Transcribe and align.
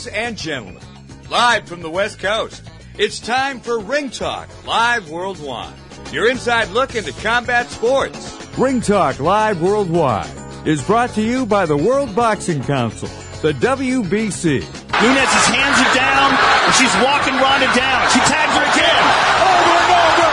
Ladies 0.00 0.18
and 0.18 0.38
gentlemen, 0.38 0.82
live 1.28 1.68
from 1.68 1.82
the 1.82 1.90
West 1.90 2.20
Coast, 2.20 2.62
it's 2.96 3.20
time 3.20 3.60
for 3.60 3.78
Ring 3.78 4.08
Talk 4.08 4.48
Live 4.66 5.10
Worldwide. 5.10 5.74
Your 6.10 6.30
inside 6.30 6.70
look 6.70 6.94
into 6.94 7.12
combat 7.20 7.68
sports. 7.68 8.48
Ring 8.56 8.80
Talk 8.80 9.20
Live 9.20 9.60
Worldwide 9.60 10.30
is 10.66 10.82
brought 10.82 11.10
to 11.10 11.20
you 11.20 11.44
by 11.44 11.66
the 11.66 11.76
World 11.76 12.16
Boxing 12.16 12.62
Council, 12.62 13.08
the 13.42 13.52
WBC. 13.52 14.60
Nunes's 14.60 15.46
hands 15.52 15.76
are 15.76 15.94
down, 15.94 16.32
and 16.64 16.74
she's 16.76 16.94
walking 17.04 17.34
Ronda 17.34 17.66
down. 17.76 18.08
She 18.08 18.20
tags 18.20 18.54
her 18.56 18.64
again. 18.72 19.04
Over 19.44 19.76
and 19.84 19.92
over. 20.00 20.32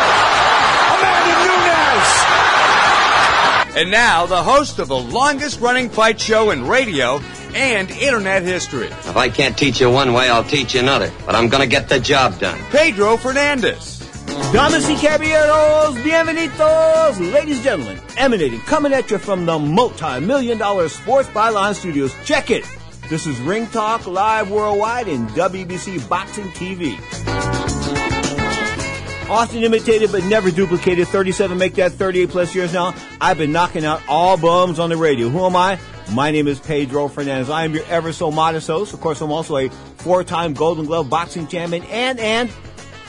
Amanda 0.96 1.36
Nunes. 1.44 2.08
And 3.76 3.92
now, 3.92 4.26
the 4.28 4.44
host 4.44 4.80
of 4.80 4.88
the 4.88 4.98
longest 4.98 5.60
running 5.60 5.90
fight 5.90 6.22
show 6.22 6.52
in 6.52 6.66
radio 6.66 7.20
and 7.58 7.90
internet 7.90 8.44
history, 8.44 8.88
If 8.88 9.18
I 9.18 9.30
can't 9.30 9.58
teach 9.58 9.82
you 9.82 9.90
one 9.90 10.14
way, 10.14 10.30
I'll 10.30 10.44
teach 10.44 10.76
you 10.76 10.80
another. 10.82 11.12
But 11.26 11.34
I'm 11.34 11.50
gonna 11.50 11.66
get 11.66 11.90
the 11.90 12.00
job 12.00 12.40
done. 12.40 12.60
Pedro 12.70 13.18
Fernandez. 13.18 13.98
Damas 14.54 14.88
y 14.88 14.96
caballeros, 14.96 15.96
bienvenidos, 16.04 17.20
ladies 17.34 17.56
and 17.58 17.64
gentlemen, 17.64 18.00
emanating, 18.18 18.60
coming 18.62 18.94
at 18.94 19.10
you 19.10 19.18
from 19.18 19.46
the 19.46 19.58
multi-million 19.58 20.58
dollar 20.58 20.88
Sports 20.88 21.28
Byline 21.30 21.74
Studios. 21.74 22.14
Check 22.26 22.52
it. 22.52 22.64
This 23.10 23.26
is 23.26 23.40
Ring 23.40 23.66
Talk 23.68 24.06
live 24.06 24.52
worldwide 24.52 25.08
in 25.08 25.26
WBC 25.28 26.08
Boxing 26.08 26.50
TV. 26.50 26.98
Often 29.30 29.64
imitated 29.64 30.12
but 30.12 30.24
never 30.26 30.52
duplicated. 30.52 31.08
37 31.08 31.58
make 31.58 31.74
that 31.76 31.92
38 31.94 32.30
plus 32.30 32.54
years 32.56 32.72
now. 32.74 32.94
I've 33.20 33.38
been 33.38 33.52
knocking 33.52 33.84
out 33.84 34.02
all 34.08 34.38
bums 34.38 34.78
on 34.80 34.90
the 34.90 34.98
radio. 34.98 35.28
Who 35.30 35.46
am 35.46 35.56
I? 35.56 35.80
My 36.14 36.32
name 36.32 36.48
is 36.48 36.60
Pedro 36.60 37.10
Fernandez. 37.10 37.50
I 37.50 37.66
am 37.66 37.74
your 37.74 37.84
ever 37.86 38.14
so 38.14 38.32
modest 38.32 38.68
host. 38.68 38.94
Of 38.94 39.02
course, 39.02 39.20
I'm 39.20 39.32
also 39.32 39.58
a 39.58 39.70
four-time 39.98 40.54
Golden 40.54 40.86
Glove 40.86 41.10
boxing 41.10 41.48
champion 41.48 41.84
and, 41.84 42.18
and 42.20 42.50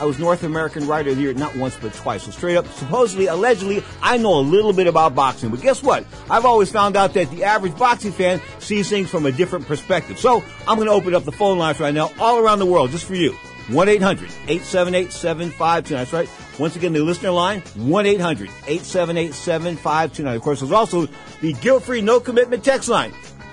I 0.01 0.05
was 0.05 0.19
North 0.19 0.43
American 0.43 0.87
Writer 0.87 1.11
of 1.11 1.17
the 1.17 1.23
Year 1.23 1.35
not 1.35 1.55
once 1.55 1.77
but 1.81 1.95
twice. 1.95 2.25
So 2.25 2.33
straight 2.33 2.57
up, 2.57 2.67
supposedly, 2.67 3.27
allegedly, 3.27 3.85
I 4.03 4.17
know 4.17 4.39
a 4.39 4.43
little 4.43 4.73
bit 4.73 4.89
about 4.89 5.15
boxing. 5.15 5.51
But 5.51 5.61
guess 5.61 5.81
what? 5.83 6.05
I've 6.29 6.45
always 6.45 6.73
found 6.73 6.97
out 6.97 7.15
that 7.15 7.31
the 7.31 7.45
average 7.45 7.77
boxing 7.77 8.13
fan 8.13 8.41
sees 8.59 8.89
things 8.89 9.09
from 9.11 9.27
a 9.27 9.33
different 9.33 9.67
perspective. 9.67 10.19
So 10.19 10.43
I'm 10.67 10.77
going 10.77 10.89
to 10.89 10.95
open 10.95 11.15
up 11.15 11.25
the 11.25 11.33
phone 11.33 11.59
lines 11.59 11.79
right 11.79 11.95
now 11.95 12.11
all 12.19 12.39
around 12.39 12.59
the 12.59 12.67
world 12.67 12.91
just 12.91 13.05
for 13.05 13.15
you. 13.15 13.35
1-800-878-7529. 13.69 15.89
That's 15.89 16.13
right. 16.13 16.29
Once 16.59 16.77
again, 16.77 16.93
the 16.93 17.01
listener 17.01 17.31
line, 17.31 17.63
1-800-878-7529. 17.63 20.37
Of 20.37 20.43
course, 20.43 20.61
there's 20.61 20.73
also 20.73 21.09
the 21.41 21.55
guilt-free, 21.55 22.01
no-commitment 22.01 22.63
text 22.65 22.89
line. 22.89 23.13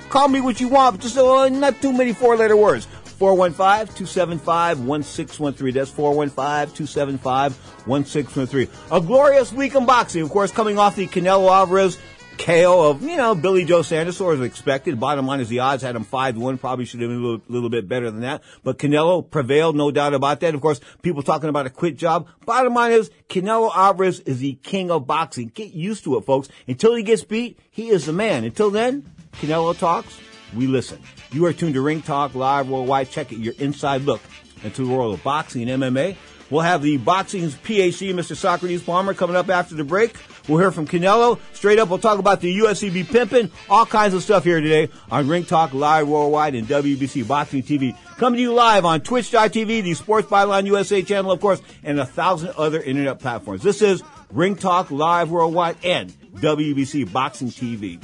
Call 0.10 0.28
me 0.28 0.42
what 0.42 0.60
you 0.60 0.68
want, 0.70 0.96
but 0.96 1.02
just 1.02 1.18
uh, 1.18 1.50
not 1.50 1.82
too 1.82 1.92
many 1.92 2.14
four-letter 2.14 2.56
words. 2.56 2.88
415-275-1613. 3.20 5.74
That's 5.74 5.92
415-275-1613. 5.92 8.70
A 8.92 9.02
glorious 9.02 9.52
week 9.54 9.74
in 9.76 9.86
boxing, 9.86 10.22
of 10.22 10.30
course, 10.30 10.52
coming 10.52 10.78
off 10.78 10.96
the 10.96 11.08
Canelo 11.08 11.50
Alvarez 11.50 11.98
KO 12.38 12.90
of, 12.90 13.02
you 13.02 13.18
know, 13.18 13.36
Billy 13.36 13.66
Joe 13.66 13.82
Saunders, 13.82 14.22
or 14.22 14.34
as 14.34 14.42
expected. 14.42 15.00
Bottom 15.00 15.26
line 15.26 15.40
is 15.40 15.50
the 15.50 15.60
odds 15.60 15.84
had 15.84 15.96
him 15.96 16.06
5-1. 16.06 16.60
Probably 16.60 16.86
should 16.86 17.02
have 17.02 17.10
been 17.10 17.20
a 17.20 17.22
little, 17.22 17.42
little 17.48 17.70
bit 17.70 17.88
better 17.88 18.12
than 18.12 18.22
that. 18.22 18.44
But 18.64 18.78
Canelo 18.78 19.30
prevailed, 19.30 19.76
no 19.76 19.92
doubt 19.92 20.14
about 20.14 20.40
that. 20.42 20.56
Of 20.56 20.62
course, 20.62 20.80
people 21.02 21.24
talking 21.24 21.50
about 21.50 21.66
a 21.66 21.70
quit 21.70 21.98
job. 21.98 22.28
Bottom 22.46 22.74
line 22.74 22.92
is 22.92 23.10
Canelo 23.30 23.72
Alvarez 23.76 24.20
is 24.22 24.40
the 24.40 24.54
king 24.54 24.92
of 24.92 25.08
boxing. 25.08 25.48
Get 25.48 25.74
used 25.74 26.04
to 26.04 26.18
it, 26.18 26.26
folks. 26.26 26.50
Until 26.68 26.96
he 26.96 27.04
gets 27.04 27.24
beat, 27.24 27.60
he 27.72 27.90
is 27.90 28.06
the 28.06 28.14
man. 28.14 28.44
Until 28.44 28.70
then, 28.70 29.12
Canelo 29.34 29.78
talks, 29.78 30.20
we 30.56 30.68
listen. 30.68 31.00
You 31.32 31.46
are 31.46 31.54
tuned 31.54 31.74
to 31.74 31.82
Ring 31.82 32.02
Talk 32.02 32.36
Live 32.36 32.70
Worldwide. 32.70 33.10
Check 33.10 33.32
it, 33.32 33.40
your 33.40 33.54
inside 33.60 34.04
look 34.04 34.22
into 34.64 34.86
the 34.86 34.94
world 34.94 35.14
of 35.14 35.24
boxing 35.24 35.70
and 35.70 35.84
MMA. 35.84 36.16
We'll 36.50 36.62
have 36.62 36.84
the 36.84 36.98
boxing's 36.98 37.56
PhD, 37.56 38.14
Mr. 38.14 38.36
Socrates 38.36 38.84
Palmer, 38.84 39.16
coming 39.16 39.36
up 39.36 39.50
after 39.50 39.74
the 39.74 39.84
break. 39.84 40.16
We'll 40.48 40.60
hear 40.60 40.72
from 40.72 40.88
Canelo. 40.88 41.40
Straight 41.54 41.80
up, 41.80 41.90
we'll 41.90 42.00
talk 42.00 42.20
about 42.20 42.42
the 42.42 42.60
USCB 42.60 43.08
pimping, 43.08 43.52
all 43.70 43.86
kinds 43.86 44.14
of 44.14 44.22
stuff 44.22 44.44
here 44.44 44.62
today 44.62 44.90
on 45.10 45.28
Ring 45.28 45.44
Talk 45.44 45.74
Live 45.74 46.08
Worldwide 46.08 46.56
and 46.56 46.68
WBC 46.68 47.28
Boxing 47.28 47.64
TV. 47.64 47.98
Coming 48.18 48.38
to 48.38 48.42
you 48.42 48.54
live 48.54 48.86
on 48.86 49.02
Twitch.tv, 49.02 49.84
the 49.84 49.94
Sports 49.94 50.28
Byline 50.28 50.68
USA 50.68 51.02
channel, 51.02 51.32
of 51.32 51.42
course, 51.42 51.62
and 51.84 52.00
a 52.00 52.06
thousand 52.06 52.54
other 52.58 52.82
internet 52.82 53.20
platforms. 53.20 53.64
This 53.64 53.82
is 53.82 54.04
Ring 54.32 54.56
Talk 54.56 54.92
Live 54.92 55.32
Worldwide 55.32 55.78
and 55.84 56.12
WBC 56.36 57.12
Boxing 57.12 57.50
TV. 57.50 58.00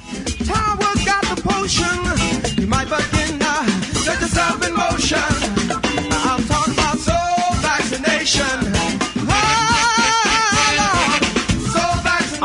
Tower 0.46 0.76
got 1.04 1.36
the 1.36 1.42
potion. 1.42 2.60
You 2.60 2.66
might 2.66 2.84
begin 2.84 3.40
uh, 3.40 3.66
set 3.82 4.20
yourself 4.20 4.66
in 4.66 4.74
motion. 4.74 5.31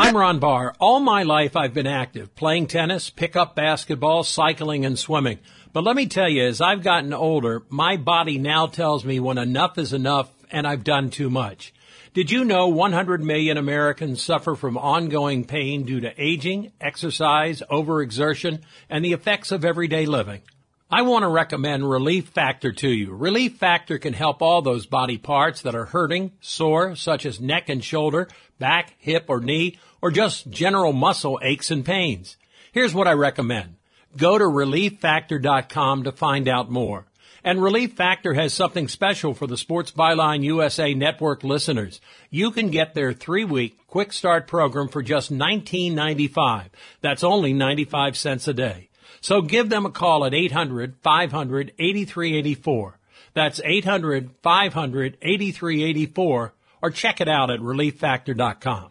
I'm 0.00 0.16
Ron 0.16 0.38
Barr. 0.38 0.76
All 0.78 1.00
my 1.00 1.24
life 1.24 1.56
I've 1.56 1.74
been 1.74 1.88
active, 1.88 2.36
playing 2.36 2.68
tennis, 2.68 3.10
pickup 3.10 3.56
basketball, 3.56 4.22
cycling, 4.22 4.86
and 4.86 4.96
swimming. 4.96 5.40
But 5.72 5.82
let 5.82 5.96
me 5.96 6.06
tell 6.06 6.28
you, 6.28 6.46
as 6.46 6.60
I've 6.60 6.84
gotten 6.84 7.12
older, 7.12 7.64
my 7.68 7.96
body 7.96 8.38
now 8.38 8.68
tells 8.68 9.04
me 9.04 9.18
when 9.18 9.38
enough 9.38 9.76
is 9.76 9.92
enough 9.92 10.30
and 10.52 10.68
I've 10.68 10.84
done 10.84 11.10
too 11.10 11.30
much. 11.30 11.74
Did 12.14 12.30
you 12.30 12.44
know 12.44 12.68
100 12.68 13.24
million 13.24 13.56
Americans 13.56 14.22
suffer 14.22 14.54
from 14.54 14.78
ongoing 14.78 15.44
pain 15.44 15.82
due 15.82 15.98
to 15.98 16.14
aging, 16.16 16.70
exercise, 16.80 17.60
overexertion, 17.68 18.62
and 18.88 19.04
the 19.04 19.14
effects 19.14 19.50
of 19.50 19.64
everyday 19.64 20.06
living? 20.06 20.42
I 20.90 21.02
want 21.02 21.24
to 21.24 21.28
recommend 21.28 21.90
Relief 21.90 22.28
Factor 22.28 22.72
to 22.72 22.88
you. 22.88 23.12
Relief 23.12 23.56
Factor 23.56 23.98
can 23.98 24.14
help 24.14 24.40
all 24.40 24.62
those 24.62 24.86
body 24.86 25.18
parts 25.18 25.60
that 25.62 25.74
are 25.74 25.84
hurting, 25.84 26.32
sore, 26.40 26.96
such 26.96 27.26
as 27.26 27.42
neck 27.42 27.68
and 27.68 27.84
shoulder, 27.84 28.26
back, 28.58 28.94
hip, 28.98 29.26
or 29.28 29.40
knee, 29.40 29.78
or 30.00 30.10
just 30.10 30.50
general 30.50 30.92
muscle 30.92 31.38
aches 31.42 31.70
and 31.70 31.84
pains. 31.84 32.36
Here's 32.72 32.94
what 32.94 33.08
I 33.08 33.12
recommend. 33.12 33.76
Go 34.16 34.38
to 34.38 34.44
relieffactor.com 34.44 36.04
to 36.04 36.12
find 36.12 36.48
out 36.48 36.70
more. 36.70 37.04
And 37.44 37.62
Relief 37.62 37.92
Factor 37.92 38.34
has 38.34 38.52
something 38.52 38.88
special 38.88 39.32
for 39.32 39.46
the 39.46 39.56
Sports 39.56 39.92
Byline 39.92 40.42
USA 40.42 40.92
Network 40.92 41.44
listeners. 41.44 42.00
You 42.30 42.50
can 42.50 42.70
get 42.70 42.94
their 42.94 43.12
three-week 43.12 43.86
quick 43.86 44.12
start 44.12 44.48
program 44.48 44.88
for 44.88 45.02
just 45.02 45.32
$19.95. 45.32 46.64
That's 47.00 47.22
only 47.22 47.52
95 47.52 48.16
cents 48.16 48.48
a 48.48 48.54
day. 48.54 48.88
So 49.20 49.40
give 49.40 49.68
them 49.68 49.86
a 49.86 49.90
call 49.90 50.24
at 50.24 50.32
800-500-8384. 50.32 52.94
That's 53.34 53.60
800-500-8384 53.60 56.50
or 56.80 56.90
check 56.90 57.20
it 57.20 57.28
out 57.28 57.50
at 57.50 57.58
relieffactor.com. 57.60 58.90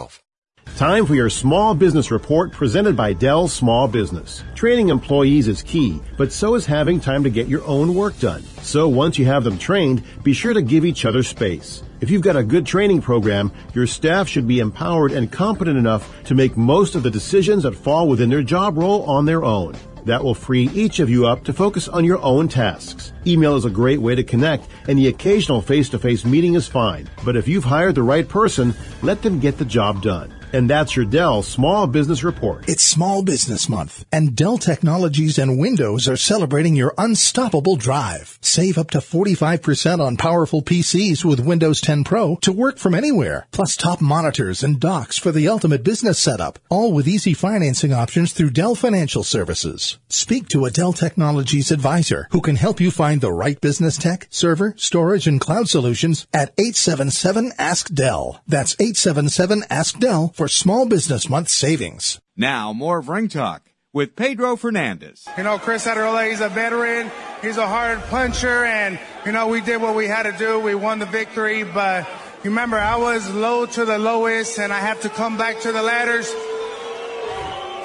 Time 0.65 1.05
for 1.05 1.15
your 1.15 1.29
small 1.29 1.73
business 1.75 2.11
report 2.11 2.51
presented 2.51 2.95
by 2.95 3.13
Dell 3.13 3.47
Small 3.47 3.87
Business. 3.87 4.43
Training 4.55 4.89
employees 4.89 5.47
is 5.47 5.63
key, 5.63 6.01
but 6.17 6.31
so 6.31 6.55
is 6.55 6.65
having 6.65 6.99
time 6.99 7.23
to 7.23 7.29
get 7.29 7.47
your 7.47 7.63
own 7.65 7.93
work 7.93 8.17
done. 8.19 8.43
So 8.61 8.87
once 8.87 9.17
you 9.17 9.25
have 9.25 9.43
them 9.43 9.57
trained, 9.57 10.03
be 10.23 10.33
sure 10.33 10.53
to 10.53 10.61
give 10.61 10.85
each 10.85 11.05
other 11.05 11.23
space. 11.23 11.83
If 11.99 12.09
you've 12.09 12.23
got 12.23 12.35
a 12.35 12.43
good 12.43 12.65
training 12.65 13.01
program, 13.01 13.51
your 13.73 13.87
staff 13.87 14.27
should 14.27 14.47
be 14.47 14.59
empowered 14.59 15.11
and 15.11 15.31
competent 15.31 15.77
enough 15.77 16.23
to 16.25 16.35
make 16.35 16.57
most 16.57 16.95
of 16.95 17.03
the 17.03 17.11
decisions 17.11 17.63
that 17.63 17.75
fall 17.75 18.07
within 18.07 18.29
their 18.29 18.43
job 18.43 18.77
role 18.77 19.03
on 19.03 19.25
their 19.25 19.43
own. 19.43 19.75
That 20.05 20.23
will 20.23 20.33
free 20.33 20.67
each 20.73 20.99
of 20.99 21.11
you 21.11 21.27
up 21.27 21.43
to 21.43 21.53
focus 21.53 21.87
on 21.87 22.05
your 22.05 22.19
own 22.23 22.47
tasks. 22.47 23.13
Email 23.27 23.55
is 23.55 23.65
a 23.65 23.69
great 23.69 23.99
way 23.99 24.15
to 24.15 24.23
connect, 24.23 24.67
and 24.87 24.97
the 24.97 25.09
occasional 25.09 25.61
face-to-face 25.61 26.25
meeting 26.25 26.55
is 26.55 26.67
fine. 26.67 27.07
But 27.23 27.35
if 27.35 27.47
you've 27.47 27.63
hired 27.63 27.93
the 27.93 28.03
right 28.03 28.27
person, 28.27 28.73
let 29.03 29.21
them 29.21 29.39
get 29.39 29.59
the 29.59 29.65
job 29.65 30.01
done. 30.01 30.33
And 30.53 30.69
that's 30.69 30.97
your 30.97 31.05
Dell 31.05 31.43
Small 31.43 31.87
Business 31.87 32.25
Report. 32.25 32.67
It's 32.67 32.83
Small 32.83 33.23
Business 33.23 33.69
Month, 33.69 34.05
and 34.11 34.35
Dell 34.35 34.57
Technologies 34.57 35.37
and 35.37 35.57
Windows 35.57 36.09
are 36.09 36.17
celebrating 36.17 36.75
your 36.75 36.93
unstoppable 36.97 37.77
drive. 37.77 38.37
Save 38.41 38.77
up 38.77 38.91
to 38.91 38.97
45% 38.97 40.01
on 40.01 40.17
powerful 40.17 40.61
PCs 40.61 41.23
with 41.23 41.39
Windows 41.39 41.79
10 41.79 42.03
Pro 42.03 42.35
to 42.41 42.51
work 42.51 42.79
from 42.79 42.93
anywhere, 42.93 43.47
plus 43.51 43.77
top 43.77 44.01
monitors 44.01 44.61
and 44.61 44.77
docks 44.77 45.17
for 45.17 45.31
the 45.31 45.47
ultimate 45.47 45.85
business 45.85 46.19
setup, 46.19 46.59
all 46.69 46.91
with 46.91 47.07
easy 47.07 47.33
financing 47.33 47.93
options 47.93 48.33
through 48.33 48.49
Dell 48.49 48.75
Financial 48.75 49.23
Services. 49.23 49.99
Speak 50.09 50.49
to 50.49 50.65
a 50.65 50.71
Dell 50.71 50.91
Technologies 50.91 51.71
advisor 51.71 52.27
who 52.31 52.41
can 52.41 52.57
help 52.57 52.81
you 52.81 52.91
find 52.91 53.21
the 53.21 53.31
right 53.31 53.59
business 53.61 53.97
tech, 53.97 54.27
server, 54.29 54.73
storage, 54.75 55.27
and 55.27 55.39
cloud 55.39 55.69
solutions 55.69 56.27
at 56.33 56.51
877 56.57 57.53
Ask 57.57 57.93
Dell. 57.93 58.41
That's 58.47 58.75
877 58.79 59.63
Ask 59.69 59.97
Dell 59.99 60.33
for 60.41 60.47
Small 60.47 60.87
Business 60.87 61.29
Month 61.29 61.49
savings. 61.49 62.19
Now, 62.35 62.73
more 62.73 62.97
of 62.97 63.09
Ring 63.09 63.27
Talk 63.27 63.61
with 63.93 64.15
Pedro 64.15 64.55
Fernandez. 64.55 65.27
You 65.37 65.43
know, 65.43 65.59
Chris 65.59 65.85
Adderley, 65.85 66.31
he's 66.31 66.41
a 66.41 66.49
veteran. 66.49 67.11
He's 67.43 67.57
a 67.57 67.67
hard 67.67 67.99
puncher, 68.05 68.65
and, 68.65 68.99
you 69.23 69.33
know, 69.33 69.49
we 69.49 69.61
did 69.61 69.79
what 69.79 69.93
we 69.93 70.07
had 70.07 70.23
to 70.23 70.31
do. 70.31 70.59
We 70.59 70.73
won 70.73 70.97
the 70.97 71.05
victory, 71.05 71.63
but 71.63 72.09
remember, 72.43 72.79
I 72.79 72.95
was 72.95 73.29
low 73.29 73.67
to 73.67 73.85
the 73.85 73.99
lowest, 73.99 74.57
and 74.57 74.73
I 74.73 74.79
have 74.79 75.01
to 75.01 75.09
come 75.09 75.37
back 75.37 75.59
to 75.59 75.71
the 75.71 75.83
ladders. 75.83 76.27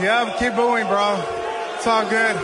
Yeah, 0.01 0.35
keep 0.39 0.57
going, 0.57 0.87
bro. 0.87 1.23
It's 1.75 1.87
all 1.87 2.09
good. 2.09 2.37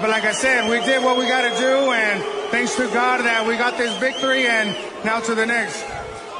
But 0.00 0.10
like 0.10 0.24
I 0.24 0.32
said, 0.32 0.68
we 0.68 0.84
did 0.84 1.04
what 1.04 1.16
we 1.16 1.28
got 1.28 1.42
to 1.42 1.56
do, 1.60 1.92
and 1.92 2.50
thanks 2.50 2.74
to 2.74 2.88
God 2.88 3.20
that 3.20 3.46
we 3.46 3.56
got 3.58 3.78
this 3.78 3.96
victory, 4.00 4.48
and 4.48 4.76
now 5.04 5.20
to 5.20 5.36
the 5.36 5.46
next. 5.46 5.93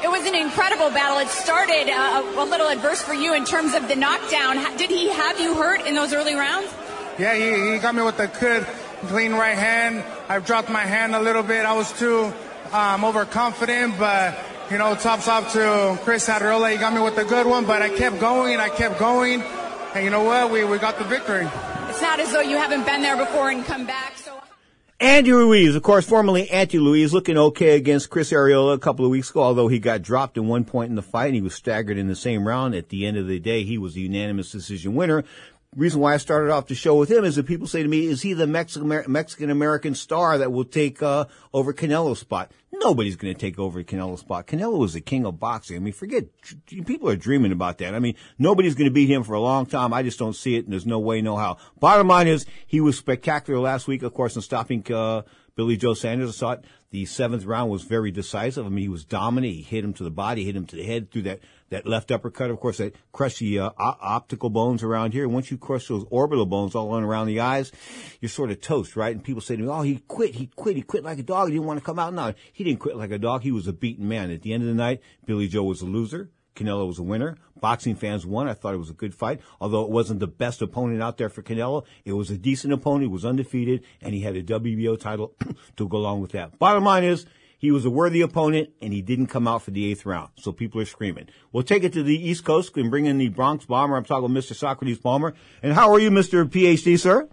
It 0.05 0.11
was 0.11 0.27
an 0.27 0.35
incredible 0.35 0.91
battle. 0.91 1.17
It 1.17 1.29
started 1.29 1.89
uh, 1.89 2.21
a 2.37 2.45
little 2.45 2.67
adverse 2.67 3.01
for 3.01 3.15
you 3.15 3.33
in 3.33 3.43
terms 3.43 3.73
of 3.73 3.87
the 3.87 3.95
knockdown. 3.95 4.57
Did 4.77 4.91
he 4.91 5.09
have 5.09 5.39
you 5.39 5.55
hurt 5.55 5.83
in 5.87 5.95
those 5.95 6.13
early 6.13 6.35
rounds? 6.35 6.71
Yeah, 7.17 7.33
he, 7.33 7.71
he 7.73 7.79
got 7.79 7.95
me 7.95 8.03
with 8.03 8.19
a 8.19 8.27
good, 8.27 8.67
clean 9.07 9.33
right 9.33 9.57
hand. 9.57 10.03
I 10.29 10.37
dropped 10.37 10.69
my 10.69 10.83
hand 10.83 11.15
a 11.15 11.19
little 11.19 11.41
bit. 11.41 11.65
I 11.65 11.73
was 11.73 11.91
too 11.93 12.31
um, 12.71 13.03
overconfident, 13.03 13.97
but 13.97 14.37
you 14.69 14.77
know, 14.77 14.93
tops 14.93 15.27
off 15.27 15.51
to 15.53 15.97
Chris 16.03 16.29
Arreola. 16.29 16.71
He 16.71 16.77
got 16.77 16.93
me 16.93 17.01
with 17.01 17.17
a 17.17 17.25
good 17.25 17.47
one, 17.47 17.65
but 17.65 17.81
I 17.81 17.89
kept 17.89 18.19
going 18.19 18.53
and 18.53 18.61
I 18.61 18.69
kept 18.69 18.99
going. 18.99 19.41
And 19.95 20.03
you 20.03 20.11
know 20.11 20.21
what? 20.21 20.51
We, 20.51 20.65
we 20.65 20.77
got 20.77 20.99
the 20.99 21.05
victory. 21.05 21.49
It's 21.89 22.01
not 22.03 22.19
as 22.19 22.31
though 22.31 22.41
you 22.41 22.57
haven't 22.57 22.85
been 22.85 23.01
there 23.01 23.17
before 23.17 23.49
and 23.49 23.65
come 23.65 23.87
back. 23.87 24.13
Andy 24.99 25.33
Ruiz, 25.33 25.75
of 25.75 25.83
course, 25.83 26.07
formerly 26.07 26.49
Anti 26.49 26.77
Ruiz, 26.77 27.13
looking 27.13 27.37
okay 27.37 27.75
against 27.75 28.09
Chris 28.09 28.31
Arreola 28.31 28.75
a 28.75 28.79
couple 28.79 29.03
of 29.03 29.11
weeks 29.11 29.29
ago, 29.29 29.43
although 29.43 29.67
he 29.67 29.77
got 29.77 30.01
dropped 30.01 30.37
at 30.37 30.43
one 30.45 30.63
point 30.63 30.89
in 30.89 30.95
the 30.95 31.01
fight 31.01 31.27
and 31.27 31.35
he 31.35 31.41
was 31.41 31.53
staggered 31.53 31.97
in 31.97 32.07
the 32.07 32.15
same 32.15 32.47
round. 32.47 32.73
At 32.73 32.87
the 32.87 33.05
end 33.05 33.17
of 33.17 33.27
the 33.27 33.37
day, 33.39 33.65
he 33.65 33.77
was 33.77 33.93
the 33.93 34.01
unanimous 34.01 34.51
decision 34.51 34.95
winner. 34.95 35.25
Reason 35.75 35.99
why 35.99 36.13
I 36.13 36.17
started 36.17 36.49
off 36.49 36.67
the 36.67 36.75
show 36.75 36.95
with 36.95 37.11
him 37.11 37.25
is 37.25 37.35
that 37.35 37.45
people 37.45 37.67
say 37.67 37.83
to 37.83 37.89
me, 37.89 38.05
is 38.05 38.21
he 38.21 38.31
the 38.31 38.47
Mexican 38.47 39.49
American 39.49 39.95
star 39.95 40.37
that 40.37 40.53
will 40.53 40.63
take 40.63 41.03
uh, 41.03 41.25
over 41.53 41.73
Canelo's 41.73 42.19
spot? 42.19 42.51
Nobody's 42.85 43.15
going 43.15 43.33
to 43.33 43.39
take 43.39 43.57
over 43.57 43.81
Canelo's 43.81 44.19
spot. 44.19 44.45
Canelo 44.45 44.77
was 44.77 44.93
the 44.93 45.01
king 45.01 45.25
of 45.25 45.39
boxing. 45.39 45.75
I 45.75 45.79
mean, 45.79 45.91
forget, 45.91 46.25
people 46.67 47.09
are 47.09 47.15
dreaming 47.15 47.51
about 47.51 47.79
that. 47.79 47.95
I 47.95 47.99
mean, 47.99 48.13
nobody's 48.37 48.75
going 48.75 48.85
to 48.87 48.93
beat 48.93 49.09
him 49.09 49.23
for 49.23 49.33
a 49.33 49.39
long 49.39 49.65
time. 49.65 49.91
I 49.91 50.03
just 50.03 50.19
don't 50.19 50.35
see 50.35 50.55
it, 50.55 50.65
and 50.65 50.71
there's 50.71 50.85
no 50.85 50.99
way, 50.99 51.19
no 51.19 51.35
how. 51.35 51.57
Bottom 51.79 52.07
line 52.07 52.27
is, 52.27 52.45
he 52.67 52.79
was 52.79 52.95
spectacular 52.95 53.59
last 53.59 53.87
week, 53.87 54.03
of 54.03 54.13
course, 54.13 54.35
in 54.35 54.43
stopping 54.43 54.85
uh, 54.93 55.23
Billy 55.55 55.77
Joe 55.77 55.95
Saunders. 55.95 56.29
I 56.29 56.39
thought 56.39 56.65
the 56.91 57.05
seventh 57.05 57.45
round 57.45 57.71
was 57.71 57.81
very 57.81 58.11
decisive. 58.11 58.67
I 58.67 58.69
mean, 58.69 58.83
he 58.83 58.89
was 58.89 59.03
dominant. 59.03 59.51
He 59.51 59.63
hit 59.63 59.83
him 59.83 59.93
to 59.93 60.03
the 60.03 60.11
body, 60.11 60.43
hit 60.43 60.55
him 60.55 60.67
to 60.67 60.75
the 60.75 60.83
head 60.83 61.09
through 61.09 61.23
that, 61.23 61.39
that 61.69 61.85
left 61.87 62.11
uppercut. 62.11 62.51
Of 62.51 62.59
course, 62.59 62.77
that 62.77 62.95
crushed 63.11 63.39
the 63.39 63.59
uh, 63.59 63.69
o- 63.77 63.97
optical 64.01 64.49
bones 64.49 64.83
around 64.83 65.13
here. 65.13 65.27
Once 65.27 65.51
you 65.51 65.57
crush 65.57 65.87
those 65.87 66.05
orbital 66.09 66.45
bones 66.45 66.75
all 66.75 66.95
around 66.97 67.27
the 67.27 67.39
eyes, 67.39 67.71
you're 68.21 68.29
sort 68.29 68.51
of 68.51 68.61
toast, 68.61 68.95
right? 68.95 69.15
And 69.15 69.23
people 69.23 69.41
say 69.41 69.55
to 69.55 69.61
me, 69.61 69.67
oh, 69.67 69.81
he 69.81 69.97
quit. 70.07 70.35
He 70.35 70.47
quit. 70.47 70.75
He 70.75 70.81
quit 70.81 71.03
like 71.03 71.19
a 71.19 71.23
dog. 71.23 71.47
He 71.47 71.53
didn't 71.53 71.67
want 71.67 71.79
to 71.79 71.85
come 71.85 71.99
out. 71.99 72.13
No, 72.13 72.33
he 72.53 72.63
didn't 72.63 72.79
quit 72.79 72.97
like 72.97 73.11
a 73.11 73.19
dog. 73.19 73.41
He 73.41 73.51
was 73.51 73.67
a 73.67 73.73
beaten 73.73 74.07
man. 74.07 74.31
At 74.31 74.41
the 74.41 74.53
end 74.53 74.63
of 74.63 74.69
the 74.69 74.75
night, 74.75 75.01
Billy 75.25 75.47
Joe 75.47 75.63
was 75.63 75.81
a 75.81 75.85
loser. 75.85 76.29
Canelo 76.55 76.87
was 76.87 76.99
a 76.99 77.03
winner. 77.03 77.37
Boxing 77.59 77.95
fans 77.95 78.25
won. 78.25 78.47
I 78.47 78.53
thought 78.53 78.73
it 78.73 78.77
was 78.79 78.89
a 78.89 78.93
good 78.93 79.13
fight. 79.13 79.41
Although 79.59 79.83
it 79.83 79.91
wasn't 79.91 80.19
the 80.19 80.27
best 80.27 80.61
opponent 80.61 81.01
out 81.01 81.17
there 81.17 81.29
for 81.29 81.41
Canelo, 81.41 81.83
it 82.05 82.13
was 82.13 82.31
a 82.31 82.37
decent 82.37 82.73
opponent. 82.73 83.03
He 83.03 83.07
was 83.09 83.25
undefeated, 83.25 83.83
and 84.01 84.13
he 84.13 84.21
had 84.21 84.35
a 84.35 84.43
WBO 84.43 84.99
title 84.99 85.35
to 85.77 85.87
go 85.87 85.97
along 85.97 86.21
with 86.21 86.31
that. 86.31 86.57
Bottom 86.57 86.85
line 86.85 87.03
is, 87.03 87.25
he 87.57 87.71
was 87.71 87.85
a 87.85 87.89
worthy 87.89 88.21
opponent, 88.21 88.69
and 88.81 88.93
he 88.93 89.01
didn't 89.01 89.27
come 89.27 89.47
out 89.47 89.61
for 89.61 89.71
the 89.71 89.89
eighth 89.89 90.05
round. 90.05 90.29
So 90.37 90.51
people 90.51 90.81
are 90.81 90.85
screaming. 90.85 91.27
We'll 91.51 91.63
take 91.63 91.83
it 91.83 91.93
to 91.93 92.03
the 92.03 92.15
East 92.15 92.43
Coast 92.43 92.75
and 92.77 92.89
bring 92.89 93.05
in 93.05 93.17
the 93.17 93.29
Bronx 93.29 93.65
Bomber. 93.65 93.95
I'm 93.95 94.03
talking 94.03 94.33
with 94.33 94.45
Mr. 94.45 94.55
Socrates 94.55 94.99
Palmer. 94.99 95.33
And 95.63 95.73
how 95.73 95.91
are 95.93 95.99
you, 95.99 96.11
Mr. 96.11 96.45
PhD, 96.45 96.99
sir? 96.99 97.27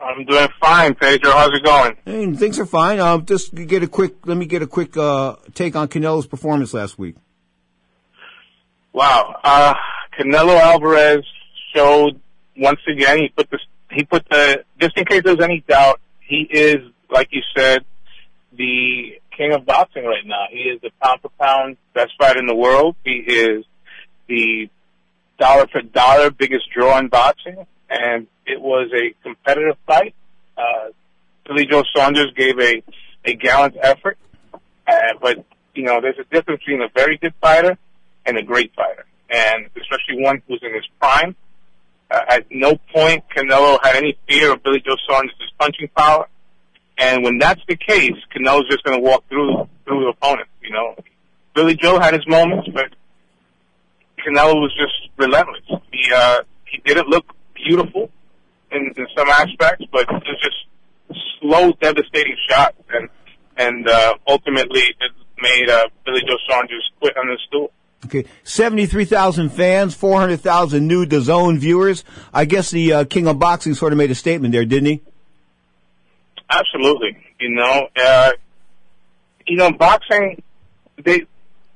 I'm 0.00 0.24
doing 0.24 0.48
fine, 0.60 0.94
Pedro. 0.94 1.32
How's 1.32 1.52
it 1.52 1.62
going? 1.62 1.96
Hey, 2.04 2.32
things 2.32 2.58
are 2.58 2.66
fine. 2.66 3.00
Um, 3.00 3.26
just 3.26 3.54
get 3.54 3.82
a 3.82 3.86
quick. 3.86 4.26
Let 4.26 4.36
me 4.36 4.46
get 4.46 4.62
a 4.62 4.66
quick 4.66 4.96
uh, 4.96 5.36
take 5.54 5.76
on 5.76 5.88
Canelo's 5.88 6.26
performance 6.26 6.72
last 6.72 6.98
week. 6.98 7.16
Wow, 8.92 9.36
uh, 9.44 9.74
Canelo 10.18 10.58
Alvarez 10.58 11.24
showed 11.74 12.18
once 12.56 12.80
again. 12.88 13.18
He 13.18 13.28
put 13.28 13.50
this. 13.50 13.60
He 13.90 14.04
put 14.04 14.26
the. 14.30 14.64
Just 14.80 14.96
in 14.96 15.04
case 15.04 15.22
there's 15.22 15.40
any 15.40 15.62
doubt, 15.68 16.00
he 16.20 16.48
is, 16.50 16.78
like 17.10 17.28
you 17.30 17.42
said, 17.54 17.84
the 18.52 19.20
king 19.36 19.52
of 19.52 19.64
boxing 19.64 20.04
right 20.04 20.26
now. 20.26 20.46
He 20.50 20.58
is 20.58 20.80
the 20.80 20.90
pound 21.02 21.20
for 21.22 21.30
pound 21.40 21.76
best 21.94 22.12
fighter 22.18 22.38
in 22.38 22.46
the 22.46 22.54
world. 22.54 22.96
He 23.04 23.12
is 23.12 23.64
the 24.28 24.68
dollar 25.38 25.66
for 25.68 25.80
dollar 25.82 26.30
biggest 26.30 26.64
draw 26.70 26.98
in 26.98 27.08
boxing, 27.08 27.66
and 27.88 28.26
it 28.46 28.60
was 28.60 28.90
a 28.92 29.14
competitive 29.22 29.76
fight. 29.86 30.14
Uh, 30.56 30.90
Billy 31.46 31.66
Joe 31.66 31.82
Saunders 31.94 32.32
gave 32.36 32.58
a 32.58 32.82
a 33.24 33.34
gallant 33.34 33.76
effort, 33.80 34.18
uh, 34.86 34.92
but 35.20 35.44
you 35.74 35.84
know 35.84 36.00
there's 36.00 36.18
a 36.18 36.34
difference 36.34 36.60
between 36.60 36.82
a 36.82 36.88
very 36.94 37.16
good 37.18 37.34
fighter 37.40 37.78
and 38.26 38.36
a 38.36 38.42
great 38.42 38.72
fighter, 38.74 39.06
and 39.28 39.66
especially 39.76 40.22
one 40.22 40.42
who's 40.46 40.60
in 40.62 40.74
his 40.74 40.86
prime. 41.00 41.34
Uh, 42.10 42.24
at 42.28 42.46
no 42.50 42.74
point 42.92 43.22
Canelo 43.34 43.78
had 43.84 43.94
any 43.94 44.18
fear 44.28 44.52
of 44.52 44.62
Billy 44.64 44.80
Joe 44.80 44.96
Saunders' 45.08 45.34
punching 45.58 45.88
power, 45.96 46.28
and 47.00 47.24
when 47.24 47.38
that's 47.38 47.62
the 47.66 47.76
case, 47.76 48.12
Canelo's 48.34 48.68
just 48.68 48.84
going 48.84 48.96
to 48.96 49.02
walk 49.02 49.26
through 49.28 49.68
through 49.84 50.04
the 50.04 50.08
opponent. 50.08 50.48
You 50.62 50.70
know, 50.70 50.94
Billy 51.54 51.74
Joe 51.74 51.98
had 51.98 52.14
his 52.14 52.26
moments, 52.28 52.68
but 52.72 52.90
Canelo 54.18 54.60
was 54.60 54.72
just 54.78 55.10
relentless. 55.16 55.62
He 55.92 56.12
uh, 56.14 56.42
he 56.66 56.78
didn't 56.84 57.08
look 57.08 57.24
beautiful 57.54 58.10
in, 58.70 58.92
in 58.96 59.06
some 59.16 59.28
aspects, 59.28 59.84
but 59.90 60.02
it 60.02 60.10
was 60.10 60.40
just 60.42 61.16
slow, 61.40 61.72
devastating 61.80 62.36
shots, 62.48 62.76
and 62.90 63.08
and 63.56 63.88
uh, 63.88 64.14
ultimately 64.28 64.80
it 64.80 65.12
made 65.40 65.70
uh, 65.70 65.88
Billy 66.04 66.20
Joe 66.26 66.36
Saunders 66.48 66.90
quit 67.00 67.16
on 67.16 67.28
the 67.28 67.38
stool. 67.48 67.72
Okay, 68.06 68.24
73,000 68.44 69.50
fans, 69.50 69.94
400,000 69.94 70.86
new 70.86 71.04
DAZN 71.04 71.58
viewers. 71.58 72.02
I 72.32 72.46
guess 72.46 72.70
the 72.70 72.92
uh, 72.94 73.04
King 73.04 73.26
of 73.26 73.38
Boxing 73.38 73.74
sort 73.74 73.92
of 73.92 73.98
made 73.98 74.10
a 74.10 74.14
statement 74.14 74.52
there, 74.52 74.64
didn't 74.64 74.86
he? 74.86 75.00
Absolutely. 76.50 77.16
You 77.38 77.50
know, 77.50 77.88
uh, 77.96 78.32
you 79.46 79.56
know, 79.56 79.72
boxing, 79.72 80.42
they 81.02 81.20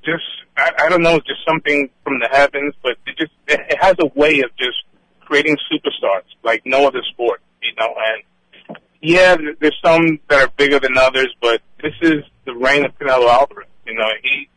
just, 0.03 0.23
I, 0.57 0.71
I 0.79 0.89
don't 0.89 1.01
know, 1.01 1.17
just 1.19 1.39
something 1.47 1.89
from 2.03 2.19
the 2.19 2.27
heavens, 2.31 2.73
but 2.83 2.97
it 3.07 3.17
just, 3.17 3.31
it, 3.47 3.59
it 3.69 3.77
has 3.81 3.95
a 3.99 4.07
way 4.19 4.41
of 4.41 4.55
just 4.57 4.77
creating 5.21 5.57
superstars 5.71 6.23
like 6.43 6.61
no 6.65 6.87
other 6.87 7.01
sport, 7.11 7.41
you 7.61 7.73
know, 7.79 7.93
and 7.97 8.77
yeah, 9.01 9.35
there's 9.59 9.77
some 9.83 10.19
that 10.29 10.41
are 10.41 10.51
bigger 10.57 10.79
than 10.79 10.97
others, 10.97 11.33
but 11.41 11.61
this 11.81 11.93
is 12.01 12.23
the 12.45 12.53
reign 12.53 12.85
of 12.85 12.97
Canelo 12.97 13.29
Alvarez. 13.29 13.67
You 13.85 13.95
know, 13.95 14.09
he, 14.23 14.49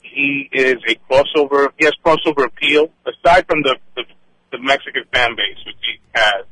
he 0.00 0.48
is 0.52 0.76
a 0.88 0.94
crossover, 1.10 1.68
he 1.78 1.84
has 1.84 1.94
crossover 2.04 2.44
appeal, 2.46 2.90
aside 3.06 3.46
from 3.46 3.62
the, 3.62 3.76
the, 3.96 4.04
the 4.52 4.58
Mexican 4.60 5.04
fan 5.12 5.30
base, 5.36 5.58
which 5.66 5.76
he 5.80 5.98
has. 6.14 6.44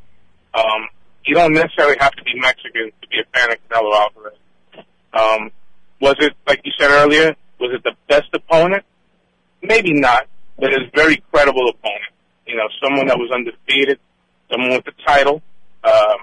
Um, 0.54 0.88
you 1.26 1.34
don't 1.34 1.52
necessarily 1.52 1.96
have 2.00 2.12
to 2.12 2.22
be 2.22 2.38
Mexican 2.38 2.92
to 3.02 3.08
be 3.08 3.18
a 3.20 3.38
fan 3.38 3.52
of 3.52 3.58
Canelo 3.68 3.94
Alvarez. 3.94 4.38
Um, 5.12 5.50
was 6.00 6.14
it, 6.20 6.34
like 6.46 6.60
you 6.64 6.72
said 6.78 6.90
earlier, 6.90 7.34
was 7.58 7.72
it 7.74 7.82
the 7.82 7.92
best 8.08 8.28
opponent? 8.32 8.84
Maybe 9.62 9.92
not, 9.92 10.26
but 10.58 10.72
a 10.72 10.90
very 10.94 11.22
credible 11.32 11.68
opponent. 11.68 12.12
You 12.46 12.56
know, 12.56 12.68
someone 12.82 13.06
that 13.08 13.18
was 13.18 13.30
undefeated, 13.32 13.98
someone 14.50 14.70
with 14.70 14.84
the 14.84 14.92
title, 15.04 15.42
um, 15.82 16.18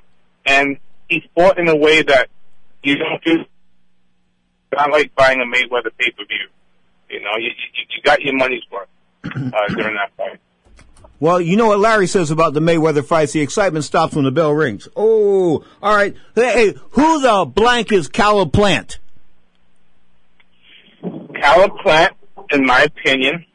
and 0.45 0.77
he 1.09 1.23
fought 1.35 1.57
in 1.57 1.67
a 1.67 1.75
way 1.75 2.01
that 2.03 2.29
you 2.83 2.97
don't 2.97 3.23
do. 3.23 3.45
Not 4.73 4.91
like 4.91 5.13
buying 5.15 5.39
a 5.39 5.45
Mayweather 5.45 5.91
pay 5.97 6.11
per 6.11 6.25
view. 6.25 6.47
You 7.09 7.21
know, 7.21 7.31
you, 7.37 7.49
you, 7.49 7.85
you 7.89 8.01
got 8.03 8.21
your 8.21 8.35
money's 8.35 8.63
worth 8.71 8.87
uh, 9.25 9.67
during 9.75 9.95
that 9.95 10.11
fight. 10.17 10.39
Well, 11.19 11.39
you 11.39 11.55
know 11.55 11.67
what 11.67 11.79
Larry 11.79 12.07
says 12.07 12.31
about 12.31 12.53
the 12.53 12.59
Mayweather 12.59 13.05
fights. 13.05 13.31
The 13.31 13.41
excitement 13.41 13.85
stops 13.85 14.15
when 14.15 14.25
the 14.25 14.31
bell 14.31 14.51
rings. 14.51 14.87
Oh, 14.95 15.63
all 15.81 15.95
right. 15.95 16.15
Hey, 16.35 16.73
who 16.91 17.21
the 17.21 17.45
blank 17.45 17.91
is 17.91 18.07
Caleb 18.07 18.51
Plant? 18.51 18.99
Caleb 21.01 21.71
Plant, 21.81 22.13
in 22.51 22.65
my 22.65 22.81
opinion, 22.81 23.45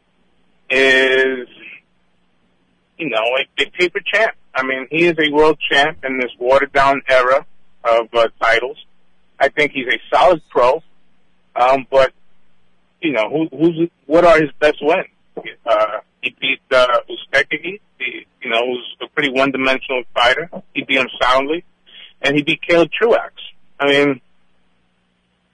is 0.71 1.49
you 2.99 3.09
know 3.09 3.23
a 3.39 3.47
big 3.57 3.73
paper 3.73 4.01
champ. 4.13 4.35
I 4.55 4.63
mean, 4.63 4.87
he 4.91 5.07
is 5.07 5.15
a 5.19 5.33
world 5.33 5.59
champ 5.71 6.05
in 6.05 6.19
this 6.19 6.31
watered 6.39 6.73
down 6.73 7.03
era 7.09 7.47
of 7.85 8.09
uh, 8.13 8.29
titles. 8.41 8.77
I 9.39 9.49
think 9.49 9.73
he's 9.73 9.87
a 9.87 10.01
solid 10.13 10.43
pro, 10.51 10.83
um, 11.55 11.87
but 11.91 12.13
you 13.01 13.13
know, 13.13 13.29
who, 13.31 13.49
who's 13.57 13.89
what 14.07 14.25
are 14.25 14.41
his 14.41 14.51
best 14.59 14.79
wins? 14.81 15.07
Uh, 15.67 16.01
he 16.23 16.35
beat 16.41 16.61
uh, 16.71 16.99
Uzcategui, 17.09 17.81
he, 17.99 18.27
you 18.43 18.51
know, 18.51 18.65
who's 18.65 18.97
a 19.03 19.09
pretty 19.09 19.31
one-dimensional 19.31 20.03
fighter. 20.15 20.51
He 20.75 20.83
beat 20.83 20.99
him 20.99 21.09
soundly, 21.21 21.65
and 22.23 22.37
he 22.37 22.43
beat 22.43 22.63
Caleb 22.63 22.91
Truax. 22.91 23.35
I 23.79 23.87
mean, 23.87 24.21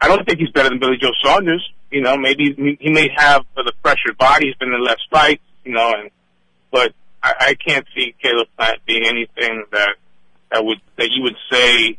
I 0.01 0.09
don't 0.09 0.27
think 0.27 0.39
he's 0.39 0.51
better 0.51 0.69
than 0.69 0.79
Billy 0.79 0.97
Joe 1.01 1.13
Saunders. 1.23 1.69
You 1.91 2.03
know, 2.03 2.17
maybe 2.17 2.55
he- 2.81 2.91
may 2.91 3.09
have 3.17 3.45
the 3.55 3.73
pressured 3.83 4.19
body. 4.19 4.47
He's 4.47 4.57
been 4.57 4.73
in 4.73 4.85
less 4.85 4.99
fights. 5.11 5.43
You 5.65 5.73
know, 5.73 5.93
and 5.97 6.11
but 6.71 6.93
I, 7.23 7.35
I 7.41 7.55
can't 7.55 7.87
see 7.95 8.15
Caleb 8.21 8.49
Plant 8.59 8.85
being 8.87 9.05
anything 9.05 9.65
that 9.73 9.95
that 10.51 10.65
would 10.65 10.79
that 10.97 11.11
you 11.11 11.23
would 11.23 11.37
say, 11.51 11.99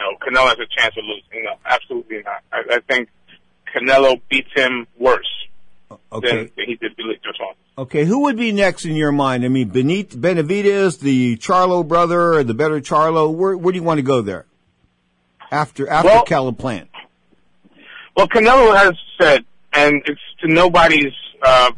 know, 0.00 0.16
Canelo 0.20 0.48
has 0.48 0.58
a 0.58 0.66
chance 0.66 0.94
of 0.96 1.04
losing. 1.04 1.44
No, 1.44 1.56
absolutely 1.64 2.22
not. 2.22 2.42
I, 2.52 2.76
I 2.76 2.78
think 2.88 3.08
Canelo 3.74 4.20
beats 4.28 4.50
him 4.54 4.86
worse 4.98 5.28
Okay. 6.12 6.28
than, 6.28 6.50
than 6.56 6.66
he 6.66 6.76
did 6.76 6.96
Joe 6.96 7.30
Saunders. 7.36 7.56
Okay, 7.78 8.04
who 8.04 8.24
would 8.24 8.36
be 8.36 8.52
next 8.52 8.84
in 8.84 8.94
your 8.94 9.12
mind? 9.12 9.44
I 9.44 9.48
mean, 9.48 9.68
Benit 9.68 10.10
Benavidez, 10.10 11.00
the 11.00 11.36
Charlo 11.38 11.86
brother, 11.86 12.34
or 12.34 12.44
the 12.44 12.54
better 12.54 12.80
Charlo. 12.80 13.32
Where, 13.32 13.56
where 13.56 13.72
do 13.72 13.78
you 13.78 13.82
want 13.82 13.98
to 13.98 14.02
go 14.02 14.20
there? 14.20 14.46
After 15.50 15.88
after 15.88 16.08
Well- 16.08 16.24
Caleb 16.24 16.58
Plant. 16.58 16.90
Well, 18.16 18.28
Canelo 18.28 18.76
has 18.76 18.92
said, 19.20 19.44
and 19.72 20.02
it's 20.04 20.20
to 20.40 20.48
nobody's, 20.48 21.12
uh, 21.42 21.70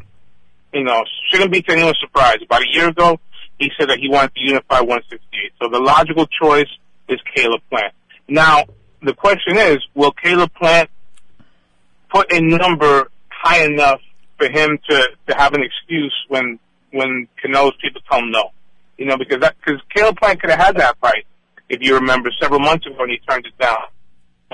you 0.72 0.82
know, 0.82 1.04
shouldn't 1.30 1.52
be 1.52 1.62
to 1.62 1.72
anyone's 1.72 1.98
surprise. 2.00 2.38
About 2.42 2.62
a 2.62 2.72
year 2.72 2.88
ago, 2.88 3.20
he 3.58 3.70
said 3.78 3.90
that 3.90 3.98
he 3.98 4.08
wanted 4.08 4.34
to 4.34 4.40
unify 4.40 4.80
168. 4.80 5.52
So 5.62 5.68
the 5.68 5.78
logical 5.78 6.26
choice 6.26 6.70
is 7.08 7.20
Caleb 7.34 7.60
Plant. 7.70 7.92
Now, 8.26 8.64
the 9.02 9.12
question 9.12 9.56
is, 9.56 9.78
will 9.94 10.10
Caleb 10.12 10.52
Plant 10.54 10.90
put 12.10 12.32
a 12.32 12.40
number 12.40 13.11
high 13.42 13.64
enough 13.64 14.00
for 14.38 14.48
him 14.48 14.78
to, 14.88 15.08
to 15.28 15.34
have 15.36 15.54
an 15.54 15.62
excuse 15.62 16.14
when, 16.28 16.58
when 16.92 17.28
Canelo's 17.42 17.74
people 17.82 18.00
tell 18.10 18.20
him 18.20 18.30
no? 18.30 18.50
You 18.98 19.06
know, 19.06 19.16
because 19.16 19.40
that, 19.40 19.56
because 19.64 19.80
Caleb 19.94 20.16
Plant 20.18 20.40
could 20.40 20.50
have 20.50 20.60
had 20.60 20.76
that 20.76 20.96
fight, 21.00 21.26
if 21.68 21.80
you 21.82 21.94
remember, 21.94 22.30
several 22.40 22.60
months 22.60 22.86
ago 22.86 22.96
and 23.00 23.10
he 23.10 23.18
turned 23.28 23.46
it 23.46 23.56
down. 23.58 23.82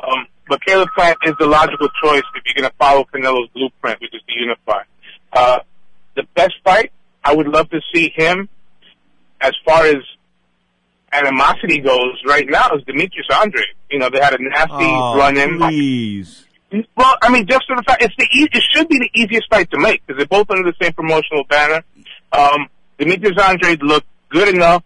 Um, 0.02 0.26
but 0.48 0.64
Caleb 0.64 0.88
Plant 0.96 1.18
is 1.26 1.34
the 1.38 1.46
logical 1.46 1.88
choice 2.02 2.22
if 2.34 2.42
you're 2.46 2.54
going 2.62 2.70
to 2.70 2.76
follow 2.78 3.04
Canelo's 3.12 3.50
blueprint, 3.54 4.00
which 4.00 4.14
is 4.14 4.22
to 4.26 4.34
unify. 4.40 4.82
Uh, 5.32 5.58
the 6.16 6.22
best 6.34 6.54
fight, 6.64 6.90
I 7.24 7.34
would 7.34 7.48
love 7.48 7.68
to 7.70 7.80
see 7.92 8.12
him, 8.16 8.48
as 9.40 9.52
far 9.66 9.84
as 9.84 9.96
animosity 11.12 11.80
goes 11.80 12.20
right 12.26 12.46
now, 12.48 12.68
is 12.76 12.82
Demetrius 12.84 13.26
Andrade. 13.40 13.64
You 13.90 13.98
know, 13.98 14.08
they 14.10 14.18
had 14.20 14.34
a 14.34 14.42
nasty 14.42 14.72
Oh, 14.72 15.16
run 15.18 15.36
in. 15.36 15.58
please. 15.58 16.44
Well, 16.96 17.16
I 17.22 17.30
mean, 17.30 17.46
just 17.46 17.66
for 17.66 17.76
the 17.76 17.82
fact, 17.82 18.02
it's 18.02 18.14
the 18.18 18.24
e- 18.24 18.48
it 18.52 18.62
should 18.72 18.88
be 18.88 18.98
the 18.98 19.10
easiest 19.14 19.48
fight 19.48 19.70
to 19.70 19.78
make 19.78 20.06
because 20.06 20.18
they're 20.18 20.26
both 20.26 20.50
under 20.50 20.70
the 20.70 20.76
same 20.82 20.92
promotional 20.92 21.44
banner. 21.44 21.82
Um, 22.32 22.68
Demetrius 22.98 23.38
Andrade 23.42 23.82
looked 23.82 24.06
good 24.28 24.48
enough 24.54 24.82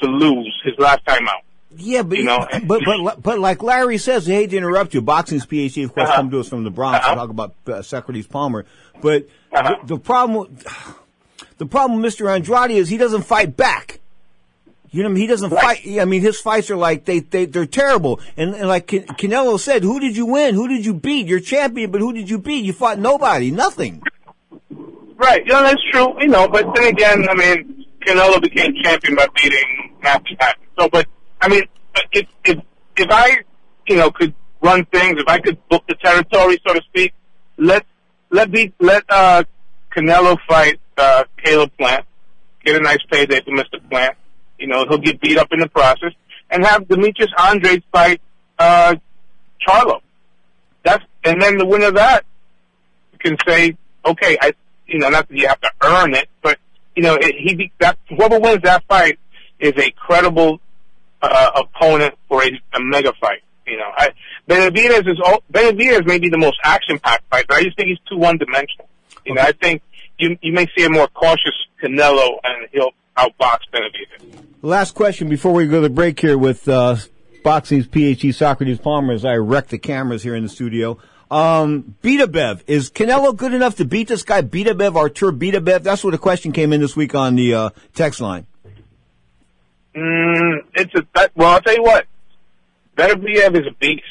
to 0.00 0.06
lose 0.06 0.54
his 0.64 0.74
last 0.78 1.04
time 1.06 1.26
out. 1.28 1.42
Yeah, 1.78 2.02
but 2.02 2.16
You 2.18 2.24
know, 2.24 2.46
but 2.64 2.80
but 2.86 3.22
but 3.22 3.38
like 3.40 3.62
Larry 3.62 3.98
says, 3.98 4.28
I 4.28 4.32
hate 4.32 4.50
to 4.50 4.56
interrupt 4.56 4.94
you. 4.94 5.02
Boxing's 5.02 5.44
PhD, 5.44 5.84
of 5.84 5.92
course, 5.94 6.08
Uh-huh. 6.08 6.16
come 6.16 6.30
to 6.30 6.40
us 6.40 6.48
from 6.48 6.64
the 6.64 6.70
Bronx 6.70 7.00
to 7.00 7.04
Uh-huh. 7.06 7.14
talk 7.16 7.30
about 7.30 7.54
uh, 7.66 7.82
Socrates 7.82 8.26
Palmer. 8.26 8.64
But 9.02 9.26
Uh-huh. 9.52 9.76
the, 9.82 9.96
the 9.96 10.00
problem, 10.00 10.56
the 11.58 11.66
problem, 11.66 12.00
with 12.00 12.14
Mr. 12.14 12.32
Andrade 12.32 12.70
is 12.70 12.88
he 12.88 12.96
doesn't 12.98 13.22
fight 13.22 13.56
back. 13.56 14.00
You 14.90 15.02
know, 15.02 15.08
I 15.08 15.12
mean? 15.12 15.20
he 15.22 15.26
doesn't 15.26 15.50
fight. 15.50 15.80
I 16.00 16.04
mean, 16.04 16.22
his 16.22 16.40
fights 16.40 16.70
are 16.70 16.76
like 16.76 17.04
they 17.04 17.20
they 17.20 17.46
they're 17.46 17.66
terrible. 17.66 18.20
And, 18.36 18.54
and 18.54 18.68
like 18.68 18.86
Can- 18.86 19.04
Canelo 19.04 19.58
said, 19.58 19.82
who 19.82 20.00
did 20.00 20.16
you 20.16 20.26
win? 20.26 20.54
Who 20.54 20.68
did 20.68 20.84
you 20.84 20.94
beat? 20.94 21.26
You're 21.26 21.40
champion, 21.40 21.90
but 21.90 22.00
who 22.00 22.12
did 22.12 22.30
you 22.30 22.38
beat? 22.38 22.64
You 22.64 22.72
fought 22.72 22.98
nobody, 22.98 23.50
nothing. 23.50 24.02
Right, 25.16 25.46
you 25.46 25.52
know, 25.52 25.62
that's 25.62 25.82
true, 25.90 26.14
you 26.20 26.28
know, 26.28 26.46
but 26.46 26.74
then 26.74 26.88
again, 26.88 27.26
I 27.28 27.34
mean, 27.34 27.86
Canelo 28.06 28.40
became 28.40 28.74
champion 28.82 29.16
by 29.16 29.26
beating 29.34 29.94
Matthew 30.02 30.36
Hatton. 30.38 30.62
So, 30.78 30.88
but, 30.90 31.06
I 31.40 31.48
mean, 31.48 31.62
if, 32.12 32.26
if, 32.44 32.58
if 32.96 33.10
I, 33.10 33.38
you 33.88 33.96
know, 33.96 34.10
could 34.10 34.34
run 34.60 34.84
things, 34.86 35.18
if 35.18 35.26
I 35.26 35.38
could 35.38 35.56
book 35.68 35.84
the 35.88 35.94
territory, 35.94 36.58
so 36.66 36.74
to 36.74 36.82
speak, 36.82 37.14
let, 37.56 37.86
let 38.30 38.50
be, 38.50 38.74
let, 38.78 39.04
uh, 39.08 39.44
Canelo 39.90 40.36
fight, 40.46 40.78
uh, 40.98 41.24
Caleb 41.42 41.72
Plant, 41.78 42.04
get 42.62 42.76
a 42.76 42.80
nice 42.80 43.02
payday 43.10 43.40
for 43.40 43.52
Mr. 43.52 43.88
Plant, 43.88 44.16
you 44.58 44.66
know, 44.66 44.84
he'll 44.88 44.98
get 44.98 45.20
beat 45.20 45.38
up 45.38 45.48
in 45.52 45.60
the 45.60 45.68
process, 45.68 46.12
and 46.50 46.64
have 46.64 46.88
Demetrius 46.88 47.30
Andrade 47.38 47.82
fight, 47.92 48.20
uh, 48.58 48.94
Charlo. 49.66 50.00
That's, 50.84 51.04
and 51.24 51.42
then 51.42 51.58
the 51.58 51.66
winner 51.66 51.88
of 51.88 51.94
that 51.94 52.24
can 53.18 53.36
say, 53.46 53.76
okay, 54.04 54.38
I, 54.40 54.52
you 54.86 54.98
know, 54.98 55.08
not 55.08 55.28
that 55.28 55.36
you 55.36 55.48
have 55.48 55.60
to 55.60 55.70
earn 55.82 56.14
it, 56.14 56.28
but 56.42 56.58
you 56.94 57.02
know, 57.02 57.14
it, 57.14 57.34
he 57.36 57.72
that 57.78 57.98
whoever 58.08 58.38
wins 58.38 58.62
that 58.62 58.84
fight 58.88 59.18
is 59.58 59.72
a 59.76 59.90
credible 59.90 60.60
uh, 61.20 61.50
opponent 61.56 62.14
for 62.28 62.42
a, 62.42 62.48
a 62.72 62.80
mega 62.80 63.12
fight. 63.20 63.42
You 63.66 63.78
know, 63.78 63.90
I, 63.96 64.10
Benavidez 64.48 65.10
is 65.10 65.20
all, 65.24 65.42
Benavidez 65.52 66.06
may 66.06 66.18
be 66.18 66.28
the 66.28 66.38
most 66.38 66.56
action-packed 66.62 67.24
fight, 67.28 67.46
but 67.48 67.56
I 67.56 67.64
just 67.64 67.76
think 67.76 67.88
he's 67.88 67.98
too 68.08 68.16
one-dimensional. 68.16 68.88
You 69.24 69.34
know, 69.34 69.42
I 69.42 69.52
think 69.52 69.82
you 70.18 70.38
you 70.40 70.52
may 70.52 70.68
see 70.76 70.84
a 70.84 70.90
more 70.90 71.08
cautious 71.08 71.54
Canelo, 71.82 72.38
and 72.44 72.68
he'll 72.72 72.92
outbox 73.16 73.58
Benavidez. 73.72 74.44
Last 74.62 74.94
question 74.94 75.28
before 75.28 75.52
we 75.52 75.66
go 75.66 75.76
to 75.76 75.80
the 75.82 75.90
break 75.90 76.18
here 76.20 76.36
with 76.36 76.68
uh, 76.68 76.96
Boxing's 77.42 77.86
PhD 77.86 78.34
Socrates 78.34 78.78
Palmer 78.78 79.12
as 79.12 79.24
I 79.24 79.34
wreck 79.34 79.68
the 79.68 79.78
cameras 79.78 80.22
here 80.22 80.34
in 80.34 80.42
the 80.42 80.48
studio. 80.48 80.98
Um, 81.30 81.96
Beterbiev. 82.02 82.62
Is 82.66 82.90
Canelo 82.90 83.36
good 83.36 83.52
enough 83.52 83.76
to 83.76 83.84
beat 83.84 84.08
this 84.08 84.22
guy, 84.22 84.42
Beterbiev, 84.42 84.96
Artur 84.96 85.32
Beterbiev? 85.32 85.82
That's 85.82 86.04
what 86.04 86.12
the 86.12 86.18
question 86.18 86.52
came 86.52 86.72
in 86.72 86.80
this 86.80 86.96
week 86.96 87.14
on 87.14 87.36
the 87.36 87.54
uh, 87.54 87.70
text 87.94 88.20
line. 88.20 88.46
Mm, 89.94 90.58
it's 90.74 90.94
a 90.94 91.06
that, 91.14 91.32
well. 91.34 91.50
I'll 91.50 91.62
tell 91.62 91.74
you 91.74 91.82
what. 91.82 92.06
Beterbiev 92.96 93.60
is 93.60 93.66
a 93.66 93.74
beast, 93.78 94.04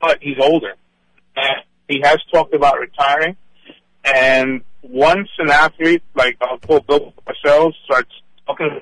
but 0.00 0.18
he's 0.20 0.38
older. 0.40 0.74
And 1.36 1.64
he 1.88 2.00
has 2.02 2.18
talked 2.32 2.54
about 2.54 2.78
retiring, 2.78 3.36
and 4.04 4.62
once 4.82 5.28
an 5.38 5.50
athlete, 5.50 6.02
like 6.14 6.36
I'll 6.40 6.58
pull 6.58 6.80
Bill 6.80 7.12
Parcells, 7.26 7.72
starts 7.84 8.10
talking 8.46 8.80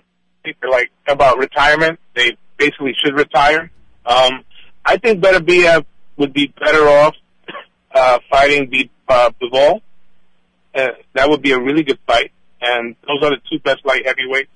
like 0.68 0.90
about 1.06 1.38
retirement, 1.38 1.98
they 2.14 2.36
basically 2.56 2.94
should 3.02 3.14
retire. 3.14 3.70
Um, 4.04 4.44
I 4.84 4.96
think 4.96 5.22
Beterbiev 5.22 5.84
would 6.16 6.32
be 6.32 6.48
better 6.48 6.88
off 6.88 7.14
uh, 7.94 8.18
fighting 8.30 8.70
the 8.70 8.90
uh, 9.08 9.30
Bivol. 9.40 9.80
Uh, 10.74 10.88
that 11.14 11.28
would 11.28 11.42
be 11.42 11.52
a 11.52 11.60
really 11.60 11.82
good 11.82 11.98
fight, 12.06 12.32
and 12.60 12.96
those 13.06 13.22
are 13.22 13.30
the 13.30 13.42
two 13.50 13.58
best 13.60 13.84
light 13.84 14.06
heavyweights. 14.06 14.50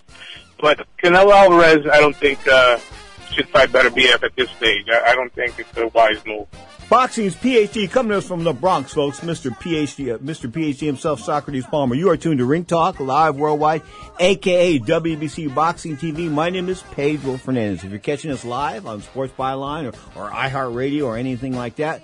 But 0.58 0.86
Canelo 1.02 1.32
Alvarez, 1.32 1.86
I 1.92 2.00
don't 2.00 2.16
think 2.16 2.46
uh, 2.48 2.78
should 3.32 3.48
fight 3.50 3.68
Beterbiev 3.70 4.22
at 4.22 4.34
this 4.34 4.50
stage. 4.52 4.86
I, 4.90 5.10
I 5.10 5.14
don't 5.14 5.32
think 5.34 5.58
it's 5.58 5.76
a 5.76 5.88
wise 5.88 6.24
move. 6.24 6.46
Boxing's 6.88 7.34
PhD 7.34 7.90
coming 7.90 8.10
to 8.10 8.18
us 8.18 8.28
from 8.28 8.44
the 8.44 8.52
Bronx, 8.52 8.94
folks. 8.94 9.18
Mr. 9.18 9.50
PhD, 9.50 10.14
uh, 10.14 10.18
Mr. 10.18 10.48
PhD 10.48 10.86
himself, 10.86 11.20
Socrates 11.20 11.66
Palmer. 11.66 11.96
You 11.96 12.10
are 12.10 12.16
tuned 12.16 12.38
to 12.38 12.44
Ring 12.44 12.64
Talk 12.64 13.00
live 13.00 13.34
worldwide, 13.34 13.82
aka 14.20 14.78
WBC 14.78 15.52
Boxing 15.52 15.96
TV. 15.96 16.30
My 16.30 16.48
name 16.48 16.68
is 16.68 16.84
Pedro 16.92 17.38
Fernandez. 17.38 17.82
If 17.82 17.90
you're 17.90 17.98
catching 17.98 18.30
us 18.30 18.44
live 18.44 18.86
on 18.86 19.02
Sports 19.02 19.32
Byline 19.36 19.92
or, 19.92 20.20
or 20.20 20.30
iHeartRadio 20.30 21.06
or 21.06 21.16
anything 21.16 21.56
like 21.56 21.74
that, 21.76 22.02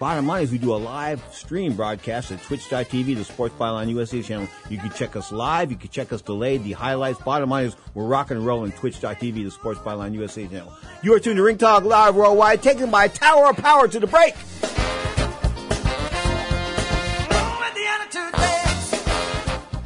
Bottom 0.00 0.26
line 0.26 0.42
is 0.42 0.50
we 0.50 0.58
do 0.58 0.74
a 0.74 0.76
live 0.76 1.22
stream 1.32 1.74
broadcast 1.74 2.32
at 2.32 2.42
twitch.tv, 2.42 3.14
the 3.14 3.24
Sports 3.24 3.54
Byline 3.54 3.88
USA 3.90 4.20
channel. 4.22 4.48
You 4.68 4.78
can 4.78 4.90
check 4.90 5.14
us 5.14 5.30
live. 5.30 5.70
You 5.70 5.76
can 5.76 5.88
check 5.88 6.12
us 6.12 6.20
delayed, 6.20 6.64
the 6.64 6.72
highlights. 6.72 7.20
Bottom 7.20 7.50
line 7.50 7.66
is 7.66 7.76
we're 7.94 8.04
rocking 8.04 8.36
and 8.36 8.44
rolling 8.44 8.72
twitch.tv, 8.72 9.44
the 9.44 9.50
Sports 9.52 9.78
Byline 9.80 10.12
USA 10.14 10.48
channel. 10.48 10.72
You 11.02 11.14
are 11.14 11.20
tuned 11.20 11.36
to 11.36 11.44
Ring 11.44 11.58
Talk 11.58 11.84
Live 11.84 12.16
Worldwide, 12.16 12.60
taken 12.60 12.90
by 12.90 13.06
Tower 13.06 13.50
of 13.50 13.56
Power 13.56 13.86
to 13.86 14.00
the 14.00 14.06
break. 14.08 14.34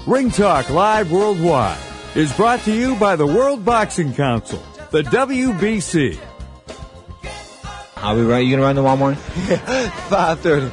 Ring 0.07 0.31
Talk 0.31 0.71
Live 0.71 1.13
Worldwide 1.13 1.79
is 2.15 2.33
brought 2.33 2.61
to 2.61 2.73
you 2.75 2.97
by 2.97 3.15
the 3.15 3.27
World 3.27 3.63
Boxing 3.63 4.15
Council, 4.15 4.63
the 4.91 5.03
WBC. 5.03 6.19
Are 8.03 8.15
we 8.15 8.23
right? 8.23 8.41
You 8.41 8.53
gonna 8.53 8.63
run 8.63 8.77
tomorrow 8.77 8.97
morning? 8.97 9.19
Five 10.09 10.41
thirty. 10.41 10.71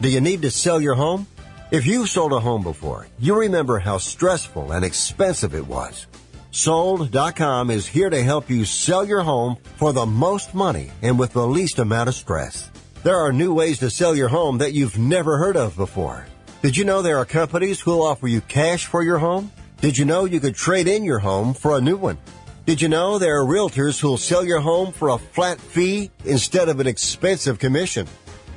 Do 0.00 0.10
you 0.10 0.20
need 0.20 0.42
to 0.42 0.50
sell 0.50 0.82
your 0.82 0.94
home? 0.94 1.26
If 1.70 1.86
you've 1.86 2.10
sold 2.10 2.34
a 2.34 2.38
home 2.38 2.62
before, 2.62 3.06
you 3.18 3.34
remember 3.34 3.78
how 3.78 3.96
stressful 3.96 4.70
and 4.70 4.84
expensive 4.84 5.54
it 5.54 5.66
was. 5.66 6.06
Sold.com 6.50 7.70
is 7.70 7.86
here 7.86 8.10
to 8.10 8.22
help 8.22 8.50
you 8.50 8.66
sell 8.66 9.04
your 9.04 9.22
home 9.22 9.56
for 9.76 9.92
the 9.92 10.04
most 10.06 10.54
money 10.54 10.92
and 11.00 11.18
with 11.18 11.32
the 11.32 11.46
least 11.46 11.78
amount 11.78 12.10
of 12.10 12.14
stress. 12.14 12.70
There 13.04 13.20
are 13.20 13.34
new 13.34 13.52
ways 13.52 13.80
to 13.80 13.90
sell 13.90 14.16
your 14.16 14.30
home 14.30 14.56
that 14.56 14.72
you've 14.72 14.96
never 14.96 15.36
heard 15.36 15.58
of 15.58 15.76
before. 15.76 16.24
Did 16.62 16.74
you 16.74 16.86
know 16.86 17.02
there 17.02 17.18
are 17.18 17.26
companies 17.26 17.78
who'll 17.78 18.00
offer 18.00 18.26
you 18.26 18.40
cash 18.40 18.86
for 18.86 19.02
your 19.02 19.18
home? 19.18 19.52
Did 19.82 19.98
you 19.98 20.06
know 20.06 20.24
you 20.24 20.40
could 20.40 20.54
trade 20.54 20.88
in 20.88 21.04
your 21.04 21.18
home 21.18 21.52
for 21.52 21.76
a 21.76 21.82
new 21.82 21.98
one? 21.98 22.16
Did 22.64 22.80
you 22.80 22.88
know 22.88 23.18
there 23.18 23.38
are 23.38 23.44
realtors 23.44 24.00
who'll 24.00 24.16
sell 24.16 24.42
your 24.42 24.60
home 24.60 24.90
for 24.90 25.10
a 25.10 25.18
flat 25.18 25.60
fee 25.60 26.10
instead 26.24 26.70
of 26.70 26.80
an 26.80 26.86
expensive 26.86 27.58
commission? 27.58 28.06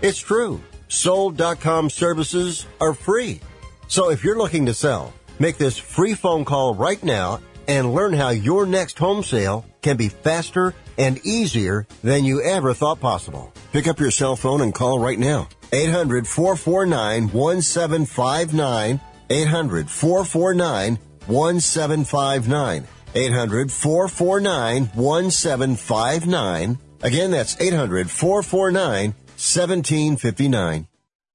It's 0.01 0.19
true. 0.19 0.63
Sold.com 0.87 1.89
services 1.89 2.67
are 2.79 2.93
free. 2.93 3.41
So 3.89 4.11
if 4.11 4.23
you're 4.23 4.37
looking 4.37 4.65
to 4.67 4.73
sell, 4.73 5.13
make 5.39 5.57
this 5.57 5.77
free 5.77 6.13
phone 6.13 6.45
call 6.45 6.73
right 6.73 7.03
now 7.03 7.41
and 7.67 7.93
learn 7.93 8.13
how 8.13 8.29
your 8.29 8.65
next 8.65 8.97
home 8.97 9.23
sale 9.23 9.65
can 9.87 9.95
be 9.95 10.09
faster 10.09 10.73
and 10.97 11.17
easier 11.25 11.87
than 12.03 12.25
you 12.25 12.43
ever 12.43 12.73
thought 12.73 12.99
possible. 12.99 13.53
Pick 13.71 13.87
up 13.87 14.01
your 14.01 14.11
cell 14.11 14.35
phone 14.35 14.59
and 14.59 14.73
call 14.73 14.99
right 14.99 15.17
now. 15.17 15.47
800 15.71 16.27
449 16.27 17.29
1759. 17.29 18.99
800 19.29 19.89
449 19.89 20.97
1759. 21.27 22.87
800 23.15 23.71
449 23.71 24.85
1759. 24.93 26.77
Again, 27.01 27.31
that's 27.31 27.55
800 27.61 28.11
449 28.11 29.13
1759. 29.13 30.87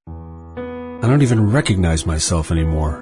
I 0.07 1.09
don't 1.09 1.23
even 1.23 1.51
recognize 1.51 2.05
myself 2.05 2.51
anymore. 2.51 2.97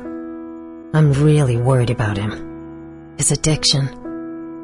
I'm 0.95 1.13
really 1.13 1.57
worried 1.57 1.91
about 1.91 2.19
him. 2.19 3.17
His 3.19 3.33
addiction. 3.33 4.00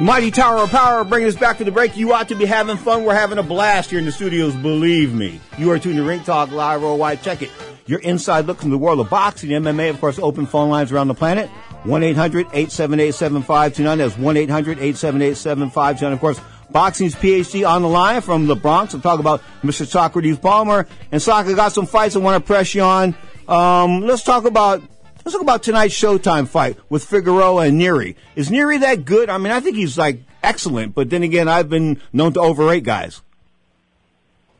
Mighty 0.00 0.30
Tower 0.30 0.62
of 0.62 0.70
Power 0.70 1.04
bringing 1.04 1.28
us 1.28 1.36
back 1.36 1.58
to 1.58 1.64
the 1.64 1.70
break. 1.70 1.98
You 1.98 2.14
ought 2.14 2.28
to 2.28 2.34
be 2.34 2.46
having 2.46 2.78
fun. 2.78 3.04
We're 3.04 3.12
having 3.12 3.36
a 3.36 3.42
blast 3.42 3.90
here 3.90 3.98
in 3.98 4.06
the 4.06 4.12
studios, 4.12 4.54
believe 4.54 5.12
me. 5.12 5.42
You 5.58 5.70
are 5.70 5.78
tuned 5.78 5.96
to 5.96 6.02
Ring 6.02 6.22
Talk 6.22 6.50
Live 6.50 6.80
Worldwide. 6.80 7.22
Check 7.22 7.42
it. 7.42 7.50
Your 7.84 7.98
inside 7.98 8.46
look 8.46 8.60
from 8.60 8.70
the 8.70 8.78
world 8.78 9.00
of 9.00 9.10
boxing, 9.10 9.50
MMA, 9.50 9.90
of 9.90 10.00
course, 10.00 10.18
open 10.18 10.46
phone 10.46 10.70
lines 10.70 10.92
around 10.92 11.08
the 11.08 11.14
planet. 11.14 11.50
1-800-878-7529. 11.84 13.98
That's 13.98 14.14
1-800-878-7529. 14.14 16.12
Of 16.14 16.20
course, 16.20 16.40
Boxing's 16.70 17.14
PhD 17.14 17.68
on 17.68 17.82
the 17.82 17.88
line 17.88 18.20
from 18.20 18.46
the 18.46 18.56
Bronx. 18.56 18.92
We'll 18.92 19.02
talk 19.02 19.20
about 19.20 19.42
Mr. 19.62 19.86
Socrates 19.86 20.38
Palmer. 20.38 20.86
And 21.12 21.20
Soccer 21.20 21.54
got 21.54 21.72
some 21.72 21.86
fights 21.86 22.16
I 22.16 22.20
want 22.20 22.42
to 22.42 22.46
press 22.46 22.74
you 22.74 22.82
on. 22.82 23.14
Um, 23.48 24.00
let's 24.00 24.22
talk 24.22 24.44
about 24.44 24.82
Let's 25.24 25.32
talk 25.32 25.42
about 25.42 25.62
tonight's 25.62 25.94
Showtime 25.94 26.46
fight 26.46 26.76
with 26.90 27.02
Figueroa 27.02 27.68
and 27.68 27.80
Nery. 27.80 28.14
Is 28.36 28.50
Nery 28.50 28.80
that 28.80 29.06
good? 29.06 29.30
I 29.30 29.38
mean, 29.38 29.52
I 29.52 29.60
think 29.60 29.74
he's 29.74 29.96
like 29.96 30.20
excellent, 30.42 30.94
but 30.94 31.08
then 31.08 31.22
again, 31.22 31.48
I've 31.48 31.70
been 31.70 31.98
known 32.12 32.34
to 32.34 32.40
overrate 32.40 32.84
guys. 32.84 33.22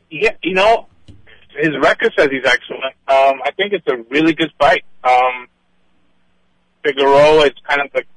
Yeah, 0.09 0.31
you 0.41 0.55
know, 0.55 0.87
his 1.55 1.69
record 1.79 2.13
says 2.17 2.29
he's 2.31 2.45
excellent. 2.45 2.95
Um, 3.07 3.41
I 3.45 3.51
think 3.55 3.73
it's 3.73 3.85
a 3.87 3.97
really 4.09 4.33
good 4.33 4.51
fight. 4.57 4.83
Um, 5.03 5.47
Figueroa 6.83 7.45
is 7.45 7.53
kind 7.67 7.81
of 7.81 7.91
like 7.93 8.07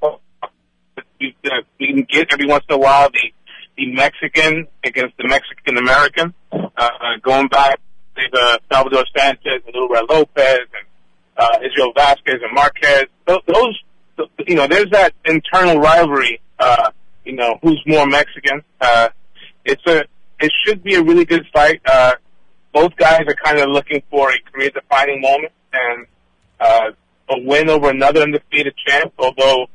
you, 1.20 1.32
you 1.78 1.86
can 1.86 2.02
get 2.04 2.32
every 2.32 2.46
once 2.46 2.64
in 2.68 2.76
a 2.76 2.78
while 2.78 3.10
the 3.10 3.32
the 3.78 3.92
Mexican 3.92 4.66
against 4.84 5.16
the 5.16 5.28
Mexican 5.28 5.78
American, 5.78 6.34
uh, 6.52 6.68
uh, 6.76 6.88
going 7.22 7.46
back 7.46 7.80
to 8.16 8.22
the 8.32 8.60
Salvador 8.70 9.04
Sanchez 9.16 9.62
and 9.66 9.90
Red 9.90 10.04
Lopez 10.10 10.58
and 10.58 10.86
uh, 11.36 11.58
Israel 11.64 11.92
Vasquez 11.94 12.40
and 12.42 12.52
Marquez. 12.52 13.04
Those, 13.26 13.40
those, 13.46 14.28
you 14.46 14.56
know, 14.56 14.66
there's 14.66 14.90
that 14.90 15.14
internal 15.24 15.78
rivalry. 15.78 16.40
Uh, 16.58 16.90
you 17.24 17.36
know, 17.36 17.58
who's 17.62 17.80
more 17.86 18.06
Mexican? 18.06 18.62
Uh, 18.80 19.10
it's 19.64 19.86
a, 19.86 20.04
it 20.40 20.52
should 20.64 20.82
be 20.82 20.96
a 20.96 21.02
really 21.02 21.24
good 21.24 21.46
fight. 21.52 21.80
Uh, 21.86 22.14
both 22.72 22.96
guys 22.96 23.22
are 23.28 23.36
kind 23.44 23.58
of 23.58 23.68
looking 23.68 24.02
for 24.10 24.32
a 24.32 24.38
career-defining 24.50 25.20
moment 25.20 25.52
and 25.72 26.06
uh, 26.58 26.90
a 27.30 27.40
win 27.40 27.68
over 27.68 27.90
another 27.90 28.22
undefeated 28.22 28.74
champ. 28.86 29.12
Although 29.18 29.66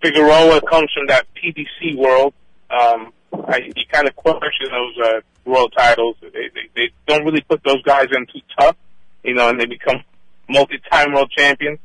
Figueroa 0.00 0.60
comes 0.62 0.90
from 0.94 1.08
that 1.08 1.26
PBC 1.34 1.96
world, 1.96 2.34
um, 2.70 3.12
I, 3.32 3.70
you 3.74 3.84
kind 3.90 4.08
of 4.08 4.16
question 4.16 4.68
those 4.70 5.06
uh, 5.06 5.20
world 5.44 5.72
titles. 5.76 6.16
They, 6.20 6.28
they 6.54 6.68
they 6.74 6.90
don't 7.06 7.24
really 7.24 7.42
put 7.42 7.62
those 7.64 7.82
guys 7.82 8.06
in 8.12 8.26
too 8.26 8.40
tough, 8.58 8.76
you 9.22 9.34
know, 9.34 9.48
and 9.48 9.60
they 9.60 9.66
become 9.66 10.02
multi-time 10.48 11.12
world 11.12 11.30
champions. 11.36 11.78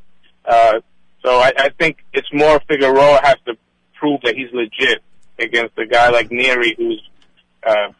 Uh, 0.45 0.79
so 1.23 1.39
I, 1.39 1.51
I 1.57 1.69
think 1.79 2.03
it's 2.13 2.27
more 2.33 2.61
Figueroa 2.67 3.21
has 3.23 3.37
to 3.45 3.55
prove 3.95 4.21
that 4.23 4.35
he's 4.35 4.51
legit 4.53 5.01
against 5.39 5.77
a 5.77 5.85
guy 5.85 6.09
like 6.09 6.29
Nery, 6.29 6.75
who's 6.77 7.01
uh, 7.65 7.91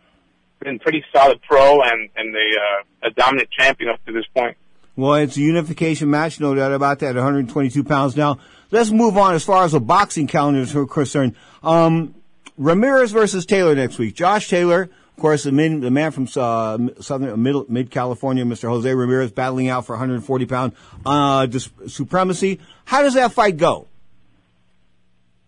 been 0.59 0.79
pretty 0.79 1.03
solid 1.13 1.41
pro 1.41 1.81
and 1.81 2.09
and 2.15 2.35
a, 2.35 2.39
uh, 2.39 3.07
a 3.07 3.11
dominant 3.11 3.49
champion 3.51 3.89
up 3.89 4.03
to 4.05 4.11
this 4.11 4.25
point. 4.35 4.57
Well, 4.95 5.15
it's 5.15 5.37
a 5.37 5.41
unification 5.41 6.11
match, 6.11 6.39
no 6.39 6.53
doubt 6.53 6.71
about 6.71 6.99
that. 6.99 7.15
122 7.15 7.83
pounds 7.83 8.15
now. 8.15 8.37
Let's 8.69 8.91
move 8.91 9.17
on 9.17 9.33
as 9.33 9.43
far 9.43 9.63
as 9.63 9.71
the 9.71 9.79
boxing 9.79 10.27
calendar 10.27 10.59
is 10.61 10.71
concerned. 10.91 11.35
Um, 11.63 12.13
Ramirez 12.57 13.11
versus 13.11 13.45
Taylor 13.45 13.75
next 13.75 13.97
week. 13.97 14.15
Josh 14.15 14.49
Taylor, 14.49 14.83
of 14.83 15.21
course, 15.21 15.43
the, 15.43 15.51
min, 15.51 15.81
the 15.81 15.91
man 15.91 16.11
from 16.11 16.27
uh, 16.35 16.77
southern 17.01 17.41
middle 17.41 17.65
mid 17.69 17.91
California, 17.91 18.43
Mr. 18.43 18.69
Jose 18.69 18.93
Ramirez, 18.93 19.31
battling 19.31 19.69
out 19.69 19.85
for 19.85 19.93
140 19.93 20.45
pound 20.45 20.73
uh, 21.05 21.45
dis- 21.45 21.69
supremacy. 21.87 22.59
How 22.85 23.01
does 23.01 23.15
that 23.15 23.31
fight 23.33 23.57
go? 23.57 23.87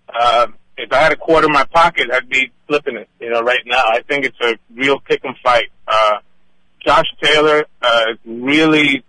Uh, 0.08 0.48
if 0.78 0.92
I 0.92 0.98
had 0.98 1.14
a 1.14 1.18
quarter 1.18 1.48
in 1.48 1.54
my 1.54 1.66
pocket, 1.66 2.10
I'd 2.12 2.30
be 2.30 2.52
flipping 2.68 2.98
it. 2.98 3.10
You 3.20 3.32
know, 3.32 3.42
right 3.42 3.62
now, 3.66 3.84
I 3.86 4.02
think 4.02 4.26
it's 4.26 4.40
a 4.42 4.58
real 4.74 5.00
kick 5.00 5.24
'em 5.26 5.36
fight. 5.44 5.70
Uh, 5.88 6.20
Josh 6.86 7.06
Taylor 7.22 7.66
uh, 7.82 8.06
really 8.26 9.04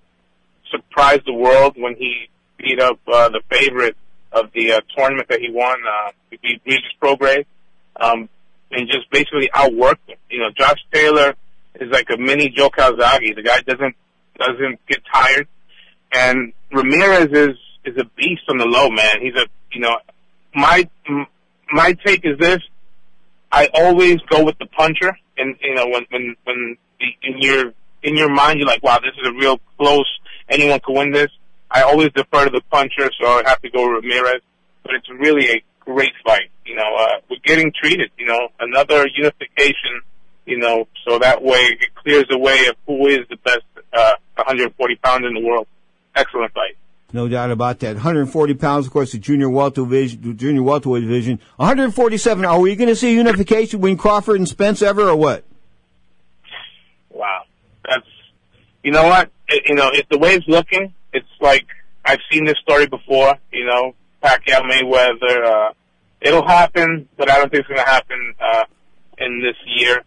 surprised 0.70 1.22
the 1.26 1.32
world 1.32 1.74
when 1.76 1.94
he 1.96 2.28
beat 2.56 2.80
up 2.80 2.98
uh, 3.06 3.28
the 3.28 3.40
favorite 3.50 3.96
of 4.32 4.50
the 4.54 4.72
uh, 4.72 4.80
tournament 4.96 5.28
that 5.28 5.40
he 5.40 5.50
won. 5.50 5.78
Uh, 5.86 6.10
he 6.30 6.38
beat 6.42 6.62
Regis 6.66 6.90
Prograis, 7.00 7.44
um, 8.00 8.28
and 8.70 8.88
just 8.88 9.10
basically 9.10 9.48
outworked 9.54 10.06
him. 10.06 10.18
You 10.30 10.40
know, 10.40 10.50
Josh 10.56 10.78
Taylor 10.92 11.34
is 11.80 11.90
like 11.90 12.08
a 12.10 12.16
mini 12.16 12.48
Joe 12.48 12.70
Calzaghe. 12.70 13.34
The 13.34 13.42
guy 13.42 13.60
doesn't 13.60 13.96
doesn't 14.38 14.86
get 14.86 15.00
tired, 15.12 15.48
and 16.12 16.52
Ramirez 16.72 17.28
is 17.32 17.56
is 17.84 17.96
a 17.98 18.04
beast 18.16 18.42
on 18.48 18.58
the 18.58 18.66
low, 18.66 18.90
man. 18.90 19.20
He's 19.20 19.34
a 19.34 19.46
you 19.72 19.80
know 19.80 19.96
my 20.54 20.88
my 21.72 21.92
take 22.04 22.24
is 22.24 22.38
this: 22.38 22.58
I 23.52 23.68
always 23.74 24.16
go 24.28 24.44
with 24.44 24.58
the 24.58 24.66
puncher, 24.66 25.16
and 25.36 25.56
you 25.60 25.74
know 25.74 25.86
when 25.86 26.04
when 26.10 26.36
when 26.44 26.76
the, 27.00 27.06
in 27.22 27.38
your 27.38 27.72
in 28.02 28.16
your 28.16 28.32
mind 28.32 28.58
you're 28.58 28.68
like, 28.68 28.82
wow, 28.82 28.98
this 28.98 29.12
is 29.20 29.28
a 29.28 29.32
real 29.32 29.58
close. 29.78 30.10
Anyone 30.48 30.80
can 30.80 30.94
win 30.94 31.12
this. 31.12 31.30
I 31.70 31.82
always 31.82 32.10
defer 32.12 32.44
to 32.44 32.50
the 32.50 32.62
puncher, 32.70 33.10
so 33.20 33.26
I 33.26 33.42
have 33.46 33.60
to 33.62 33.70
go 33.70 33.86
Ramirez. 33.86 34.42
But 34.84 34.94
it's 34.94 35.10
really 35.10 35.50
a 35.50 35.62
great 35.86 36.12
fight. 36.24 36.50
You 36.66 36.76
know, 36.76 36.96
uh, 36.98 37.20
we're 37.30 37.38
getting 37.44 37.72
treated. 37.72 38.10
You 38.18 38.26
know, 38.26 38.48
another 38.60 39.06
unification. 39.06 40.02
You 40.44 40.58
know, 40.58 40.86
so 41.06 41.18
that 41.18 41.42
way 41.42 41.76
it 41.80 41.94
clears 41.94 42.26
the 42.30 42.38
way 42.38 42.66
of 42.66 42.76
who 42.86 43.08
is 43.08 43.20
the 43.28 43.36
best 43.36 43.64
uh, 43.92 44.12
140 44.36 44.96
pounder 44.96 45.28
in 45.28 45.34
the 45.34 45.40
world. 45.40 45.66
Excellent 46.14 46.52
fight. 46.52 46.76
No 47.12 47.28
doubt 47.28 47.50
about 47.50 47.80
that. 47.80 47.94
140 47.94 48.54
pounds, 48.54 48.86
of 48.86 48.92
course, 48.92 49.12
the 49.12 49.18
junior 49.18 49.48
welterweight 49.48 50.20
division. 50.20 50.36
Junior 50.36 50.62
welterweight 50.62 51.02
division. 51.02 51.40
147. 51.56 52.44
Are 52.44 52.60
we 52.60 52.76
going 52.76 52.88
to 52.88 52.96
see 52.96 53.14
unification 53.14 53.80
between 53.80 53.96
Crawford 53.96 54.36
and 54.36 54.48
Spence 54.48 54.82
ever, 54.82 55.08
or 55.08 55.16
what? 55.16 55.44
Wow, 57.10 57.44
that's 57.84 58.06
you 58.82 58.92
know 58.92 59.04
what? 59.04 59.30
It, 59.48 59.62
you 59.66 59.74
know, 59.74 59.90
if 59.92 60.08
the 60.08 60.18
way 60.18 60.34
it's 60.34 60.46
looking, 60.46 60.92
it's 61.12 61.26
like 61.40 61.66
I've 62.04 62.20
seen 62.30 62.44
this 62.44 62.58
story 62.58 62.86
before. 62.86 63.34
You 63.52 63.66
know, 63.66 63.94
Pacquiao 64.22 64.62
Mayweather. 64.62 65.44
Uh, 65.44 65.72
it'll 66.20 66.46
happen, 66.46 67.08
but 67.16 67.30
I 67.30 67.36
don't 67.36 67.50
think 67.50 67.60
it's 67.60 67.68
going 67.68 67.80
to 67.80 67.90
happen 67.90 68.34
uh, 68.40 68.64
in 69.18 69.40
this 69.42 69.56
year. 69.66 70.02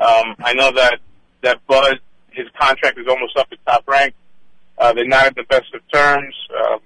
Um, 0.00 0.34
I 0.38 0.54
know 0.54 0.72
that 0.72 0.98
that 1.42 1.66
Bud, 1.66 2.00
his 2.30 2.46
contract 2.58 2.98
is 2.98 3.06
almost 3.08 3.36
up 3.36 3.48
at 3.52 3.58
top 3.66 3.86
rank. 3.86 4.14
Uh, 4.76 4.92
they're 4.92 5.06
not 5.06 5.26
at 5.26 5.36
the 5.36 5.44
best 5.44 5.72
of 5.74 5.80
terms. 5.92 6.34
Um, 6.58 6.78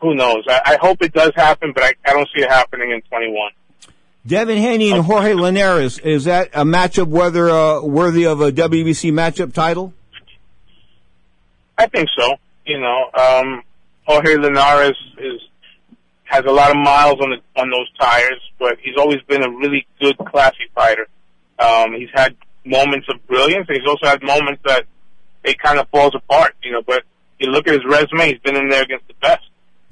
who 0.00 0.14
knows? 0.14 0.44
I, 0.48 0.60
I 0.66 0.78
hope 0.80 1.02
it 1.02 1.12
does 1.12 1.32
happen, 1.34 1.72
but 1.74 1.82
I, 1.82 1.94
I 2.06 2.12
don't 2.12 2.28
see 2.34 2.42
it 2.42 2.50
happening 2.50 2.90
in 2.90 3.02
21. 3.02 3.50
Devin 4.26 4.58
Haney 4.58 4.92
and 4.92 5.04
Jorge 5.04 5.32
Linares. 5.32 5.98
Is 5.98 6.24
that 6.24 6.50
a 6.52 6.64
matchup 6.64 7.08
whether 7.08 7.50
uh, 7.50 7.82
worthy 7.82 8.26
of 8.26 8.40
a 8.40 8.52
WBC 8.52 9.12
matchup 9.12 9.52
title? 9.52 9.94
I 11.78 11.86
think 11.86 12.08
so. 12.16 12.36
You 12.66 12.78
know, 12.78 13.10
um, 13.18 13.62
Jorge 14.04 14.36
Linares 14.36 14.98
is 15.18 15.40
has 16.30 16.44
a 16.46 16.50
lot 16.52 16.70
of 16.70 16.76
miles 16.76 17.18
on 17.20 17.30
the 17.30 17.60
on 17.60 17.70
those 17.70 17.90
tires, 17.98 18.40
but 18.58 18.78
he's 18.80 18.94
always 18.96 19.20
been 19.26 19.42
a 19.42 19.50
really 19.50 19.84
good, 20.00 20.16
classy 20.16 20.70
fighter. 20.74 21.08
Um, 21.58 21.92
he's 21.94 22.08
had 22.14 22.36
moments 22.64 23.08
of 23.10 23.26
brilliance, 23.26 23.66
and 23.68 23.76
he's 23.76 23.88
also 23.88 24.06
had 24.06 24.22
moments 24.22 24.62
that 24.64 24.84
it 25.42 25.58
kind 25.58 25.80
of 25.80 25.88
falls 25.88 26.14
apart. 26.14 26.54
You 26.62 26.72
know, 26.72 26.82
but 26.86 27.02
you 27.40 27.50
look 27.50 27.66
at 27.66 27.74
his 27.74 27.84
resume; 27.84 28.28
he's 28.28 28.40
been 28.42 28.54
in 28.54 28.68
there 28.68 28.82
against 28.82 29.08
the 29.08 29.14
best. 29.20 29.42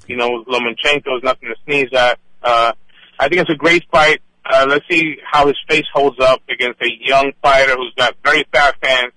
You 0.06 0.16
know, 0.16 0.44
Lomachenko 0.44 1.16
is 1.16 1.24
nothing 1.24 1.48
to 1.48 1.56
sneeze 1.64 1.92
at. 1.92 2.20
Uh, 2.40 2.72
I 3.18 3.28
think 3.28 3.42
it's 3.42 3.50
a 3.50 3.56
great 3.56 3.84
fight. 3.90 4.20
Uh, 4.48 4.64
let's 4.68 4.84
see 4.88 5.16
how 5.28 5.48
his 5.48 5.56
face 5.68 5.86
holds 5.92 6.20
up 6.20 6.40
against 6.48 6.80
a 6.80 6.88
young 7.00 7.32
fighter 7.42 7.74
who's 7.74 7.92
got 7.98 8.14
very 8.24 8.44
fast 8.52 8.76
hands, 8.80 9.12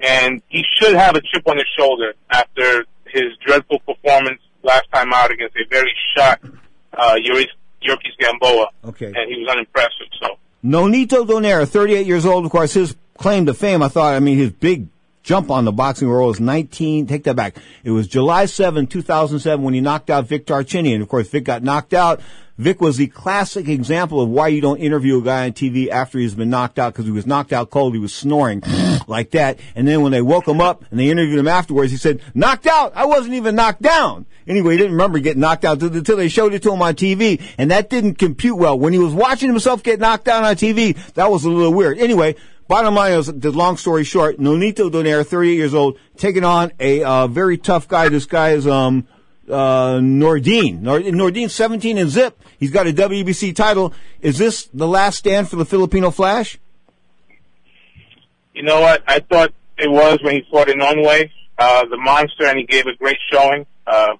and 0.00 0.42
he 0.48 0.64
should 0.76 0.96
have 0.96 1.14
a 1.14 1.20
chip 1.20 1.46
on 1.46 1.56
his 1.56 1.66
shoulder 1.78 2.14
after 2.28 2.84
his 3.06 3.26
dreadful 3.46 3.78
performance 3.78 4.40
last 4.62 4.86
time 4.92 5.12
out 5.12 5.30
against 5.30 5.56
a 5.56 5.66
very 5.70 5.92
shot 6.16 6.40
uh, 6.92 7.16
Gamboa. 8.18 8.68
Okay. 8.84 9.06
And 9.06 9.30
he 9.30 9.40
was 9.40 9.48
unimpressive, 9.50 10.06
so. 10.20 10.38
Nonito 10.64 11.26
Donaire, 11.26 11.66
38 11.66 12.06
years 12.06 12.26
old, 12.26 12.44
of 12.44 12.50
course, 12.50 12.74
his 12.74 12.96
claim 13.16 13.46
to 13.46 13.54
fame, 13.54 13.82
I 13.82 13.88
thought, 13.88 14.14
I 14.14 14.20
mean, 14.20 14.36
his 14.36 14.50
big 14.50 14.88
jump 15.22 15.50
on 15.50 15.64
the 15.64 15.72
boxing 15.72 16.08
world 16.08 16.28
was 16.28 16.40
19, 16.40 17.06
take 17.06 17.24
that 17.24 17.36
back. 17.36 17.56
It 17.84 17.90
was 17.90 18.08
July 18.08 18.46
7, 18.46 18.86
2007 18.86 19.64
when 19.64 19.74
he 19.74 19.80
knocked 19.80 20.10
out 20.10 20.26
Vic 20.26 20.46
Darchinyan. 20.46 21.00
Of 21.00 21.08
course, 21.08 21.28
Vic 21.28 21.44
got 21.44 21.62
knocked 21.62 21.94
out. 21.94 22.20
Vic 22.56 22.80
was 22.80 22.96
the 22.96 23.06
classic 23.06 23.68
example 23.68 24.20
of 24.20 24.28
why 24.28 24.48
you 24.48 24.60
don't 24.60 24.78
interview 24.78 25.18
a 25.18 25.22
guy 25.22 25.44
on 25.44 25.52
TV 25.52 25.88
after 25.88 26.18
he's 26.18 26.34
been 26.34 26.50
knocked 26.50 26.78
out 26.78 26.92
because 26.92 27.04
he 27.04 27.12
was 27.12 27.26
knocked 27.26 27.52
out 27.52 27.70
cold. 27.70 27.94
He 27.94 28.00
was 28.00 28.12
snoring 28.12 28.62
like 29.08 29.30
that. 29.32 29.58
And 29.74 29.86
then 29.86 30.02
when 30.02 30.12
they 30.12 30.22
woke 30.22 30.46
him 30.46 30.60
up 30.60 30.84
and 30.90 30.98
they 30.98 31.10
interviewed 31.10 31.38
him 31.38 31.48
afterwards, 31.48 31.90
he 31.90 31.96
said, 31.96 32.20
knocked 32.34 32.66
out. 32.66 32.92
I 32.94 33.06
wasn't 33.06 33.34
even 33.34 33.54
knocked 33.54 33.82
down. 33.82 34.26
Anyway, 34.46 34.72
he 34.72 34.78
didn't 34.78 34.92
remember 34.92 35.18
getting 35.18 35.40
knocked 35.40 35.64
out 35.64 35.82
until 35.82 36.16
they 36.16 36.28
showed 36.28 36.54
it 36.54 36.62
to 36.62 36.72
him 36.72 36.82
on 36.82 36.94
TV. 36.94 37.40
And 37.58 37.70
that 37.70 37.90
didn't 37.90 38.14
compute 38.14 38.56
well. 38.56 38.78
When 38.78 38.92
he 38.92 38.98
was 38.98 39.12
watching 39.12 39.48
himself 39.48 39.82
get 39.82 40.00
knocked 40.00 40.24
down 40.24 40.44
on 40.44 40.56
TV, 40.56 40.96
that 41.14 41.30
was 41.30 41.44
a 41.44 41.50
little 41.50 41.72
weird. 41.72 41.98
Anyway, 41.98 42.36
Bottom 42.68 42.94
line 42.94 43.12
is, 43.12 43.28
the 43.28 43.50
long 43.50 43.78
story 43.78 44.04
short, 44.04 44.38
Nonito 44.38 44.90
Donaire, 44.90 45.26
38 45.26 45.54
years 45.54 45.72
old, 45.72 45.98
taking 46.18 46.44
on 46.44 46.70
a 46.78 47.02
uh, 47.02 47.26
very 47.26 47.56
tough 47.56 47.88
guy. 47.88 48.10
This 48.10 48.26
guy 48.26 48.50
is 48.50 48.66
um, 48.66 49.08
uh, 49.50 49.94
Nordine. 50.00 50.82
Nordine, 50.82 51.48
17 51.48 51.96
and 51.96 52.10
zip. 52.10 52.38
He's 52.58 52.70
got 52.70 52.86
a 52.86 52.92
WBC 52.92 53.56
title. 53.56 53.94
Is 54.20 54.36
this 54.36 54.68
the 54.74 54.86
last 54.86 55.16
stand 55.16 55.48
for 55.48 55.56
the 55.56 55.64
Filipino 55.64 56.10
Flash? 56.10 56.58
You 58.58 58.64
know 58.64 58.80
what? 58.80 59.04
I 59.06 59.20
thought 59.20 59.52
it 59.78 59.88
was 59.88 60.18
when 60.20 60.34
he 60.34 60.42
fought 60.50 60.66
Inoue, 60.66 61.30
uh, 61.58 61.84
the 61.88 61.96
monster, 61.96 62.44
and 62.44 62.58
he 62.58 62.64
gave 62.64 62.86
a 62.86 62.96
great 62.96 63.18
showing. 63.32 63.66
Uh, 63.86 64.14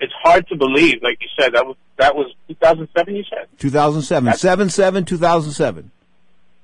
it's 0.00 0.14
hard 0.22 0.48
to 0.48 0.56
believe, 0.56 1.02
like 1.02 1.18
you 1.20 1.28
said, 1.38 1.52
that 1.52 1.66
was 1.66 1.76
that 1.98 2.16
was 2.16 2.32
2007. 2.48 3.14
You 3.14 3.24
said 3.28 3.48
2007, 3.58 4.32
7 4.32 4.70
7, 4.70 5.04
2007. 5.04 5.90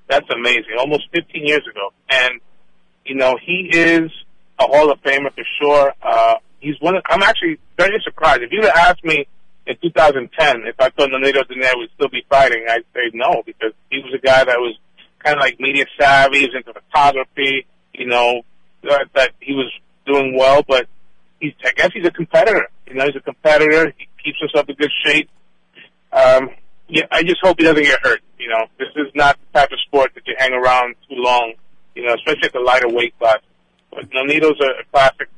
That's 0.08 0.26
amazing. 0.30 0.76
Almost 0.78 1.08
15 1.12 1.46
years 1.46 1.60
ago. 1.70 1.92
And, 2.08 2.40
you 3.04 3.14
know, 3.14 3.36
he 3.44 3.68
is 3.74 4.10
a 4.58 4.64
Hall 4.64 4.90
of 4.90 4.98
Famer 5.02 5.30
for 5.34 5.44
sure. 5.60 5.92
Uh, 6.02 6.36
he's 6.60 6.80
one. 6.80 6.96
Of, 6.96 7.02
I'm 7.10 7.22
actually 7.22 7.58
very 7.76 8.00
surprised. 8.02 8.40
If 8.40 8.52
you'd 8.52 8.64
have 8.64 8.74
asked 8.74 9.04
me 9.04 9.26
in 9.66 9.76
2010 9.82 10.62
if 10.66 10.76
I 10.80 10.88
thought 10.88 11.10
Nonito 11.10 11.42
Donaire 11.44 11.76
would 11.76 11.90
still 11.94 12.08
be 12.08 12.24
fighting, 12.30 12.64
I'd 12.70 12.84
say 12.94 13.10
no 13.12 13.42
because 13.44 13.72
he 13.90 13.98
was 13.98 14.14
a 14.14 14.26
guy 14.26 14.44
that 14.44 14.56
was 14.56 14.78
kind 15.28 15.38
of 15.38 15.42
like 15.42 15.60
media 15.60 15.84
savvy, 16.00 16.40
he 16.40 16.46
was 16.46 16.54
into 16.56 16.72
photography. 16.72 17.66
You 17.92 18.06
know 18.06 18.42
that, 18.84 19.08
that 19.14 19.32
he 19.40 19.54
was 19.54 19.70
doing 20.06 20.36
well, 20.36 20.62
but 20.66 20.86
he's 21.40 21.52
I 21.64 21.72
guess 21.72 21.90
he's 21.92 22.06
a 22.06 22.10
competitor. 22.10 22.68
You 22.86 22.94
know, 22.94 23.04
he's 23.06 23.16
a 23.16 23.20
competitor. 23.20 23.92
He 23.96 24.08
keeps 24.24 24.38
himself 24.40 24.68
in 24.68 24.76
good 24.76 24.92
shape. 25.04 25.28
Um, 26.12 26.50
yeah, 26.88 27.04
I 27.10 27.22
just 27.22 27.38
hope 27.42 27.58
he 27.58 27.64
doesn't 27.64 27.82
get 27.82 28.00
hurt. 28.02 28.20
You 28.38 28.48
know, 28.48 28.66
this 28.78 28.88
is 28.96 29.12
not 29.14 29.36
the 29.38 29.58
type 29.58 29.70
of 29.72 29.78
sport 29.86 30.12
that 30.14 30.26
you 30.26 30.34
hang 30.38 30.52
around 30.52 30.94
too 31.08 31.16
long. 31.16 31.54
You 31.94 32.06
know, 32.06 32.14
especially 32.14 32.44
at 32.44 32.52
the 32.52 32.60
lighter 32.60 32.88
weight 32.88 33.18
class. 33.18 33.38
But 33.90 34.10
Nonito's 34.10 34.60
a, 34.60 34.80
a 34.80 34.84
classic 34.92 35.28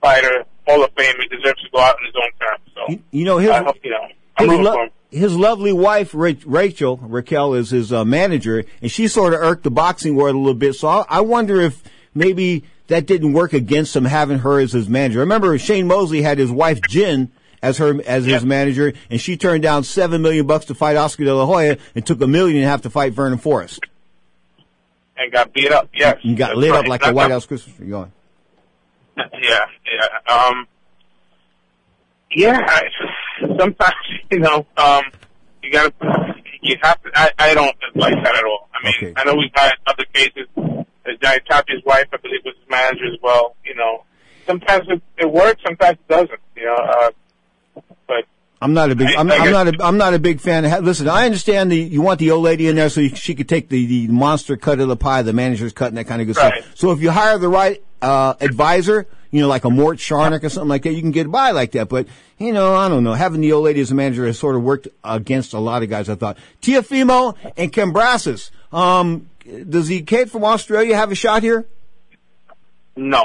fighter, 0.00 0.44
Hall 0.66 0.84
of 0.84 0.90
Fame. 0.96 1.14
He 1.18 1.36
deserves 1.36 1.62
to 1.62 1.70
go 1.72 1.80
out 1.80 1.96
on 1.96 2.04
his 2.04 2.14
own 2.16 2.30
terms. 2.38 2.70
So 2.74 2.92
You, 2.92 3.02
you 3.20 3.24
know 3.24 3.38
his 3.38 3.50
I 3.50 3.62
hope 3.62 3.76
you 3.82 3.90
know. 3.90 4.06
His, 4.38 4.48
lo- 4.48 4.88
his 5.10 5.36
lovely 5.36 5.72
wife 5.72 6.12
Rachel 6.14 6.96
Raquel 6.96 7.54
is 7.54 7.70
his 7.70 7.92
uh, 7.92 8.04
manager, 8.04 8.64
and 8.82 8.90
she 8.90 9.08
sort 9.08 9.32
of 9.32 9.40
irked 9.40 9.62
the 9.62 9.70
boxing 9.70 10.16
world 10.16 10.34
a 10.34 10.38
little 10.38 10.54
bit. 10.54 10.74
So 10.74 10.88
I, 10.88 11.04
I 11.08 11.20
wonder 11.20 11.60
if 11.60 11.82
maybe 12.14 12.64
that 12.88 13.06
didn't 13.06 13.32
work 13.32 13.52
against 13.52 13.94
him 13.94 14.04
having 14.04 14.40
her 14.40 14.58
as 14.58 14.72
his 14.72 14.88
manager. 14.88 15.20
I 15.20 15.22
remember 15.22 15.56
Shane 15.58 15.86
Mosley 15.86 16.22
had 16.22 16.38
his 16.38 16.50
wife 16.50 16.80
Jen 16.88 17.30
as 17.62 17.78
her 17.78 17.98
as 18.06 18.26
his 18.26 18.44
manager, 18.44 18.92
and 19.08 19.20
she 19.20 19.36
turned 19.36 19.62
down 19.62 19.84
seven 19.84 20.20
million 20.20 20.46
bucks 20.46 20.66
to 20.66 20.74
fight 20.74 20.96
Oscar 20.96 21.24
De 21.24 21.34
La 21.34 21.46
Hoya, 21.46 21.78
and 21.94 22.04
took 22.04 22.20
a 22.20 22.26
million 22.26 22.56
and 22.58 22.66
a 22.66 22.68
half 22.68 22.82
to 22.82 22.90
fight 22.90 23.12
Vernon 23.14 23.38
Forrest. 23.38 23.80
And 25.16 25.32
got 25.32 25.52
beat 25.52 25.72
up. 25.72 25.88
Yes. 25.94 26.18
And 26.24 26.36
got 26.36 26.48
That's 26.48 26.58
lit 26.58 26.70
up 26.72 26.82
right. 26.82 26.88
like 26.88 27.06
a 27.06 27.12
White 27.12 27.30
House 27.30 27.46
Christmas 27.46 27.74
tree. 27.76 27.88
Go 27.88 28.00
on. 28.00 28.12
Yeah, 29.40 29.60
yeah. 29.86 30.34
Um, 30.34 30.66
yeah. 32.32 32.58
I, 32.66 32.82
sometimes 33.58 33.94
you 34.30 34.38
know, 34.40 34.66
um, 34.76 35.02
you 35.62 35.70
gotta, 35.70 35.92
you 36.62 36.76
have 36.82 37.02
to. 37.02 37.10
I, 37.14 37.30
I 37.38 37.54
don't 37.54 37.74
like 37.94 38.14
that 38.24 38.34
at 38.34 38.44
all. 38.44 38.68
I 38.74 38.92
mean, 39.02 39.14
I 39.16 39.24
know 39.24 39.34
we've 39.34 39.50
had 39.54 39.72
other 39.86 40.04
cases. 40.12 40.46
Uh, 40.56 41.10
Johnny 41.22 41.38
Tapia's 41.48 41.82
wife, 41.84 42.06
I 42.12 42.16
believe, 42.18 42.40
was 42.44 42.54
his 42.58 42.68
manager 42.70 43.06
as 43.06 43.18
well. 43.22 43.56
You 43.64 43.74
know, 43.74 44.04
sometimes 44.46 44.86
it, 44.88 45.02
it 45.18 45.30
works, 45.30 45.62
sometimes 45.64 45.98
it 45.98 46.08
doesn't. 46.08 46.40
You 46.56 46.64
know, 46.66 46.74
uh, 46.76 47.10
but 48.06 48.24
I'm 48.62 48.72
not 48.74 48.90
a 48.90 48.94
big. 48.94 49.08
I- 49.08 49.20
I'm, 49.20 49.30
I 49.30 49.36
I'm 49.36 49.50
not. 49.52 49.68
A, 49.68 49.84
I'm 49.84 49.96
not 49.98 50.14
a 50.14 50.18
big 50.18 50.40
fan. 50.40 50.64
Of, 50.64 50.84
listen, 50.84 51.08
I 51.08 51.26
understand 51.26 51.70
the. 51.72 51.76
You 51.76 52.02
want 52.02 52.20
the 52.20 52.30
old 52.30 52.44
lady 52.44 52.68
in 52.68 52.76
there 52.76 52.88
so 52.88 53.06
she 53.08 53.34
could 53.34 53.48
take 53.48 53.68
the, 53.68 53.86
the 53.86 54.08
monster 54.08 54.56
cut 54.56 54.80
of 54.80 54.88
the 54.88 54.96
pie, 54.96 55.22
the 55.22 55.32
manager's 55.32 55.72
cut, 55.72 55.88
and 55.88 55.96
that 55.98 56.06
kind 56.06 56.20
of 56.20 56.26
good 56.26 56.36
Right. 56.36 56.62
stuff. 56.62 56.76
So 56.76 56.90
if 56.92 57.00
you 57.00 57.10
hire 57.10 57.38
the 57.38 57.48
right 57.48 57.82
uh, 58.00 58.34
advisor, 58.40 59.06
you 59.34 59.40
know, 59.40 59.48
like 59.48 59.64
a 59.64 59.70
Mort 59.70 59.98
Sharnik 59.98 60.44
or 60.44 60.48
something 60.48 60.68
like 60.68 60.82
that, 60.82 60.92
you 60.92 61.00
can 61.00 61.10
get 61.10 61.28
by 61.28 61.50
like 61.50 61.72
that. 61.72 61.88
But 61.88 62.06
you 62.38 62.52
know, 62.52 62.76
I 62.76 62.88
don't 62.88 63.02
know. 63.02 63.14
Having 63.14 63.40
the 63.40 63.52
old 63.52 63.64
lady 63.64 63.80
as 63.80 63.90
a 63.90 63.94
manager 63.96 64.24
has 64.26 64.38
sort 64.38 64.54
of 64.54 64.62
worked 64.62 64.86
against 65.02 65.54
a 65.54 65.58
lot 65.58 65.82
of 65.82 65.90
guys. 65.90 66.08
I 66.08 66.14
thought 66.14 66.38
Teofimo 66.62 67.36
and 67.56 67.72
Kambosos. 67.72 68.50
Um, 68.72 69.28
does 69.68 69.88
the 69.88 70.02
kid 70.02 70.30
from 70.30 70.44
Australia 70.44 70.94
have 70.94 71.10
a 71.10 71.16
shot 71.16 71.42
here? 71.42 71.66
no. 72.96 73.24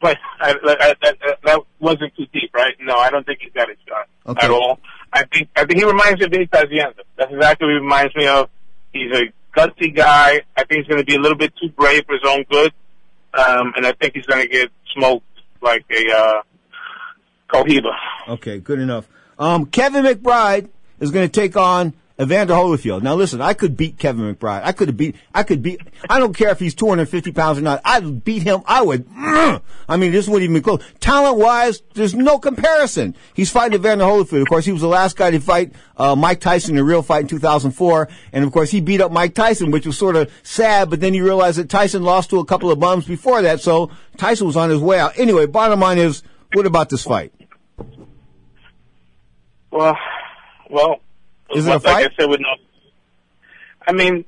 But 0.00 0.16
I, 0.40 0.52
I, 0.52 0.76
I, 0.80 0.94
that, 1.02 1.38
that 1.44 1.60
wasn't 1.78 2.16
too 2.16 2.24
deep, 2.32 2.50
right? 2.54 2.74
No, 2.80 2.96
I 2.96 3.10
don't 3.10 3.24
think 3.26 3.40
he's 3.42 3.52
got 3.52 3.68
a 3.68 3.74
shot 3.86 4.08
Okay. 4.26 4.46
at 4.46 4.50
all. 4.50 4.80
I 5.12 5.24
think 5.24 5.50
I 5.54 5.66
think 5.66 5.78
he 5.78 5.84
reminds 5.84 6.18
me 6.18 6.24
of 6.24 6.32
Vinny 6.32 6.46
Pazienza. 6.46 7.02
That's 7.16 7.30
exactly 7.32 7.66
what 7.66 7.72
he 7.74 7.78
reminds 7.80 8.16
me 8.16 8.26
of. 8.26 8.48
He's 8.92 9.12
a 9.12 9.24
gutsy 9.56 9.94
guy. 9.94 10.40
I 10.56 10.64
think 10.64 10.78
he's 10.80 10.86
going 10.86 11.00
to 11.00 11.04
be 11.04 11.14
a 11.16 11.20
little 11.20 11.36
bit 11.36 11.52
too 11.60 11.68
brave 11.68 12.06
for 12.06 12.14
his 12.14 12.22
own 12.26 12.44
good, 12.50 12.72
um, 13.34 13.72
and 13.76 13.86
I 13.86 13.92
think 13.92 14.14
he's 14.14 14.24
going 14.24 14.42
to 14.42 14.48
get 14.48 14.70
smoked 14.94 15.26
like 15.60 15.84
a 15.90 16.16
uh, 16.16 16.42
Cohiba. 17.48 17.94
Okay, 18.28 18.58
good 18.58 18.78
enough. 18.78 19.08
Um, 19.38 19.66
Kevin 19.66 20.04
McBride 20.04 20.68
is 21.00 21.10
going 21.10 21.28
to 21.28 21.40
take 21.40 21.56
on 21.56 21.94
Evander 22.20 22.54
Holyfield. 22.54 23.02
Now 23.02 23.14
listen, 23.14 23.40
I 23.40 23.54
could 23.54 23.76
beat 23.76 23.98
Kevin 23.98 24.34
McBride. 24.34 24.62
I 24.62 24.72
could 24.72 24.88
have 24.88 24.96
beat, 24.96 25.16
I 25.34 25.42
could 25.42 25.62
beat, 25.62 25.80
I 26.08 26.18
don't 26.18 26.36
care 26.36 26.50
if 26.50 26.58
he's 26.58 26.74
250 26.74 27.32
pounds 27.32 27.58
or 27.58 27.62
not. 27.62 27.80
I'd 27.84 28.24
beat 28.24 28.42
him. 28.42 28.60
I 28.66 28.82
would, 28.82 29.06
I 29.16 29.96
mean, 29.96 30.12
this 30.12 30.28
wouldn't 30.28 30.44
even 30.44 30.54
be 30.54 30.60
close. 30.60 30.82
Talent 31.00 31.38
wise, 31.38 31.82
there's 31.94 32.14
no 32.14 32.38
comparison. 32.38 33.16
He's 33.34 33.50
fighting 33.50 33.78
Evander 33.78 34.04
Holyfield. 34.04 34.42
Of 34.42 34.48
course, 34.48 34.66
he 34.66 34.72
was 34.72 34.82
the 34.82 34.88
last 34.88 35.16
guy 35.16 35.30
to 35.30 35.40
fight, 35.40 35.72
uh, 35.96 36.14
Mike 36.14 36.40
Tyson 36.40 36.74
in 36.74 36.80
a 36.80 36.84
real 36.84 37.02
fight 37.02 37.22
in 37.22 37.28
2004. 37.28 38.08
And 38.32 38.44
of 38.44 38.52
course, 38.52 38.70
he 38.70 38.80
beat 38.80 39.00
up 39.00 39.10
Mike 39.10 39.34
Tyson, 39.34 39.70
which 39.70 39.86
was 39.86 39.96
sort 39.96 40.16
of 40.16 40.30
sad, 40.42 40.90
but 40.90 41.00
then 41.00 41.14
you 41.14 41.24
realize 41.24 41.56
that 41.56 41.70
Tyson 41.70 42.02
lost 42.02 42.30
to 42.30 42.38
a 42.38 42.44
couple 42.44 42.70
of 42.70 42.78
bums 42.78 43.06
before 43.06 43.40
that. 43.42 43.60
So 43.60 43.90
Tyson 44.18 44.46
was 44.46 44.56
on 44.56 44.68
his 44.68 44.80
way 44.80 44.98
out. 44.98 45.18
Anyway, 45.18 45.46
bottom 45.46 45.80
line 45.80 45.98
is, 45.98 46.22
what 46.52 46.66
about 46.66 46.90
this 46.90 47.02
fight? 47.02 47.32
Well, 49.70 49.96
well, 50.68 51.00
Is 51.54 51.66
it 51.66 51.70
a 51.70 51.72
like 51.74 51.82
fight? 51.82 52.10
I 52.12 52.14
said, 52.20 52.30
with 52.30 52.40
no. 52.40 52.48
I 53.86 53.92
mean, 53.92 54.24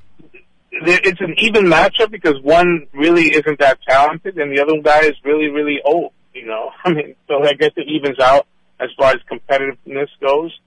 there, 0.85 1.01
it's 1.03 1.21
an 1.21 1.35
even 1.39 1.67
matchup 1.67 2.11
because 2.11 2.41
one 2.43 2.87
really 2.93 3.35
isn't 3.35 3.59
that 3.59 3.79
talented, 3.89 4.39
and 4.39 4.57
the 4.57 4.63
other 4.63 4.81
guy 4.81 5.03
is 5.03 5.15
really, 5.25 5.49
really 5.49 5.81
old. 5.85 6.13
You 6.35 6.47
know, 6.47 6.71
I 6.85 6.93
mean, 6.93 7.15
so 7.29 7.43
I 7.43 7.53
guess 7.55 7.71
it 7.77 7.87
evens 7.89 8.19
out 8.21 8.47
as 8.81 8.89
far 8.99 9.13
as 9.13 9.19
competitiveness 9.31 10.09
goes. 10.21 10.59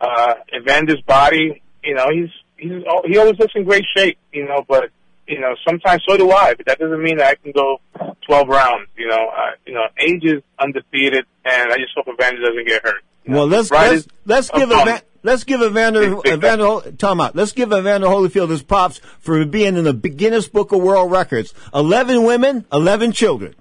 Uh, 0.00 0.34
Evander's 0.52 1.00
body, 1.02 1.62
you 1.82 1.94
know, 1.94 2.08
he's 2.12 2.28
he's 2.56 2.82
he 3.06 3.18
always 3.18 3.38
looks 3.38 3.52
in 3.54 3.64
great 3.64 3.84
shape. 3.96 4.18
You 4.32 4.46
know, 4.46 4.64
but 4.68 4.90
you 5.26 5.40
know, 5.40 5.54
sometimes 5.66 6.02
so 6.08 6.16
do 6.16 6.30
I. 6.30 6.54
But 6.54 6.66
that 6.66 6.78
doesn't 6.78 7.02
mean 7.02 7.16
that 7.16 7.28
I 7.28 7.34
can 7.36 7.52
go 7.52 7.80
12 8.26 8.48
rounds. 8.48 8.88
You 8.96 9.08
know, 9.08 9.28
uh, 9.36 9.52
you 9.66 9.74
know, 9.74 9.84
age 9.98 10.22
is 10.24 10.42
undefeated, 10.58 11.24
and 11.44 11.72
I 11.72 11.76
just 11.76 11.92
hope 11.96 12.06
Evander 12.08 12.42
doesn't 12.42 12.66
get 12.66 12.82
hurt. 12.82 13.02
Well, 13.26 13.46
let's 13.46 13.70
let's, 13.70 14.06
let's 14.24 14.50
give 14.50 14.68
bum. 14.68 14.98
Let's 15.26 15.42
give 15.42 15.60
Evander 15.60 16.20
Evander 16.26 16.92
time 16.92 17.20
out. 17.20 17.34
Let's 17.34 17.50
give 17.50 17.72
Evander 17.72 18.06
Holyfield 18.06 18.48
his 18.48 18.62
props 18.62 19.00
for 19.18 19.44
being 19.44 19.76
in 19.76 19.82
the 19.82 19.92
Guinness 19.92 20.46
Book 20.46 20.70
of 20.70 20.80
World 20.80 21.10
Records. 21.10 21.52
Eleven 21.74 22.22
women, 22.22 22.64
eleven 22.72 23.10
children. 23.10 23.56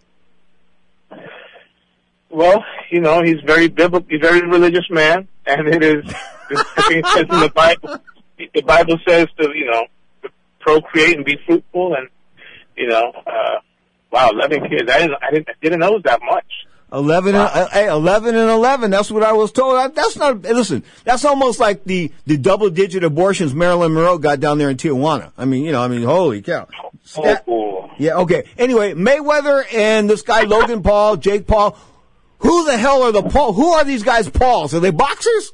Well, 2.29 2.63
you 2.91 3.01
know, 3.01 3.23
he's 3.23 3.41
very 3.43 3.67
biblical, 3.67 4.07
he's 4.07 4.19
a 4.19 4.27
very 4.27 4.47
religious 4.47 4.85
man, 4.91 5.27
and 5.47 5.67
it 5.67 5.83
is, 5.83 6.05
I 6.51 6.81
think 6.87 7.03
it 7.03 7.07
says 7.07 7.25
in 7.31 7.39
the 7.39 7.51
Bible, 7.55 7.97
the 8.37 8.61
Bible 8.61 8.99
says 9.07 9.27
to, 9.39 9.49
you 9.55 9.65
know, 9.71 9.87
to 10.21 10.29
procreate 10.59 11.15
and 11.15 11.25
be 11.25 11.39
fruitful, 11.47 11.95
and, 11.95 12.09
you 12.75 12.89
know, 12.89 13.11
uh, 13.25 13.59
wow, 14.11 14.29
11 14.33 14.69
kids. 14.69 14.91
I 14.91 14.99
didn't, 14.99 15.15
I 15.23 15.31
didn't, 15.31 15.49
I 15.49 15.53
didn't 15.61 15.79
know 15.79 15.87
it 15.87 15.93
was 15.93 16.03
that 16.03 16.19
much. 16.29 16.45
Eleven, 16.93 17.35
and, 17.35 17.43
uh, 17.43 17.67
hey, 17.69 17.87
eleven 17.87 18.35
and 18.35 18.49
eleven. 18.49 18.91
That's 18.91 19.09
what 19.11 19.23
I 19.23 19.33
was 19.33 19.51
told. 19.51 19.75
I, 19.75 19.87
that's 19.87 20.15
not. 20.15 20.43
Listen, 20.43 20.83
that's 21.03 21.25
almost 21.25 21.59
like 21.59 21.83
the 21.83 22.11
the 22.25 22.37
double 22.37 22.69
digit 22.69 23.03
abortions 23.03 23.53
Marilyn 23.53 23.93
Monroe 23.93 24.17
got 24.17 24.39
down 24.39 24.59
there 24.59 24.69
in 24.69 24.77
Tijuana. 24.77 25.31
I 25.37 25.45
mean, 25.45 25.65
you 25.65 25.71
know, 25.71 25.81
I 25.81 25.87
mean, 25.87 26.03
holy 26.03 26.41
cow. 26.41 26.67
Stat- 27.03 27.45
yeah. 27.97 28.15
Okay. 28.17 28.43
Anyway, 28.57 28.93
Mayweather 28.93 29.65
and 29.73 30.09
this 30.09 30.21
guy 30.21 30.43
Logan 30.43 30.83
Paul, 30.83 31.17
Jake 31.17 31.47
Paul. 31.47 31.77
Who 32.39 32.65
the 32.65 32.77
hell 32.77 33.03
are 33.03 33.11
the 33.11 33.23
Paul? 33.23 33.53
Who 33.53 33.69
are 33.69 33.83
these 33.83 34.03
guys? 34.03 34.29
Pauls? 34.29 34.73
Are 34.73 34.79
they 34.79 34.91
boxers? 34.91 35.51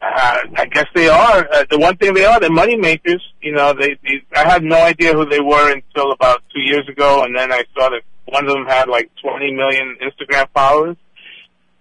Uh, 0.00 0.38
I 0.56 0.66
guess 0.66 0.86
they 0.94 1.08
are. 1.08 1.48
Uh, 1.52 1.64
the 1.70 1.78
one 1.78 1.96
thing 1.96 2.14
they 2.14 2.24
are, 2.24 2.38
they're 2.38 2.50
money 2.50 2.76
makers. 2.76 3.22
You 3.40 3.52
know, 3.52 3.72
they, 3.72 3.96
they, 4.04 4.22
I 4.34 4.48
had 4.48 4.62
no 4.62 4.76
idea 4.76 5.14
who 5.14 5.24
they 5.24 5.40
were 5.40 5.72
until 5.72 6.12
about 6.12 6.42
two 6.54 6.60
years 6.60 6.88
ago, 6.88 7.24
and 7.24 7.34
then 7.34 7.50
I 7.50 7.64
saw 7.74 7.88
that 7.88 8.02
one 8.26 8.46
of 8.46 8.52
them 8.52 8.66
had 8.66 8.88
like 8.88 9.10
20 9.22 9.52
million 9.52 9.96
Instagram 10.02 10.48
followers. 10.52 10.96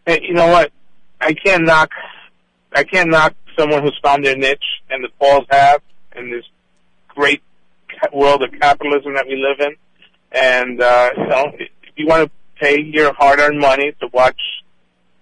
Hey, 0.05 0.21
you 0.23 0.33
know 0.33 0.47
what? 0.47 0.71
I 1.19 1.33
can't 1.33 1.63
knock, 1.63 1.91
I 2.73 2.83
can't 2.83 3.09
knock 3.09 3.33
someone 3.57 3.83
who's 3.83 3.99
found 4.03 4.25
their 4.25 4.37
niche, 4.37 4.63
and 4.89 5.03
the 5.03 5.09
Pauls 5.19 5.45
have, 5.49 5.81
in 6.15 6.29
this 6.29 6.43
great 7.07 7.41
world 8.13 8.43
of 8.43 8.51
capitalism 8.59 9.13
that 9.15 9.25
we 9.27 9.35
live 9.35 9.59
in. 9.59 9.75
And, 10.31 10.81
uh, 10.81 11.09
you 11.17 11.27
know, 11.27 11.51
if 11.57 11.69
you 11.95 12.07
want 12.07 12.29
to 12.29 12.31
pay 12.59 12.81
your 12.81 13.13
hard-earned 13.13 13.59
money 13.59 13.93
to 14.01 14.07
watch 14.13 14.39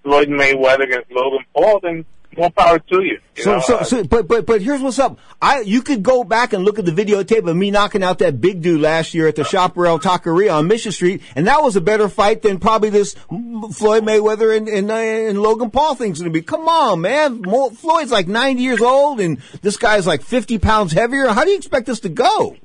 Floyd 0.03 0.27
Mayweather 0.27 0.83
against 0.83 1.12
Logan 1.12 1.45
Paul, 1.55 1.79
then 1.81 2.05
more 2.37 2.49
power 2.51 2.79
to 2.79 3.01
you. 3.03 3.19
you 3.35 3.43
So, 3.43 3.53
know? 3.55 3.59
so, 3.61 3.77
Uh, 3.77 3.83
so, 3.83 4.03
but, 4.03 4.27
but, 4.27 4.45
but 4.45 4.61
here's 4.61 4.81
what's 4.81 4.99
up. 4.99 5.17
I, 5.41 5.61
you 5.61 5.81
could 5.81 6.03
go 6.03 6.23
back 6.23 6.53
and 6.53 6.63
look 6.65 6.79
at 6.79 6.85
the 6.85 6.91
videotape 6.91 7.47
of 7.49 7.55
me 7.55 7.71
knocking 7.71 8.03
out 8.03 8.19
that 8.19 8.39
big 8.41 8.61
dude 8.61 8.81
last 8.81 9.13
year 9.13 9.27
at 9.27 9.35
the 9.35 9.43
Chaparral 9.43 9.99
Taqueria 9.99 10.53
on 10.55 10.67
Mission 10.67 10.91
Street, 10.91 11.21
and 11.35 11.47
that 11.47 11.61
was 11.63 11.75
a 11.75 11.81
better 11.81 12.07
fight 12.09 12.41
than 12.41 12.59
probably 12.59 12.89
this 12.89 13.13
Floyd 13.13 14.03
Mayweather 14.05 14.55
and, 14.55 14.67
and, 14.67 14.89
uh, 14.91 14.95
and 14.95 15.41
Logan 15.41 15.69
Paul 15.71 15.95
thing's 15.95 16.19
gonna 16.19 16.31
be. 16.31 16.41
Come 16.41 16.67
on, 16.67 17.01
man. 17.01 17.41
Mo- 17.41 17.69
Floyd's 17.71 18.11
like 18.11 18.27
90 18.27 18.61
years 18.61 18.81
old, 18.81 19.19
and 19.19 19.39
this 19.61 19.77
guy's 19.77 20.05
like 20.07 20.21
50 20.21 20.57
pounds 20.59 20.93
heavier. 20.93 21.27
How 21.27 21.43
do 21.43 21.51
you 21.51 21.57
expect 21.57 21.85
this 21.87 21.99
to 22.01 22.09
go? 22.09 22.55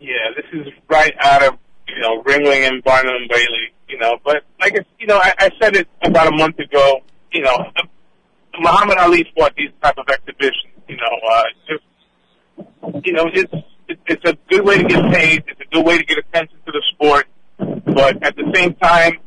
Yeah, 0.00 0.14
this 0.34 0.46
is 0.66 0.72
right 0.88 1.14
out 1.20 1.42
of 1.42 1.58
you 1.88 2.00
know 2.00 2.22
Ringling 2.22 2.66
and 2.68 2.82
Barnum 2.82 3.14
and 3.14 3.28
Bailey. 3.28 3.72
You 3.88 3.98
know, 3.98 4.16
but 4.24 4.42
like 4.60 4.74
you 4.98 5.06
know 5.06 5.18
I, 5.18 5.34
I 5.38 5.50
said 5.60 5.76
it 5.76 5.86
about 6.02 6.26
a 6.28 6.36
month 6.36 6.58
ago. 6.58 7.02
You 7.32 7.42
know, 7.42 7.56
Muhammad 8.58 8.98
Ali 8.98 9.26
fought 9.36 9.54
these 9.56 9.70
type 9.82 9.96
of 9.98 10.06
exhibitions. 10.08 10.72
You 10.88 10.96
know, 10.96 11.28
uh, 11.30 11.42
just 11.66 13.06
you 13.06 13.12
know 13.12 13.30
it's 13.32 13.52
it's 14.06 14.24
a 14.24 14.36
good 14.50 14.64
way 14.64 14.78
to 14.78 14.84
get 14.84 15.12
paid. 15.12 15.44
It's 15.48 15.60
a 15.60 15.74
good 15.74 15.86
way 15.86 15.98
to 15.98 16.04
get 16.04 16.18
attention 16.18 16.58
to 16.66 16.72
the 16.72 16.82
sport. 16.92 17.26
but 17.58 18.22
at 18.22 18.36
the 18.36 18.50
same 18.54 18.74
time, 18.74 19.18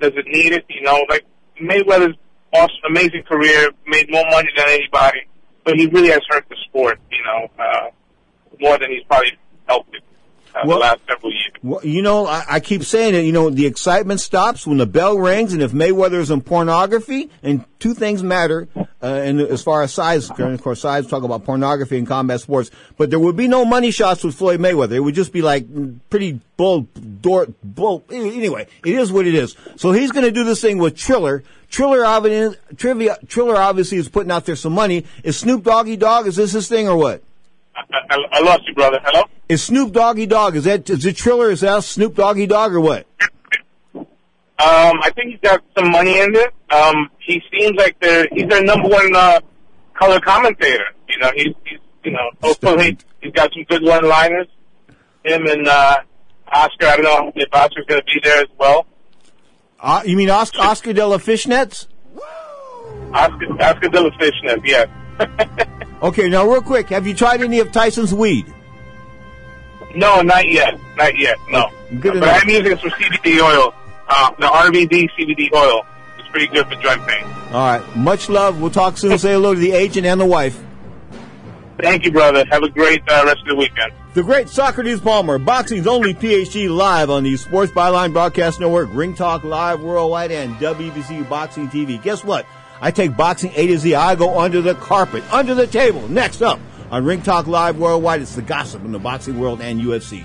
does 0.00 0.12
it 0.14 0.26
need 0.26 0.52
it? 0.52 0.64
You 0.68 0.82
know, 0.82 1.00
like 1.08 1.24
Mayweather's 1.60 2.16
awesome, 2.52 2.76
amazing 2.88 3.22
career, 3.24 3.70
made 3.86 4.10
more 4.10 4.24
money 4.30 4.48
than 4.56 4.68
anybody, 4.68 5.20
but 5.64 5.76
he 5.76 5.86
really 5.86 6.10
has 6.10 6.20
hurt 6.28 6.46
the 6.48 6.56
sport. 6.68 7.00
You 7.10 7.24
know, 7.24 7.50
uh, 7.58 7.90
more 8.60 8.78
than 8.78 8.90
he's 8.90 9.04
probably 9.08 9.32
helped 9.66 9.94
it 9.94 10.03
uh, 10.54 10.60
Well- 10.66 10.78
the 10.78 10.82
last 10.82 11.00
several 11.08 11.32
years. 11.32 11.40
Well, 11.62 11.80
you 11.82 12.02
know, 12.02 12.26
I, 12.26 12.44
I 12.50 12.60
keep 12.60 12.84
saying 12.84 13.14
it. 13.14 13.24
You 13.24 13.32
know, 13.32 13.48
the 13.48 13.64
excitement 13.64 14.20
stops 14.20 14.66
when 14.66 14.76
the 14.76 14.84
bell 14.84 15.16
rings, 15.16 15.54
and 15.54 15.62
if 15.62 15.72
Mayweather 15.72 16.20
is 16.20 16.30
in 16.30 16.42
pornography, 16.42 17.30
and 17.42 17.64
two 17.78 17.94
things 17.94 18.22
matter, 18.22 18.68
uh, 18.76 18.84
and 19.02 19.40
as 19.40 19.62
far 19.62 19.82
as 19.82 19.94
size, 19.94 20.28
of 20.28 20.62
course, 20.62 20.80
size 20.80 21.06
talk 21.06 21.22
about 21.22 21.44
pornography 21.46 21.96
and 21.96 22.06
combat 22.06 22.40
sports, 22.42 22.70
but 22.98 23.08
there 23.08 23.18
would 23.18 23.34
be 23.36 23.48
no 23.48 23.64
money 23.64 23.90
shots 23.90 24.22
with 24.22 24.34
Floyd 24.34 24.60
Mayweather. 24.60 24.92
It 24.92 25.00
would 25.00 25.14
just 25.14 25.32
be 25.32 25.40
like 25.40 25.64
mm, 25.64 26.00
pretty 26.10 26.38
bull, 26.58 26.82
door, 27.22 27.46
bull. 27.62 28.04
Anyway, 28.10 28.66
it 28.84 28.94
is 28.94 29.10
what 29.10 29.26
it 29.26 29.34
is. 29.34 29.56
So 29.76 29.92
he's 29.92 30.12
going 30.12 30.26
to 30.26 30.32
do 30.32 30.44
this 30.44 30.60
thing 30.60 30.76
with 30.76 30.96
Triller. 30.96 31.44
Triller, 31.70 32.04
obviously, 32.04 32.58
trivia, 32.76 33.16
Triller 33.26 33.56
obviously 33.56 33.96
is 33.96 34.10
putting 34.10 34.30
out 34.30 34.44
there 34.44 34.54
some 34.54 34.74
money. 34.74 35.06
Is 35.22 35.38
Snoop 35.38 35.64
Doggy 35.64 35.96
Dogg? 35.96 36.26
Is 36.26 36.36
this 36.36 36.52
his 36.52 36.68
thing 36.68 36.88
or 36.88 36.96
what? 36.96 37.22
I, 37.76 37.82
I, 38.10 38.16
I 38.32 38.40
lost 38.40 38.62
you, 38.66 38.74
brother. 38.74 39.00
Hello. 39.02 39.24
Is 39.48 39.62
Snoop 39.62 39.92
Doggy 39.92 40.26
Dogg? 40.26 40.56
Is 40.56 40.64
that 40.64 40.88
is 40.88 41.04
it 41.04 41.16
Triller? 41.16 41.50
Is 41.50 41.60
that 41.60 41.84
Snoop 41.84 42.14
Doggy 42.14 42.46
Dogg 42.46 42.72
or 42.72 42.80
what? 42.80 43.06
Um, 43.94 45.00
I 45.02 45.10
think 45.14 45.32
he's 45.32 45.40
got 45.40 45.62
some 45.76 45.90
money 45.90 46.18
in 46.20 46.34
it. 46.34 46.54
Um, 46.70 47.10
he 47.18 47.42
seems 47.52 47.76
like 47.76 47.98
the 48.00 48.28
he's 48.32 48.48
their 48.48 48.62
number 48.62 48.88
one 48.88 49.14
uh, 49.14 49.40
color 49.94 50.20
commentator. 50.20 50.84
You 51.08 51.18
know, 51.18 51.30
he's, 51.34 51.54
he's 51.66 51.80
you 52.04 52.12
know 52.12 52.30
hopefully 52.42 52.96
he's 53.20 53.32
got 53.32 53.52
some 53.52 53.64
good 53.64 53.82
one-liners. 53.82 54.46
Him 55.24 55.46
and 55.46 55.66
uh, 55.66 55.96
Oscar. 56.52 56.86
I 56.86 56.96
don't 56.96 57.02
know 57.02 57.32
if 57.34 57.48
Oscar's 57.52 57.86
going 57.86 58.00
to 58.00 58.06
be 58.06 58.20
there 58.22 58.42
as 58.42 58.48
well. 58.58 58.86
Uh, 59.80 60.02
you 60.06 60.16
mean 60.16 60.30
Oscar, 60.30 60.62
Oscar 60.62 60.92
de 60.92 61.06
la 61.06 61.18
Fishnets? 61.18 61.88
Oscar, 63.12 63.52
Oscar 63.60 63.88
de 63.88 64.00
la 64.00 64.10
Fishnet, 64.18 64.60
yes. 64.64 64.88
Okay, 66.04 66.28
now 66.28 66.46
real 66.46 66.60
quick, 66.60 66.90
have 66.90 67.06
you 67.06 67.14
tried 67.14 67.40
any 67.40 67.60
of 67.60 67.72
Tyson's 67.72 68.12
weed? 68.12 68.44
No, 69.94 70.20
not 70.20 70.46
yet. 70.46 70.78
Not 70.96 71.16
yet. 71.16 71.38
No. 71.48 71.70
Good 71.98 72.20
but 72.20 72.24
enough. 72.24 72.42
I'm 72.42 72.48
using 72.50 72.76
some 72.76 72.90
CBD 72.90 73.40
oil. 73.40 73.74
Uh, 74.06 74.30
the 74.38 74.46
RVD 74.46 75.08
CBD 75.18 75.50
oil. 75.54 75.86
It's 76.18 76.28
pretty 76.28 76.48
good 76.48 76.66
for 76.66 76.74
joint 76.74 77.06
pain. 77.06 77.24
All 77.54 77.78
right, 77.78 77.96
much 77.96 78.28
love. 78.28 78.60
We'll 78.60 78.70
talk 78.70 78.98
soon. 78.98 79.16
Say 79.16 79.32
hello 79.32 79.54
to 79.54 79.60
the 79.60 79.72
agent 79.72 80.04
and 80.04 80.20
the 80.20 80.26
wife. 80.26 80.62
Thank 81.80 82.04
you, 82.04 82.12
brother. 82.12 82.44
Have 82.50 82.62
a 82.62 82.68
great 82.68 83.02
uh, 83.08 83.22
rest 83.24 83.40
of 83.40 83.46
the 83.46 83.54
weekend. 83.56 83.92
The 84.12 84.22
great 84.22 84.48
Socrates 84.48 85.00
Palmer, 85.00 85.38
boxing's 85.38 85.86
only 85.86 86.12
PhD 86.12 86.68
live 86.68 87.08
on 87.08 87.24
the 87.24 87.36
Sports 87.36 87.72
Byline 87.72 88.12
Broadcast 88.12 88.60
Network, 88.60 88.90
Ring 88.92 89.14
Talk 89.14 89.42
Live 89.42 89.80
Worldwide, 89.80 90.30
and 90.30 90.54
WBC 90.56 91.28
Boxing 91.28 91.68
TV. 91.68 92.00
Guess 92.00 92.22
what? 92.22 92.46
I 92.80 92.90
take 92.90 93.16
boxing 93.16 93.52
A 93.54 93.66
to 93.68 93.78
Z. 93.78 93.94
I 93.94 94.14
go 94.14 94.38
under 94.38 94.60
the 94.60 94.74
carpet, 94.74 95.22
under 95.32 95.54
the 95.54 95.66
table. 95.66 96.06
Next 96.08 96.42
up 96.42 96.60
on 96.90 97.04
Ring 97.04 97.22
Talk 97.22 97.46
Live 97.46 97.78
Worldwide, 97.78 98.22
it's 98.22 98.34
the 98.34 98.42
gossip 98.42 98.84
in 98.84 98.92
the 98.92 98.98
boxing 98.98 99.38
world 99.38 99.60
and 99.60 99.80
UFC. 99.80 100.24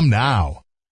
now. 0.00 0.64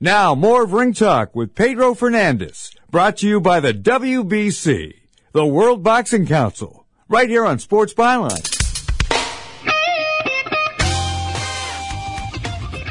Now, 0.00 0.34
more 0.34 0.62
of 0.62 0.72
Ring 0.72 0.92
Talk 0.92 1.34
with 1.34 1.54
Pedro 1.54 1.94
Fernandez, 1.94 2.70
brought 2.90 3.18
to 3.18 3.28
you 3.28 3.40
by 3.40 3.60
the 3.60 3.74
WBC, 3.74 4.94
the 5.32 5.46
World 5.46 5.82
Boxing 5.82 6.26
Council, 6.26 6.86
right 7.08 7.28
here 7.28 7.44
on 7.44 7.58
Sports 7.58 7.94
Byline. 7.94 8.54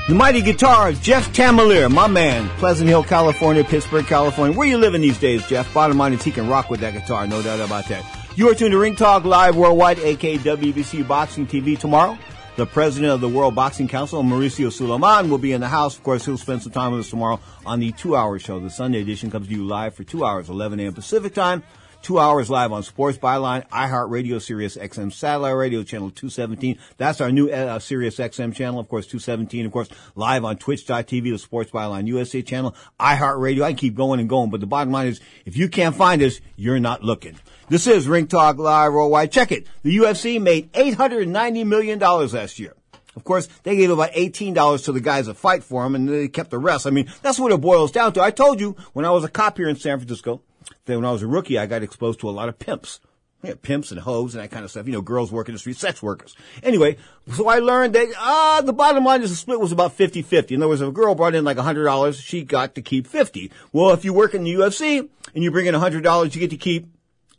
The 0.07 0.15
mighty 0.15 0.41
guitar, 0.41 0.93
Jeff 0.93 1.33
Tamelier, 1.33 1.89
my 1.89 2.07
man, 2.07 2.47
Pleasant 2.59 2.87
Hill, 2.87 3.03
California, 3.03 3.63
Pittsburgh, 3.63 4.05
California. 4.05 4.57
Where 4.57 4.67
you 4.67 4.77
living 4.77 5.01
these 5.01 5.19
days, 5.19 5.45
Jeff? 5.47 5.73
Bottom 5.73 5.97
line 5.97 6.13
is 6.13 6.23
he 6.23 6.31
can 6.31 6.47
rock 6.47 6.69
with 6.69 6.79
that 6.79 6.93
guitar, 6.93 7.27
no 7.27 7.41
doubt 7.41 7.59
about 7.59 7.87
that. 7.87 8.05
You 8.37 8.49
are 8.49 8.55
tuned 8.55 8.71
to 8.71 8.77
Ring 8.77 8.95
Talk 8.95 9.25
Live 9.25 9.55
Worldwide, 9.55 9.99
aka 9.99 10.37
WBC 10.37 11.07
Boxing 11.07 11.47
TV 11.47 11.77
tomorrow. 11.77 12.17
The 12.57 12.65
president 12.65 13.13
of 13.13 13.21
the 13.21 13.29
World 13.29 13.53
Boxing 13.53 13.87
Council, 13.87 14.23
Mauricio 14.23 14.73
Sulaiman, 14.73 15.29
will 15.29 15.37
be 15.37 15.51
in 15.51 15.61
the 15.61 15.67
house. 15.67 15.95
Of 15.95 16.01
course, 16.01 16.25
he'll 16.25 16.39
spend 16.39 16.63
some 16.63 16.71
time 16.71 16.91
with 16.91 17.01
us 17.01 17.09
tomorrow 17.11 17.39
on 17.67 17.79
the 17.79 17.91
two-hour 17.91 18.39
show. 18.39 18.59
The 18.59 18.71
Sunday 18.71 18.99
edition 18.99 19.29
comes 19.29 19.47
to 19.47 19.53
you 19.53 19.63
live 19.63 19.93
for 19.93 20.03
two 20.03 20.25
hours, 20.25 20.49
11 20.49 20.79
a.m. 20.79 20.95
Pacific 20.95 21.35
time. 21.35 21.61
Two 22.01 22.17
hours 22.17 22.49
live 22.49 22.71
on 22.71 22.81
Sports 22.81 23.19
Byline, 23.19 23.67
iHeartRadio, 23.69 24.41
Sirius 24.41 24.75
XM 24.75 25.13
Satellite 25.13 25.55
Radio, 25.55 25.83
Channel 25.83 26.09
217. 26.09 26.79
That's 26.97 27.21
our 27.21 27.31
new 27.31 27.47
uh, 27.51 27.77
Sirius 27.77 28.17
XM 28.17 28.55
channel, 28.55 28.79
of 28.79 28.89
course, 28.89 29.05
217. 29.05 29.67
Of 29.67 29.71
course, 29.71 29.89
live 30.15 30.43
on 30.43 30.57
Twitch.tv, 30.57 31.31
the 31.31 31.37
Sports 31.37 31.69
Byline 31.69 32.07
USA 32.07 32.41
channel, 32.41 32.75
iHeartRadio. 32.99 33.61
I 33.61 33.69
can 33.69 33.77
keep 33.77 33.93
going 33.93 34.19
and 34.19 34.27
going, 34.27 34.49
but 34.49 34.61
the 34.61 34.65
bottom 34.65 34.91
line 34.91 35.09
is, 35.09 35.21
if 35.45 35.55
you 35.57 35.69
can't 35.69 35.95
find 35.95 36.23
us, 36.23 36.41
you're 36.55 36.79
not 36.79 37.03
looking. 37.03 37.37
This 37.69 37.85
is 37.85 38.07
Ring 38.07 38.27
Talk 38.27 38.59
Live 38.59 38.93
Worldwide. 38.93 39.29
Check 39.29 39.51
it. 39.51 39.67
The 39.83 39.97
UFC 39.97 40.41
made 40.41 40.71
$890 40.71 41.65
million 41.65 41.99
last 41.99 42.59
year. 42.59 42.73
Of 43.13 43.25
course, 43.25 43.49
they 43.63 43.75
gave 43.75 43.89
about 43.89 44.13
$18 44.13 44.85
to 44.85 44.93
the 44.93 45.01
guys 45.01 45.25
that 45.25 45.33
fight 45.33 45.65
for 45.65 45.83
them, 45.83 45.93
and 45.93 46.07
they 46.07 46.29
kept 46.29 46.49
the 46.49 46.59
rest. 46.59 46.87
I 46.87 46.91
mean, 46.91 47.11
that's 47.21 47.37
what 47.37 47.51
it 47.51 47.59
boils 47.59 47.91
down 47.91 48.13
to. 48.13 48.21
I 48.21 48.31
told 48.31 48.61
you 48.61 48.77
when 48.93 49.03
I 49.03 49.11
was 49.11 49.25
a 49.25 49.27
cop 49.27 49.57
here 49.57 49.67
in 49.67 49.75
San 49.75 49.99
Francisco, 49.99 50.41
that 50.85 50.95
when 50.95 51.03
I 51.03 51.11
was 51.11 51.23
a 51.23 51.27
rookie, 51.27 51.59
I 51.59 51.65
got 51.65 51.83
exposed 51.83 52.21
to 52.21 52.29
a 52.29 52.31
lot 52.31 52.47
of 52.47 52.57
pimps. 52.57 53.01
Yeah, 53.43 53.55
pimps 53.61 53.91
and 53.91 53.99
hoes 53.99 54.33
and 54.33 54.41
that 54.41 54.49
kind 54.49 54.63
of 54.63 54.71
stuff. 54.71 54.87
You 54.87 54.93
know, 54.93 55.01
girls 55.01 55.33
working 55.33 55.53
the 55.53 55.59
street, 55.59 55.75
sex 55.75 56.01
workers. 56.01 56.37
Anyway, 56.63 56.95
so 57.33 57.49
I 57.49 57.59
learned 57.59 57.95
that, 57.95 58.07
ah, 58.17 58.61
the 58.63 58.71
bottom 58.71 59.03
line 59.03 59.23
is 59.23 59.29
the 59.29 59.35
split 59.35 59.59
was 59.59 59.73
about 59.73 59.97
50-50. 59.97 60.51
In 60.51 60.61
other 60.61 60.69
words, 60.69 60.79
if 60.79 60.87
a 60.87 60.91
girl 60.93 61.15
brought 61.15 61.35
in 61.35 61.43
like 61.43 61.57
$100, 61.57 62.21
she 62.21 62.43
got 62.43 62.75
to 62.75 62.81
keep 62.81 63.07
50. 63.07 63.51
Well, 63.73 63.91
if 63.91 64.05
you 64.05 64.13
work 64.13 64.33
in 64.33 64.45
the 64.45 64.53
UFC 64.53 65.09
and 65.35 65.43
you 65.43 65.51
bring 65.51 65.65
in 65.65 65.75
$100, 65.75 66.33
you 66.33 66.39
get 66.39 66.51
to 66.51 66.57
keep 66.57 66.87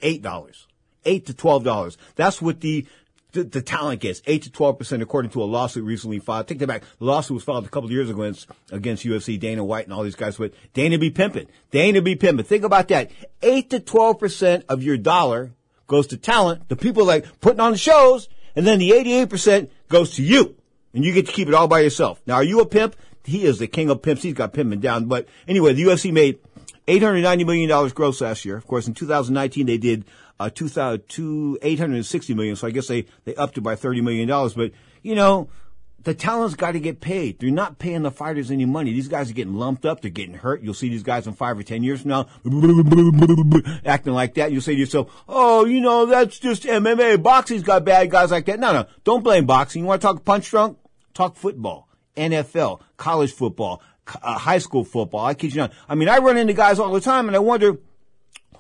$8. 0.03 0.67
8 1.05 1.27
to 1.27 1.33
$12. 1.33 1.97
That's 2.17 2.43
what 2.43 2.61
the 2.61 2.87
the, 3.33 3.45
the 3.45 3.63
talent 3.63 4.01
gets 4.01 4.23
eight 4.27 4.43
to 4.43 4.51
twelve 4.51 4.79
percent, 4.79 5.03
according 5.03 5.31
to 5.33 5.43
a 5.43 5.45
lawsuit 5.45 5.85
recently 5.85 6.19
filed. 6.19 6.49
Take 6.49 6.59
that 6.61 6.67
back. 6.67 6.83
The 6.99 7.05
lawsuit 7.05 7.35
was 7.35 7.45
filed 7.45 7.67
a 7.67 7.69
couple 7.69 7.87
of 7.87 7.93
years 7.93 8.09
ago 8.11 8.23
against, 8.23 8.49
against 8.71 9.05
UFC, 9.05 9.39
Dana 9.39 9.65
White, 9.65 9.85
and 9.85 9.93
all 9.93 10.03
these 10.03 10.15
guys. 10.15 10.37
But 10.37 10.55
Dana 10.73 10.99
be 10.99 11.11
pimping, 11.11 11.49
Dana 11.71 12.01
be 12.01 12.17
pimping. 12.17 12.47
Think 12.47 12.65
about 12.65 12.89
that. 12.89 13.11
Eight 13.43 13.71
to 13.71 13.81
twelve 13.81 14.19
percent 14.19 14.65
of 14.69 14.83
your 14.83 14.97
dollar 14.97 15.53
goes 15.87 16.07
to 16.09 16.17
talent, 16.17 16.69
the 16.69 16.77
people 16.77 17.05
like 17.05 17.41
putting 17.41 17.61
on 17.61 17.73
the 17.73 17.79
shows, 17.79 18.29
and 18.57 18.67
then 18.67 18.79
the 18.79 18.93
eighty-eight 18.93 19.29
percent 19.29 19.71
goes 19.89 20.15
to 20.15 20.23
you, 20.23 20.57
and 20.95 21.05
you 21.05 21.13
get 21.13 21.27
to 21.27 21.33
keep 21.33 21.49
it 21.49 21.55
all 21.55 21.69
by 21.69 21.81
yourself. 21.81 22.21
Now, 22.27 22.35
are 22.35 22.45
you 22.45 22.61
a 22.61 22.67
pimp? 22.67 22.97
He 23.25 23.45
is 23.45 23.59
the 23.59 23.67
king 23.67 23.91
of 23.91 24.01
pimps. 24.01 24.23
He's 24.23 24.33
got 24.33 24.55
pimping 24.55 24.81
down. 24.81 25.05
But 25.05 25.29
anyway, 25.47 25.75
the 25.75 25.83
UFC 25.83 26.13
made 26.13 26.39
$890 26.89 27.47
million 27.47 27.89
gross 27.91 28.21
last 28.21 28.45
year. 28.45 28.57
Of 28.57 28.67
course, 28.67 28.89
in 28.89 28.95
2019, 28.95 29.67
they 29.67 29.79
did 29.79 30.05
uh, 30.41 30.51
2,000, 30.51 31.09
two, 31.09 31.59
860 31.63 32.35
million. 32.35 32.57
So 32.57 32.67
I 32.67 32.71
guess 32.71 32.89
they, 32.89 33.07
they 33.25 33.35
upped 33.35 33.59
it 33.59 33.61
by 33.61 33.77
$30 33.77 34.03
million. 34.03 34.29
But, 34.29 34.73
you 35.03 35.15
know, 35.15 35.49
the 36.05 36.15
talent's 36.15 36.55
got 36.55 36.73
to 36.73 36.81
get 36.81 37.01
paid. 37.01 37.39
They're 37.39 37.51
not 37.51 37.79
paying 37.79 38.03
the 38.03 38.11
fighters 38.11 38.51
any 38.51 38.65
money. 38.65 38.93
These 38.93 39.09
guys 39.09 39.31
are 39.31 39.35
getting 39.35 39.55
lumped 39.55 39.85
up. 39.85 40.01
They're 40.01 40.11
getting 40.11 40.35
hurt. 40.35 40.63
You'll 40.63 40.75
see 40.75 40.89
these 40.89 41.03
guys 41.03 41.27
in 41.27 41.35
five 41.35 41.59
or 41.59 41.63
ten 41.63 41.83
years 41.83 42.03
from 42.03 42.11
now 42.11 42.27
acting 43.85 44.13
like 44.15 44.35
that. 44.35 44.53
You'll 44.53 44.63
say 44.63 44.75
to 44.75 44.81
yourself, 44.81 45.13
oh, 45.29 45.65
you 45.65 45.81
know, 45.81 46.07
that's 46.07 46.39
just 46.39 46.63
MMA. 46.63 47.23
Boxing's 47.23 47.63
got 47.63 47.85
bad 47.85 48.11
guys 48.11 48.31
like 48.31 48.47
that. 48.47 48.61
No, 48.61 48.73
no. 48.73 48.87
Don't 49.05 49.25
blame 49.25 49.45
boxing. 49.45 49.83
You 49.83 49.89
want 49.89 50.01
to 50.01 50.07
talk 50.07 50.25
punch 50.25 50.49
drunk? 50.49 50.79
Talk 51.15 51.37
football, 51.37 51.89
NFL, 52.17 52.81
college 52.97 53.33
football, 53.33 53.83
uh, 54.23 54.39
high 54.39 54.59
school 54.59 54.85
football. 54.85 55.25
I 55.25 55.35
kid 55.35 55.55
you 55.55 55.61
not. 55.63 55.73
I 55.89 55.95
mean, 55.95 56.09
I 56.09 56.19
run 56.19 56.37
into 56.37 56.55
guys 56.55 56.79
all 56.79 56.93
the 56.93 57.01
time 57.01 57.29
and 57.29 57.37
I 57.37 57.41
wonder, 57.41 57.79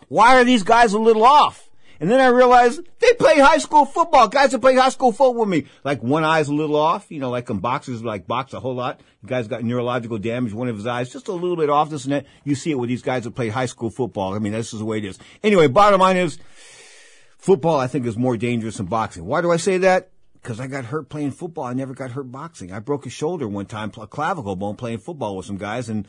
why 0.09 0.40
are 0.40 0.44
these 0.44 0.62
guys 0.62 0.92
a 0.92 0.99
little 0.99 1.24
off? 1.24 1.68
And 2.01 2.09
then 2.09 2.20
I 2.20 2.28
realized 2.28 2.80
they 3.01 3.12
play 3.14 3.38
high 3.38 3.59
school 3.59 3.84
football. 3.84 4.28
Guys 4.28 4.53
that 4.53 4.61
play 4.61 4.76
high 4.76 4.90
school 4.90 5.11
football 5.11 5.34
with 5.34 5.49
me. 5.49 5.66
Like 5.82 6.01
one 6.01 6.22
eye's 6.22 6.49
a 6.49 6.55
little 6.55 6.76
off, 6.76 7.11
you 7.11 7.18
know, 7.18 7.30
like 7.30 7.51
in 7.51 7.59
boxers 7.59 8.05
like 8.05 8.26
box 8.26 8.53
a 8.53 8.61
whole 8.61 8.76
lot. 8.76 9.01
The 9.22 9.28
guy's 9.28 9.49
got 9.49 9.64
neurological 9.64 10.18
damage, 10.18 10.53
one 10.53 10.68
of 10.68 10.76
his 10.76 10.86
eyes 10.86 11.12
just 11.12 11.26
a 11.26 11.32
little 11.32 11.57
bit 11.57 11.70
off 11.70 11.90
this 11.90 12.05
and 12.05 12.12
that. 12.12 12.26
You 12.44 12.55
see 12.55 12.70
it 12.70 12.78
with 12.78 12.88
these 12.88 13.03
guys 13.03 13.24
that 13.24 13.32
play 13.32 13.49
high 13.49 13.66
school 13.66 13.90
football. 13.90 14.34
I 14.34 14.38
mean, 14.38 14.53
this 14.53 14.72
is 14.72 14.78
the 14.78 14.84
way 14.84 14.99
it 14.99 15.05
is. 15.05 15.18
Anyway, 15.42 15.66
bottom 15.66 16.01
line 16.01 16.16
is 16.16 16.38
football 17.36 17.80
I 17.80 17.88
think 17.88 18.07
is 18.07 18.16
more 18.16 18.36
dangerous 18.36 18.76
than 18.76 18.86
boxing. 18.86 19.24
Why 19.24 19.40
do 19.40 19.51
I 19.51 19.57
say 19.57 19.78
that? 19.78 20.11
Because 20.43 20.61
I 20.61 20.66
got 20.66 20.86
hurt 20.86 21.09
playing 21.09 21.32
football. 21.32 21.64
I 21.64 21.72
never 21.72 21.95
got 21.95 22.12
hurt 22.12 22.30
boxing. 22.30 22.72
I 22.72 22.78
broke 22.78 23.07
a 23.07 23.11
shoulder 23.11 23.49
one 23.49 23.66
time, 23.66 23.93
a 24.01 24.07
clavicle 24.07 24.57
bone 24.57 24.76
playing 24.76 24.99
football 24.99 25.36
with 25.36 25.47
some 25.47 25.59
guys 25.59 25.89
and 25.89 26.07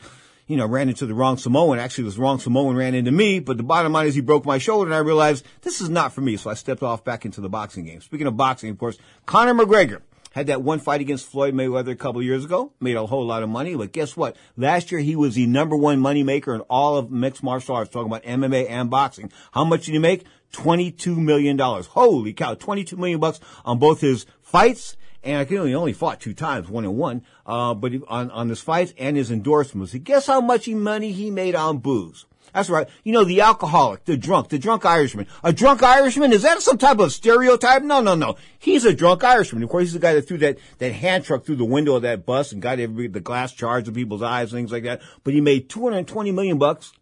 you 0.50 0.56
know, 0.56 0.66
ran 0.66 0.88
into 0.88 1.06
the 1.06 1.14
wrong 1.14 1.36
Samoan. 1.36 1.78
Actually, 1.78 2.04
this 2.04 2.18
wrong 2.18 2.40
Samoan 2.40 2.74
ran 2.74 2.96
into 2.96 3.12
me, 3.12 3.38
but 3.38 3.56
the 3.56 3.62
bottom 3.62 3.92
line 3.92 4.08
is 4.08 4.16
he 4.16 4.20
broke 4.20 4.44
my 4.44 4.58
shoulder 4.58 4.86
and 4.86 4.94
I 4.94 4.98
realized 4.98 5.46
this 5.62 5.80
is 5.80 5.88
not 5.88 6.12
for 6.12 6.22
me. 6.22 6.36
So 6.36 6.50
I 6.50 6.54
stepped 6.54 6.82
off 6.82 7.04
back 7.04 7.24
into 7.24 7.40
the 7.40 7.48
boxing 7.48 7.84
game. 7.84 8.00
Speaking 8.00 8.26
of 8.26 8.36
boxing, 8.36 8.68
of 8.68 8.76
course, 8.76 8.98
Conor 9.26 9.54
McGregor 9.54 10.00
had 10.32 10.48
that 10.48 10.62
one 10.62 10.80
fight 10.80 11.00
against 11.00 11.26
Floyd 11.26 11.54
Mayweather 11.54 11.92
a 11.92 11.96
couple 11.96 12.20
of 12.20 12.26
years 12.26 12.44
ago, 12.44 12.72
made 12.80 12.96
a 12.96 13.06
whole 13.06 13.24
lot 13.24 13.44
of 13.44 13.48
money. 13.48 13.76
But 13.76 13.92
guess 13.92 14.16
what? 14.16 14.36
Last 14.56 14.90
year 14.90 15.00
he 15.00 15.14
was 15.14 15.36
the 15.36 15.46
number 15.46 15.76
one 15.76 16.00
money 16.00 16.24
maker 16.24 16.52
in 16.52 16.62
all 16.62 16.96
of 16.96 17.12
mixed 17.12 17.44
martial 17.44 17.76
arts, 17.76 17.90
talking 17.90 18.10
about 18.10 18.24
MMA 18.24 18.68
and 18.68 18.90
boxing. 18.90 19.30
How 19.52 19.64
much 19.64 19.86
did 19.86 19.92
he 19.92 19.98
make? 20.00 20.24
$22 20.52 21.16
million. 21.16 21.58
Holy 21.58 22.32
cow. 22.32 22.54
22 22.54 22.96
million 22.96 23.20
bucks 23.20 23.40
on 23.64 23.78
both 23.78 24.00
his 24.00 24.26
fights 24.42 24.96
and 25.22 25.38
I 25.38 25.44
can 25.44 25.66
he 25.66 25.74
only 25.74 25.92
fought 25.92 26.20
two 26.20 26.32
times, 26.32 26.68
one 26.68 26.84
and 26.84 26.96
one. 26.96 27.22
Uh, 27.44 27.74
but 27.74 27.92
on 28.08 28.30
on 28.30 28.48
his 28.48 28.60
fights 28.60 28.94
and 28.96 29.16
his 29.16 29.30
endorsements, 29.30 29.94
guess 29.94 30.26
how 30.26 30.40
much 30.40 30.68
money 30.68 31.12
he 31.12 31.30
made 31.30 31.54
on 31.54 31.78
booze? 31.78 32.26
That's 32.52 32.70
right. 32.70 32.88
You 33.04 33.12
know, 33.12 33.22
the 33.22 33.42
alcoholic, 33.42 34.04
the 34.06 34.16
drunk, 34.16 34.48
the 34.48 34.58
drunk 34.58 34.84
Irishman. 34.84 35.28
A 35.44 35.52
drunk 35.52 35.84
Irishman, 35.84 36.32
is 36.32 36.42
that 36.42 36.60
some 36.62 36.78
type 36.78 36.98
of 36.98 37.12
stereotype? 37.12 37.82
No, 37.82 38.00
no, 38.00 38.16
no. 38.16 38.36
He's 38.58 38.84
a 38.84 38.92
drunk 38.92 39.22
Irishman. 39.22 39.62
Of 39.62 39.68
course, 39.68 39.84
he's 39.84 39.92
the 39.92 40.00
guy 40.00 40.14
that 40.14 40.22
threw 40.22 40.38
that, 40.38 40.58
that 40.78 40.92
hand 40.92 41.24
truck 41.24 41.44
through 41.44 41.56
the 41.56 41.64
window 41.64 41.94
of 41.94 42.02
that 42.02 42.26
bus 42.26 42.50
and 42.50 42.60
got 42.60 42.80
every, 42.80 43.06
the 43.06 43.20
glass 43.20 43.52
charged 43.52 43.86
in 43.86 43.94
people's 43.94 44.22
eyes, 44.22 44.52
and 44.52 44.58
things 44.58 44.72
like 44.72 44.82
that. 44.82 45.00
But 45.22 45.34
he 45.34 45.40
made 45.40 45.68
220 45.68 46.32
million 46.32 46.58
bucks 46.58 46.92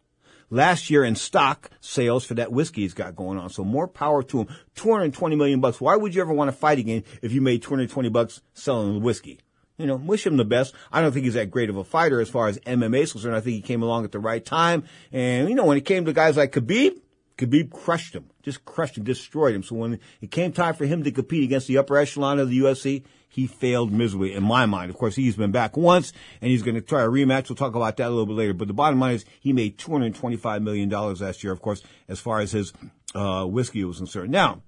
last 0.51 0.91
year 0.91 1.05
in 1.05 1.15
stock 1.15 1.71
sales 1.81 2.25
for 2.25 2.35
that 2.35 2.53
whiskey 2.53 2.83
he's 2.83 2.95
got 2.95 3.17
going 3.17 3.39
on. 3.39 3.51
So 3.51 3.65
more 3.65 3.89
power 3.89 4.23
to 4.25 4.41
him. 4.41 4.49
220 4.75 5.37
million 5.37 5.61
bucks. 5.61 5.81
Why 5.81 5.97
would 5.97 6.15
you 6.15 6.21
ever 6.21 6.33
want 6.33 6.49
to 6.49 6.57
fight 6.57 6.79
again 6.79 7.05
if 7.23 7.33
you 7.33 7.41
made 7.41 7.63
220 7.63 8.09
bucks 8.09 8.41
selling 8.55 8.95
the 8.95 9.01
whiskey? 9.01 9.41
You 9.77 9.87
know, 9.87 9.97
wish 9.97 10.27
him 10.27 10.37
the 10.37 10.45
best. 10.45 10.75
I 10.91 11.01
don't 11.01 11.13
think 11.13 11.25
he's 11.25 11.35
that 11.35 11.53
great 11.53 11.71
of 11.71 11.77
a 11.77 11.85
fighter 11.85 12.21
as 12.21 12.29
far 12.29 12.49
as 12.49 12.59
MMA 12.61 13.03
is 13.03 13.13
concerned. 13.13 13.37
I 13.37 13.41
think 13.41 13.55
he 13.55 13.63
came 13.63 13.83
along 13.83 14.05
at 14.05 14.13
the 14.13 14.19
right 14.19 14.45
time. 14.45 14.85
And, 15.13 15.49
you 15.49 15.55
know, 15.55 15.67
when 15.67 15.79
it 15.79 15.85
came 15.85 16.05
to 16.05 16.13
guys 16.13 16.37
like 16.37 16.53
Khabib, 16.53 17.01
Khabib 17.37 17.71
crushed 17.71 18.15
him, 18.15 18.25
just 18.43 18.65
crushed 18.65 18.99
him, 18.99 19.05
destroyed 19.05 19.55
him. 19.55 19.63
So 19.63 19.77
when 19.77 20.01
it 20.21 20.33
came 20.33 20.51
time 20.51 20.75
for 20.75 20.85
him 20.85 21.05
to 21.05 21.13
compete 21.13 21.45
against 21.45 21.69
the 21.69 21.79
upper 21.79 21.97
echelon 21.97 22.41
of 22.41 22.51
the 22.51 22.59
UFC, 22.59 23.05
he 23.29 23.47
failed 23.47 23.93
miserably 23.93 24.33
in 24.33 24.43
my 24.43 24.67
mind. 24.67 24.91
Of 24.91 24.97
course, 24.97 25.15
he's 25.15 25.37
been 25.37 25.53
back 25.53 25.77
once 25.77 26.13
and 26.41 26.51
he's 26.51 26.63
going 26.63 26.75
to 26.75 26.81
try 26.81 27.03
a 27.03 27.09
rematch. 27.09 27.49
We'll 27.49 27.57
talk 27.57 27.75
about 27.75 27.97
that 27.99 28.07
a 28.07 28.11
little 28.11 28.27
bit 28.27 28.37
later. 28.37 28.55
But 28.55 28.69
the 28.69 28.75
bottom 28.75 28.99
line 28.99 29.15
is 29.15 29.25
he 29.41 29.53
made 29.53 29.79
$225 29.79 30.63
million 30.63 30.89
last 30.89 31.45
year, 31.45 31.53
of 31.53 31.61
course, 31.61 31.83
as 32.09 32.19
far 32.19 32.41
as 32.41 32.53
his, 32.53 32.73
uh, 33.15 33.45
whiskey 33.45 33.85
was 33.85 33.99
concerned. 33.99 34.31
Now, 34.31 34.63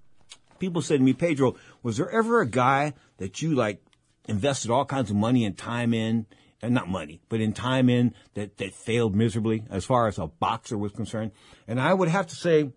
people 0.59 0.83
said 0.83 0.99
to 0.99 1.03
me, 1.03 1.15
Pedro, 1.15 1.57
was 1.83 1.97
there 1.97 2.11
ever 2.11 2.41
a 2.41 2.47
guy 2.47 2.95
that 3.17 3.43
you 3.43 3.55
like 3.55 3.83
invested 4.29 4.71
all 4.71 4.85
kinds 4.85 5.11
of 5.11 5.17
money 5.17 5.45
and 5.45 5.57
time 5.57 5.95
in? 5.95 6.27
And 6.63 6.75
not 6.75 6.91
money, 6.91 7.23
but 7.31 7.41
in 7.41 7.55
time 7.55 7.89
in 7.89 8.15
that, 8.35 8.59
that 8.59 8.75
failed 8.75 9.17
miserably 9.17 9.65
as 9.71 9.87
far 9.87 10.09
as 10.09 10.19
a 10.19 10.27
boxer 10.27 10.77
was 10.77 10.93
concerned. 10.93 11.31
And 11.67 11.81
I 11.81 11.95
would 11.95 12.11
have 12.11 12.27
to 12.27 12.37
say, 12.37 12.71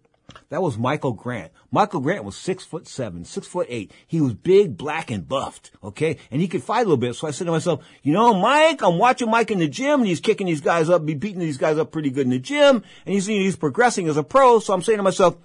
That 0.50 0.62
was 0.62 0.78
Michael 0.78 1.14
Grant. 1.14 1.52
Michael 1.72 2.02
Grant 2.02 2.24
was 2.24 2.36
six 2.36 2.64
foot 2.64 2.88
seven, 2.88 3.26
six 3.26 3.48
foot 3.48 3.68
eight. 3.70 3.92
He 4.08 4.22
was 4.22 4.34
big, 4.34 4.78
black, 4.78 5.12
and 5.12 5.28
buffed. 5.28 5.72
Okay, 5.84 6.18
and 6.32 6.42
he 6.42 6.48
could 6.48 6.64
fight 6.64 6.82
a 6.82 6.84
little 6.84 6.98
bit. 6.98 7.16
So 7.16 7.28
I 7.28 7.32
said 7.32 7.46
to 7.46 7.52
myself, 7.52 7.84
you 8.04 8.14
know, 8.14 8.34
Mike, 8.34 8.82
I'm 8.82 8.98
watching 8.98 9.30
Mike 9.30 9.52
in 9.52 9.60
the 9.60 9.68
gym, 9.68 10.02
and 10.02 10.08
he's 10.08 10.20
kicking 10.20 10.48
these 10.48 10.62
guys 10.62 10.90
up, 10.90 11.06
be 11.06 11.14
beating 11.14 11.40
these 11.40 11.58
guys 11.58 11.78
up 11.78 11.92
pretty 11.92 12.10
good 12.10 12.26
in 12.26 12.32
the 12.32 12.40
gym, 12.40 12.84
and 13.06 13.14
he's 13.14 13.26
he's 13.26 13.56
progressing 13.56 14.08
as 14.08 14.18
a 14.18 14.24
pro. 14.24 14.60
So 14.60 14.74
I'm 14.74 14.82
saying 14.82 14.98
to 14.98 15.04
myself. 15.04 15.38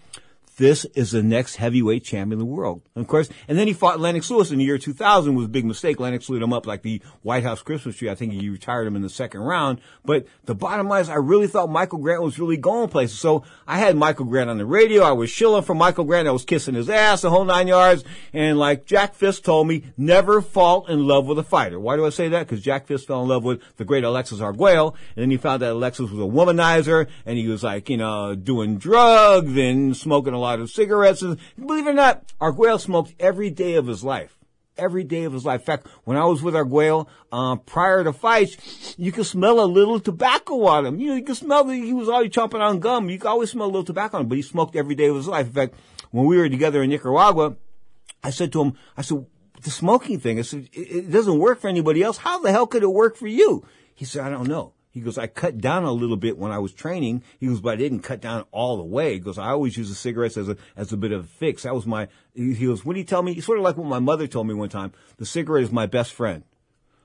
This 0.58 0.84
is 0.86 1.12
the 1.12 1.22
next 1.22 1.54
heavyweight 1.54 2.02
champion 2.02 2.32
in 2.32 2.38
the 2.40 2.44
world. 2.44 2.82
And 2.96 3.04
of 3.04 3.08
course, 3.08 3.28
and 3.46 3.56
then 3.56 3.68
he 3.68 3.72
fought 3.72 4.00
Lennox 4.00 4.28
Lewis 4.28 4.50
in 4.50 4.58
the 4.58 4.64
year 4.64 4.76
2000 4.76 5.36
was 5.36 5.46
a 5.46 5.48
big 5.48 5.64
mistake. 5.64 6.00
Lennox 6.00 6.28
lit 6.28 6.42
him 6.42 6.52
up 6.52 6.66
like 6.66 6.82
the 6.82 7.00
White 7.22 7.44
House 7.44 7.62
Christmas 7.62 7.94
tree. 7.94 8.10
I 8.10 8.16
think 8.16 8.32
he 8.32 8.48
retired 8.48 8.88
him 8.88 8.96
in 8.96 9.02
the 9.02 9.08
second 9.08 9.40
round. 9.40 9.80
But 10.04 10.26
the 10.46 10.56
bottom 10.56 10.88
line 10.88 11.02
is 11.02 11.08
I 11.08 11.14
really 11.14 11.46
thought 11.46 11.70
Michael 11.70 12.00
Grant 12.00 12.22
was 12.22 12.40
really 12.40 12.56
going 12.56 12.88
places. 12.88 13.20
So 13.20 13.44
I 13.68 13.78
had 13.78 13.96
Michael 13.96 14.24
Grant 14.24 14.50
on 14.50 14.58
the 14.58 14.66
radio. 14.66 15.04
I 15.04 15.12
was 15.12 15.30
shilling 15.30 15.62
for 15.62 15.76
Michael 15.76 16.04
Grant. 16.04 16.26
I 16.26 16.32
was 16.32 16.44
kissing 16.44 16.74
his 16.74 16.90
ass 16.90 17.22
the 17.22 17.30
whole 17.30 17.44
nine 17.44 17.68
yards. 17.68 18.02
And 18.32 18.58
like 18.58 18.84
Jack 18.84 19.14
Fiske 19.14 19.44
told 19.44 19.68
me, 19.68 19.84
never 19.96 20.40
fall 20.40 20.86
in 20.86 21.06
love 21.06 21.26
with 21.26 21.38
a 21.38 21.44
fighter. 21.44 21.78
Why 21.78 21.94
do 21.94 22.04
I 22.04 22.10
say 22.10 22.30
that? 22.30 22.48
Because 22.48 22.64
Jack 22.64 22.88
Fiske 22.88 23.06
fell 23.06 23.22
in 23.22 23.28
love 23.28 23.44
with 23.44 23.62
the 23.76 23.84
great 23.84 24.02
Alexis 24.02 24.40
Arguello. 24.40 24.94
And 25.14 25.22
then 25.22 25.30
he 25.30 25.36
found 25.36 25.62
that 25.62 25.70
Alexis 25.70 26.10
was 26.10 26.18
a 26.18 26.24
womanizer 26.24 27.06
and 27.24 27.38
he 27.38 27.46
was 27.46 27.62
like, 27.62 27.88
you 27.88 27.96
know, 27.96 28.34
doing 28.34 28.76
drugs 28.76 29.56
and 29.56 29.96
smoking 29.96 30.34
a 30.34 30.38
lot 30.38 30.47
of 30.54 30.70
cigarettes. 30.70 31.22
And 31.22 31.38
believe 31.58 31.86
it 31.86 31.90
or 31.90 31.94
not, 31.94 32.32
Arguello 32.40 32.78
smoked 32.78 33.14
every 33.20 33.50
day 33.50 33.74
of 33.74 33.86
his 33.86 34.02
life. 34.02 34.36
Every 34.76 35.04
day 35.04 35.24
of 35.24 35.32
his 35.32 35.44
life. 35.44 35.62
In 35.62 35.66
fact, 35.66 35.88
when 36.04 36.16
I 36.16 36.24
was 36.24 36.42
with 36.42 36.54
Arguello, 36.54 37.08
uh, 37.32 37.56
prior 37.56 38.04
to 38.04 38.12
fights, 38.12 38.94
you 38.96 39.10
could 39.10 39.26
smell 39.26 39.60
a 39.60 39.66
little 39.66 39.98
tobacco 39.98 40.64
on 40.66 40.86
him. 40.86 41.00
You 41.00 41.08
know, 41.08 41.14
you 41.16 41.24
could 41.24 41.36
smell 41.36 41.64
that 41.64 41.74
he 41.74 41.92
was 41.92 42.08
always 42.08 42.30
chomping 42.30 42.60
on 42.60 42.78
gum. 42.78 43.10
You 43.10 43.18
could 43.18 43.28
always 43.28 43.50
smell 43.50 43.66
a 43.66 43.72
little 43.74 43.84
tobacco 43.84 44.18
on 44.18 44.22
him, 44.22 44.28
but 44.28 44.36
he 44.36 44.42
smoked 44.42 44.76
every 44.76 44.94
day 44.94 45.08
of 45.08 45.16
his 45.16 45.26
life. 45.26 45.48
In 45.48 45.52
fact, 45.52 45.74
when 46.12 46.26
we 46.26 46.36
were 46.36 46.48
together 46.48 46.82
in 46.82 46.90
Nicaragua, 46.90 47.56
I 48.22 48.30
said 48.30 48.52
to 48.52 48.62
him, 48.62 48.74
I 48.96 49.02
said, 49.02 49.26
the 49.62 49.70
smoking 49.70 50.20
thing, 50.20 50.38
I 50.38 50.42
said, 50.42 50.68
it, 50.72 50.78
it 50.78 51.10
doesn't 51.10 51.40
work 51.40 51.60
for 51.60 51.66
anybody 51.66 52.02
else. 52.02 52.18
How 52.18 52.38
the 52.38 52.52
hell 52.52 52.68
could 52.68 52.84
it 52.84 52.92
work 52.92 53.16
for 53.16 53.26
you? 53.26 53.66
He 53.94 54.04
said, 54.04 54.24
I 54.24 54.30
don't 54.30 54.46
know. 54.46 54.74
He 54.90 55.00
goes, 55.00 55.18
I 55.18 55.26
cut 55.26 55.58
down 55.58 55.84
a 55.84 55.92
little 55.92 56.16
bit 56.16 56.38
when 56.38 56.50
I 56.50 56.58
was 56.58 56.72
training. 56.72 57.22
He 57.38 57.46
goes, 57.46 57.60
but 57.60 57.74
I 57.74 57.76
didn't 57.76 58.00
cut 58.00 58.20
down 58.20 58.46
all 58.50 58.76
the 58.76 58.84
way. 58.84 59.14
He 59.14 59.18
goes, 59.18 59.38
I 59.38 59.50
always 59.50 59.76
use 59.76 59.88
the 59.88 59.94
cigarettes 59.94 60.36
as 60.36 60.48
a, 60.48 60.56
as 60.76 60.92
a 60.92 60.96
bit 60.96 61.12
of 61.12 61.24
a 61.24 61.28
fix. 61.28 61.64
That 61.64 61.74
was 61.74 61.86
my, 61.86 62.08
he 62.34 62.54
goes, 62.66 62.84
what 62.84 62.94
do 62.94 62.98
you 62.98 63.04
tell 63.04 63.22
me? 63.22 63.32
It's 63.32 63.46
Sort 63.46 63.58
of 63.58 63.64
like 63.64 63.76
what 63.76 63.86
my 63.86 63.98
mother 63.98 64.26
told 64.26 64.46
me 64.46 64.54
one 64.54 64.68
time. 64.68 64.92
The 65.18 65.26
cigarette 65.26 65.64
is 65.64 65.72
my 65.72 65.86
best 65.86 66.12
friend. 66.12 66.44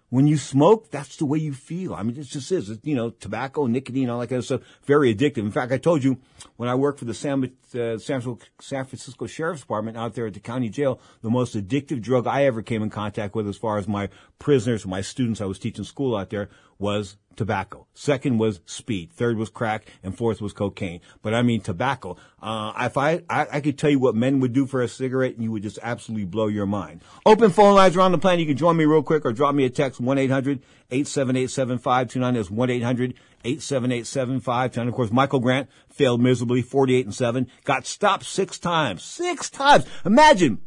When 0.09 0.27
you 0.27 0.37
smoke, 0.37 0.91
that's 0.91 1.15
the 1.17 1.25
way 1.25 1.39
you 1.39 1.53
feel. 1.53 1.95
I 1.95 2.03
mean, 2.03 2.15
it 2.17 2.25
just 2.25 2.51
is. 2.51 2.69
It's, 2.69 2.85
you 2.85 2.93
know, 2.93 3.09
tobacco, 3.09 3.65
nicotine, 3.65 4.11
all 4.11 4.19
that 4.19 4.27
kind 4.27 4.37
of 4.37 4.45
stuff. 4.45 4.61
Very 4.85 5.15
addictive. 5.15 5.39
In 5.39 5.51
fact, 5.51 5.71
I 5.71 5.79
told 5.79 6.03
you 6.03 6.19
when 6.55 6.69
I 6.69 6.75
worked 6.75 6.99
for 6.99 7.05
the 7.05 7.15
San, 7.15 7.43
uh, 7.43 7.97
San, 7.97 8.21
San 8.61 8.85
Francisco 8.85 9.25
Sheriff's 9.25 9.61
Department 9.61 9.97
out 9.97 10.13
there 10.13 10.27
at 10.27 10.35
the 10.35 10.39
county 10.39 10.69
jail, 10.69 10.99
the 11.23 11.31
most 11.31 11.55
addictive 11.55 11.99
drug 11.99 12.27
I 12.27 12.45
ever 12.45 12.61
came 12.61 12.83
in 12.83 12.91
contact 12.91 13.33
with 13.33 13.47
as 13.47 13.57
far 13.57 13.79
as 13.79 13.87
my 13.87 14.07
prisoners, 14.43 14.85
my 14.85 14.99
students 14.99 15.39
I 15.39 15.45
was 15.45 15.57
teaching 15.57 15.85
school 15.85 16.17
out 16.17 16.29
there 16.29 16.49
was 16.77 17.15
tobacco. 17.37 17.87
Second 17.93 18.37
was 18.37 18.59
speed. 18.65 19.13
Third 19.13 19.37
was 19.37 19.49
crack, 19.49 19.85
and 20.03 20.15
fourth 20.15 20.41
was 20.41 20.51
cocaine. 20.51 20.99
But 21.21 21.33
I 21.33 21.43
mean 21.43 21.61
tobacco. 21.61 22.17
Uh, 22.41 22.73
if 22.81 22.97
I, 22.97 23.21
I, 23.29 23.47
I 23.53 23.61
could 23.61 23.77
tell 23.77 23.89
you 23.89 23.99
what 23.99 24.15
men 24.15 24.41
would 24.41 24.51
do 24.51 24.65
for 24.65 24.81
a 24.81 24.89
cigarette, 24.89 25.35
and 25.35 25.43
you 25.43 25.51
would 25.53 25.63
just 25.63 25.79
absolutely 25.81 26.25
blow 26.25 26.47
your 26.47 26.65
mind. 26.65 27.03
Open 27.25 27.51
phone 27.51 27.73
lines 27.73 27.95
around 27.95 28.11
the 28.11 28.17
planet. 28.17 28.41
You 28.41 28.47
can 28.47 28.57
join 28.57 28.75
me 28.75 28.83
real 28.83 29.01
quick, 29.01 29.25
or 29.25 29.31
drop 29.31 29.55
me 29.55 29.63
a 29.63 29.69
text 29.69 30.01
one 30.01 30.17
878 30.17 31.49
That's 31.55 32.51
one 32.51 32.69
878 32.69 34.77
Of 34.77 34.93
course, 34.93 35.11
Michael 35.11 35.39
Grant 35.39 35.69
failed 35.89 36.21
miserably, 36.21 36.61
forty 36.61 36.95
eight 36.95 37.05
and 37.05 37.15
seven. 37.15 37.47
Got 37.63 37.85
stopped 37.85 38.25
six 38.25 38.59
times. 38.59 39.03
Six 39.03 39.49
times. 39.49 39.85
Imagine 40.05 40.59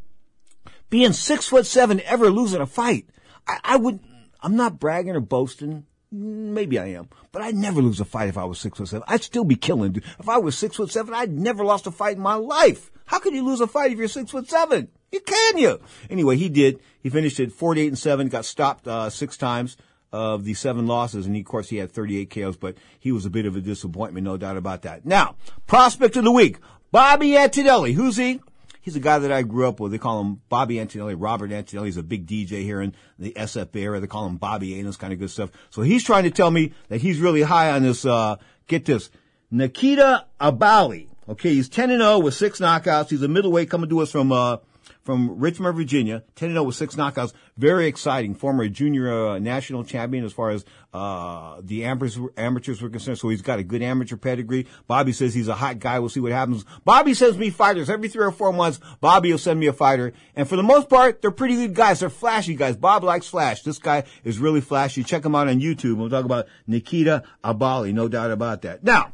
being 0.89 1.13
six 1.13 1.49
foot 1.49 1.67
seven, 1.67 2.01
ever 2.07 2.31
losing 2.31 2.63
a 2.63 2.67
fight. 2.67 3.07
I, 3.47 3.59
I 3.65 3.77
would. 3.77 4.01
I'm 4.41 4.57
not 4.57 4.79
bragging 4.79 5.17
or 5.17 5.21
boasting. 5.21 5.87
Maybe 6.13 6.79
I 6.79 6.87
am, 6.87 7.09
but 7.33 7.43
I'd 7.43 7.57
never 7.57 7.83
lose 7.83 7.99
a 8.01 8.05
fight 8.05 8.29
if 8.29 8.39
I 8.39 8.45
was 8.45 8.61
six 8.61 8.79
foot 8.79 8.89
seven. 8.89 9.05
I'd 9.09 9.23
still 9.23 9.45
be 9.45 9.57
killing. 9.57 9.93
Dude. 9.93 10.05
If 10.19 10.29
I 10.29 10.39
was 10.39 10.57
six 10.57 10.77
foot 10.77 10.91
seven, 10.91 11.15
I'd 11.15 11.33
never 11.33 11.65
lost 11.65 11.87
a 11.87 11.91
fight 11.91 12.17
in 12.17 12.23
my 12.23 12.35
life. 12.35 12.91
How 13.07 13.19
could 13.19 13.35
you 13.35 13.45
lose 13.45 13.61
a 13.61 13.67
fight 13.67 13.93
if 13.93 13.99
you're 13.99 14.09
six 14.09 14.31
foot 14.31 14.49
seven? 14.49 14.89
You 15.13 15.21
can 15.21 15.59
you? 15.59 15.81
Anyway, 16.11 16.37
he 16.37 16.49
did. 16.49 16.81
He 17.03 17.11
finished 17.11 17.41
at 17.41 17.53
48 17.53 17.89
and 17.89 17.99
seven. 17.99 18.29
Got 18.29 18.45
stopped 18.45 18.87
uh, 18.87 19.11
six 19.11 19.37
times 19.37 19.77
of 20.13 20.45
the 20.45 20.55
seven 20.55 20.87
losses, 20.87 21.27
and 21.27 21.35
he, 21.35 21.43
of 21.43 21.47
course 21.47 21.69
he 21.69 21.77
had 21.77 21.93
38 21.93 22.31
KOs, 22.31 22.57
but 22.57 22.77
he 22.99 23.13
was 23.13 23.27
a 23.27 23.31
bit 23.31 23.47
of 23.47 23.57
a 23.57 23.61
disappointment, 23.61 24.25
no 24.25 24.37
doubt 24.37 24.57
about 24.57 24.83
that. 24.83 25.05
Now, 25.05 25.37
prospect 25.67 26.17
of 26.17 26.25
the 26.25 26.33
week, 26.33 26.59
Bobby 26.91 27.37
Antonelli. 27.37 27.93
Who's 27.93 28.17
he? 28.17 28.41
He's 28.87 28.95
a 28.95 29.01
guy 29.01 29.19
that 29.19 29.33
I 29.33 29.43
grew 29.43 29.67
up 29.67 29.81
with. 29.81 29.91
They 29.91 29.99
call 29.99 30.21
him 30.21 30.43
Bobby 30.49 30.79
Antonelli. 30.79 31.17
Robert 31.17 31.51
Antonelli. 31.51 31.89
He's 31.89 31.97
a 31.97 32.05
big 32.05 32.25
DJ 32.25 32.63
here 32.63 32.81
in 32.81 32.95
the 33.19 33.33
SF 33.33 33.75
area. 33.75 34.01
They 34.01 34.07
call 34.07 34.27
him 34.27 34.37
Bobby 34.37 34.77
A. 34.77 34.79
and 34.79 34.87
this 34.87 34.97
kind 34.97 35.13
of 35.13 35.19
good 35.19 35.31
stuff. 35.31 35.51
So 35.71 35.83
he's 35.83 36.05
trying 36.05 36.23
to 36.23 36.31
tell 36.31 36.53
me 36.53 36.73
that 36.89 37.01
he's 37.01 37.19
really 37.19 37.43
high 37.43 37.73
on 37.73 37.83
this, 37.83 38.07
uh, 38.07 38.37
get 38.69 38.85
this, 38.85 39.11
Nikita 39.51 40.27
Abali. 40.41 41.09
Okay, 41.29 41.53
he's 41.53 41.69
10 41.69 41.91
and 41.91 42.01
0 42.01 42.21
with 42.21 42.35
six 42.35 42.61
knockouts. 42.61 43.11
He's 43.11 43.23
a 43.23 43.27
middleweight 43.29 43.69
coming 43.69 43.91
to 43.91 43.99
us 43.99 44.13
from, 44.13 44.31
uh, 44.31 44.59
from 45.07 45.39
Richmond, 45.39 45.77
Virginia, 45.77 46.25
10 46.35 46.51
0 46.51 46.65
with 46.65 46.75
six 46.75 46.97
knockouts. 46.97 47.33
Very 47.57 47.87
exciting. 47.87 48.35
Former 48.35 48.69
junior 48.69 49.11
uh, 49.11 49.39
national 49.39 49.85
champion 49.85 50.25
as 50.25 50.33
far 50.33 50.51
as 50.51 50.65
uh, 50.93 51.61
the 51.63 51.85
amateurs, 51.85 52.19
amateurs 52.37 52.83
were 52.83 52.91
concerned. 52.91 53.19
So 53.19 53.29
he's 53.29 53.41
got 53.41 53.61
a 53.61 53.63
good 53.63 53.83
amateur 53.83 54.17
pedigree. 54.17 54.67
Bobby 54.89 55.13
says 55.13 55.33
he's 55.33 55.47
a 55.47 55.55
hot 55.55 55.79
guy. 55.79 56.01
We'll 56.01 56.09
see 56.09 56.21
what 56.21 56.33
happens. 56.33 56.65
Bobby 56.85 57.15
sends 57.15 57.39
me 57.39 57.51
fighters 57.51 57.89
every 57.89 58.09
three 58.09 58.25
or 58.25 58.33
four 58.33 58.53
months. 58.53 58.81
Bobby 59.01 59.31
will 59.31 59.39
send 59.39 59.61
me 59.61 59.69
a 59.69 59.73
fighter. 59.73 60.13
And 60.35 60.49
for 60.49 60.57
the 60.57 60.65
most 60.65 60.89
part, 60.89 61.23
they're 61.23 61.31
pretty 61.31 61.55
good 61.55 61.75
guys. 61.75 62.01
They're 62.01 62.11
flashy 62.11 62.57
guys. 62.57 62.77
Bob 62.77 63.05
likes 63.05 63.29
flash. 63.29 63.63
This 63.63 63.79
guy 63.79 64.05
is 64.25 64.41
really 64.41 64.61
flashy. 64.61 65.05
Check 65.05 65.25
him 65.25 65.37
out 65.37 65.47
on 65.47 65.61
YouTube. 65.61 65.97
We'll 65.97 66.11
talk 66.11 66.25
about 66.25 66.47
Nikita 66.67 67.23
Abali. 67.45 67.95
No 67.95 68.09
doubt 68.09 68.33
about 68.33 68.63
that. 68.63 68.83
Now, 68.83 69.13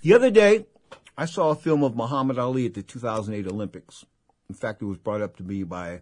the 0.00 0.14
other 0.14 0.30
day, 0.30 0.64
I 1.18 1.26
saw 1.26 1.50
a 1.50 1.54
film 1.54 1.82
of 1.84 1.94
Muhammad 1.94 2.38
Ali 2.38 2.64
at 2.64 2.74
the 2.74 2.82
2008 2.82 3.46
Olympics. 3.52 4.06
In 4.48 4.54
fact, 4.54 4.80
it 4.80 4.86
was 4.86 4.98
brought 4.98 5.20
up 5.20 5.36
to 5.36 5.42
me 5.42 5.62
by 5.62 6.00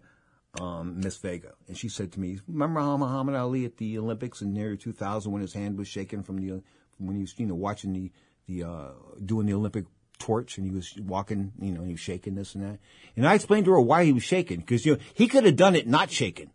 um, 0.59 0.99
Miss 1.01 1.17
Vega, 1.17 1.53
and 1.67 1.77
she 1.77 1.89
said 1.89 2.11
to 2.13 2.19
me, 2.19 2.39
"Remember 2.47 2.79
how 2.79 2.95
Muhammad 2.97 3.35
Ali 3.35 3.65
at 3.65 3.77
the 3.77 3.97
Olympics 3.97 4.41
in 4.41 4.55
year 4.55 4.75
2000 4.75 5.31
when 5.31 5.41
his 5.41 5.53
hand 5.53 5.77
was 5.77 5.87
shaking 5.87 6.23
from 6.23 6.37
the 6.37 6.61
from 6.95 7.07
when 7.07 7.15
he 7.15 7.21
was 7.21 7.33
you 7.37 7.45
know 7.45 7.55
watching 7.55 7.93
the 7.93 8.11
the 8.47 8.63
uh, 8.63 8.91
doing 9.23 9.47
the 9.47 9.53
Olympic 9.53 9.85
torch 10.19 10.57
and 10.57 10.65
he 10.65 10.73
was 10.73 10.95
walking, 10.97 11.51
you 11.59 11.71
know, 11.71 11.83
he 11.83 11.91
was 11.91 11.99
shaking 11.99 12.35
this 12.35 12.55
and 12.55 12.63
that. 12.63 12.79
And 13.15 13.27
I 13.27 13.35
explained 13.35 13.65
to 13.65 13.71
her 13.71 13.79
why 13.81 14.05
he 14.05 14.13
was 14.13 14.23
shaking 14.23 14.59
because 14.59 14.85
you 14.85 14.93
know 14.93 14.99
he 15.13 15.27
could 15.27 15.45
have 15.45 15.55
done 15.55 15.75
it 15.75 15.87
not 15.87 16.09
shaking. 16.09 16.51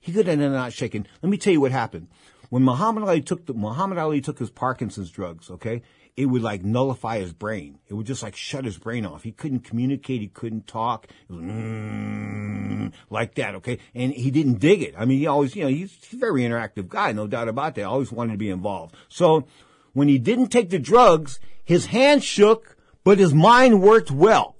He 0.00 0.12
could 0.12 0.26
have 0.26 0.38
done 0.38 0.52
it 0.52 0.54
not 0.54 0.72
shaking. 0.72 1.06
Let 1.22 1.30
me 1.30 1.36
tell 1.36 1.52
you 1.52 1.60
what 1.60 1.72
happened 1.72 2.08
when 2.48 2.62
Muhammad 2.62 3.04
Ali 3.04 3.20
took 3.20 3.46
the 3.46 3.54
Muhammad 3.54 3.98
Ali 3.98 4.20
took 4.20 4.38
his 4.38 4.50
Parkinson's 4.50 5.10
drugs. 5.10 5.50
Okay, 5.50 5.82
it 6.16 6.26
would 6.26 6.42
like 6.42 6.64
nullify 6.64 7.18
his 7.18 7.32
brain. 7.32 7.78
It 7.88 7.94
would 7.94 8.06
just 8.06 8.22
like 8.22 8.34
shut 8.34 8.64
his 8.64 8.78
brain 8.78 9.04
off. 9.04 9.22
He 9.22 9.32
couldn't 9.32 9.60
communicate. 9.60 10.22
He 10.22 10.28
couldn't 10.28 10.66
talk. 10.66 11.08
Mm, 11.30 12.92
like 13.10 13.34
that. 13.34 13.54
Okay. 13.56 13.78
And 13.94 14.14
he 14.14 14.30
didn't 14.30 14.58
dig 14.58 14.82
it. 14.82 14.94
I 14.96 15.04
mean, 15.04 15.18
he 15.18 15.26
always, 15.26 15.54
you 15.54 15.64
know, 15.64 15.68
he's, 15.68 15.92
he's 15.92 16.14
a 16.14 16.16
very 16.16 16.40
interactive 16.42 16.88
guy. 16.88 17.12
No 17.12 17.26
doubt 17.26 17.48
about 17.48 17.74
that. 17.74 17.84
Always 17.84 18.10
wanted 18.10 18.32
to 18.32 18.38
be 18.38 18.48
involved. 18.48 18.96
So 19.08 19.46
when 19.92 20.08
he 20.08 20.18
didn't 20.18 20.48
take 20.48 20.70
the 20.70 20.78
drugs, 20.78 21.38
his 21.62 21.86
hand 21.86 22.24
shook, 22.24 22.78
but 23.04 23.18
his 23.18 23.34
mind 23.34 23.82
worked 23.82 24.10
well. 24.10 24.56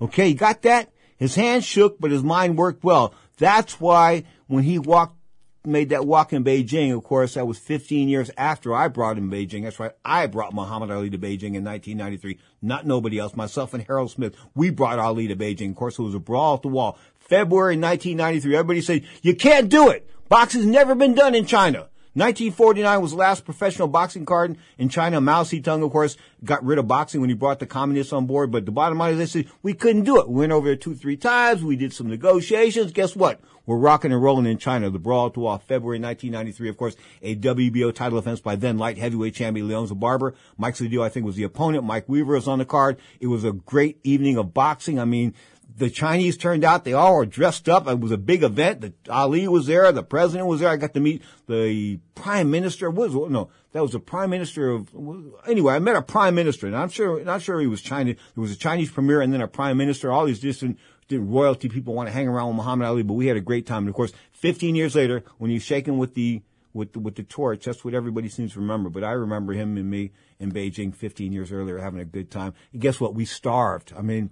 Okay. 0.00 0.28
You 0.28 0.34
got 0.34 0.60
that? 0.62 0.90
His 1.16 1.36
hand 1.36 1.64
shook, 1.64 1.98
but 1.98 2.10
his 2.10 2.22
mind 2.22 2.58
worked 2.58 2.84
well. 2.84 3.14
That's 3.38 3.80
why 3.80 4.24
when 4.46 4.64
he 4.64 4.78
walked 4.78 5.15
made 5.66 5.88
that 5.90 6.06
walk 6.06 6.32
in 6.32 6.44
Beijing, 6.44 6.96
of 6.96 7.04
course, 7.04 7.34
that 7.34 7.46
was 7.46 7.58
15 7.58 8.08
years 8.08 8.30
after 8.36 8.74
I 8.74 8.88
brought 8.88 9.18
him 9.18 9.30
Beijing. 9.30 9.64
That's 9.64 9.78
right. 9.78 9.92
I 10.04 10.26
brought 10.26 10.54
Muhammad 10.54 10.90
Ali 10.90 11.10
to 11.10 11.18
Beijing 11.18 11.54
in 11.54 11.64
1993. 11.64 12.38
Not 12.62 12.86
nobody 12.86 13.18
else. 13.18 13.34
Myself 13.36 13.74
and 13.74 13.82
Harold 13.82 14.10
Smith. 14.10 14.36
We 14.54 14.70
brought 14.70 14.98
Ali 14.98 15.28
to 15.28 15.36
Beijing. 15.36 15.70
Of 15.70 15.76
course, 15.76 15.98
it 15.98 16.02
was 16.02 16.14
a 16.14 16.20
brawl 16.20 16.54
at 16.54 16.62
the 16.62 16.68
wall. 16.68 16.98
February 17.18 17.76
1993. 17.76 18.54
Everybody 18.54 18.80
said, 18.80 19.04
you 19.22 19.34
can't 19.34 19.68
do 19.68 19.90
it. 19.90 20.08
Boxing's 20.28 20.66
never 20.66 20.94
been 20.94 21.14
done 21.14 21.34
in 21.34 21.46
China. 21.46 21.88
1949 22.16 23.02
was 23.02 23.10
the 23.10 23.18
last 23.18 23.44
professional 23.44 23.88
boxing 23.88 24.24
card 24.24 24.56
in 24.78 24.88
China. 24.88 25.20
Mao 25.20 25.42
Zedong, 25.42 25.84
of 25.84 25.92
course, 25.92 26.16
got 26.42 26.64
rid 26.64 26.78
of 26.78 26.88
boxing 26.88 27.20
when 27.20 27.28
he 27.28 27.36
brought 27.36 27.58
the 27.58 27.66
communists 27.66 28.10
on 28.10 28.24
board. 28.26 28.50
But 28.50 28.64
the 28.64 28.72
bottom 28.72 28.96
line 28.96 29.12
is 29.12 29.18
they 29.18 29.26
said 29.26 29.52
we 29.62 29.74
couldn't 29.74 30.04
do 30.04 30.18
it. 30.18 30.26
We 30.26 30.40
went 30.40 30.52
over 30.52 30.66
there 30.66 30.76
two, 30.76 30.94
three 30.94 31.18
times. 31.18 31.62
We 31.62 31.76
did 31.76 31.92
some 31.92 32.08
negotiations. 32.08 32.92
Guess 32.92 33.16
what? 33.16 33.38
We're 33.66 33.76
rocking 33.76 34.12
and 34.12 34.22
rolling 34.22 34.46
in 34.46 34.58
China. 34.58 34.90
The 34.90 34.98
brawl 34.98 35.30
to 35.30 35.46
off 35.46 35.64
February 35.64 35.98
1993. 35.98 36.68
Of 36.68 36.76
course, 36.76 36.96
a 37.20 37.34
WBO 37.34 37.94
title 37.94 38.18
defense 38.20 38.40
by 38.40 38.56
then 38.56 38.78
light 38.78 38.96
heavyweight 38.96 39.34
champion 39.34 39.68
Leonzer 39.68 39.98
Barber. 39.98 40.34
Mike 40.56 40.76
Sedillo, 40.76 41.04
I 41.04 41.08
think, 41.08 41.26
was 41.26 41.36
the 41.36 41.42
opponent. 41.42 41.84
Mike 41.84 42.08
Weaver 42.08 42.34
was 42.34 42.48
on 42.48 42.60
the 42.60 42.64
card. 42.64 42.96
It 43.20 43.26
was 43.26 43.44
a 43.44 43.52
great 43.52 43.98
evening 44.04 44.36
of 44.38 44.54
boxing. 44.54 45.00
I 45.00 45.04
mean, 45.04 45.34
the 45.76 45.90
Chinese 45.90 46.36
turned 46.36 46.64
out. 46.64 46.84
They 46.84 46.92
all 46.92 47.16
were 47.16 47.26
dressed 47.26 47.68
up. 47.68 47.86
It 47.86 48.00
was 48.00 48.12
a 48.12 48.16
big 48.16 48.42
event. 48.42 48.80
The, 48.80 48.94
Ali 49.10 49.46
was 49.48 49.66
there. 49.66 49.90
The 49.92 50.02
president 50.02 50.48
was 50.48 50.60
there. 50.60 50.70
I 50.70 50.76
got 50.76 50.94
to 50.94 51.00
meet 51.00 51.22
the 51.46 51.98
prime 52.14 52.50
minister. 52.50 52.90
Was 52.90 53.14
no? 53.14 53.50
That 53.72 53.82
was 53.82 53.92
the 53.92 54.00
prime 54.00 54.30
minister 54.30 54.70
of. 54.70 54.88
Anyway, 55.46 55.74
I 55.74 55.78
met 55.80 55.96
a 55.96 56.02
prime 56.02 56.34
minister, 56.34 56.66
and 56.66 56.74
I'm 56.74 56.88
sure 56.88 57.22
not 57.24 57.42
sure 57.42 57.60
he 57.60 57.66
was 57.66 57.82
Chinese. 57.82 58.16
There 58.34 58.42
was 58.42 58.52
a 58.52 58.56
Chinese 58.56 58.90
premier, 58.90 59.20
and 59.20 59.32
then 59.32 59.42
a 59.42 59.48
prime 59.48 59.76
minister. 59.76 60.10
All 60.10 60.24
these 60.24 60.40
different, 60.40 60.78
different 61.08 61.30
royalty 61.30 61.68
people 61.68 61.94
want 61.94 62.08
to 62.08 62.12
hang 62.12 62.28
around 62.28 62.48
with 62.48 62.56
Muhammad 62.56 62.86
Ali, 62.86 63.02
but 63.02 63.14
we 63.14 63.26
had 63.26 63.36
a 63.36 63.40
great 63.40 63.66
time. 63.66 63.84
And 63.84 63.88
of 63.88 63.94
course, 63.94 64.12
15 64.32 64.74
years 64.74 64.94
later, 64.94 65.22
when 65.38 65.50
he's 65.50 65.62
shaking 65.62 65.98
with 65.98 66.14
the 66.14 66.42
with 66.72 66.92
the, 66.92 66.98
with 66.98 67.14
the 67.14 67.22
torch, 67.22 67.64
that's 67.64 67.84
what 67.86 67.94
everybody 67.94 68.28
seems 68.28 68.52
to 68.52 68.60
remember. 68.60 68.90
But 68.90 69.02
I 69.02 69.12
remember 69.12 69.54
him 69.54 69.78
and 69.78 69.90
me 69.90 70.12
in 70.38 70.52
Beijing 70.52 70.94
15 70.94 71.32
years 71.32 71.50
earlier 71.50 71.78
having 71.78 72.00
a 72.00 72.04
good 72.04 72.30
time. 72.30 72.52
And 72.72 72.82
guess 72.82 73.00
what? 73.00 73.14
We 73.14 73.24
starved. 73.24 73.94
I 73.96 74.02
mean 74.02 74.30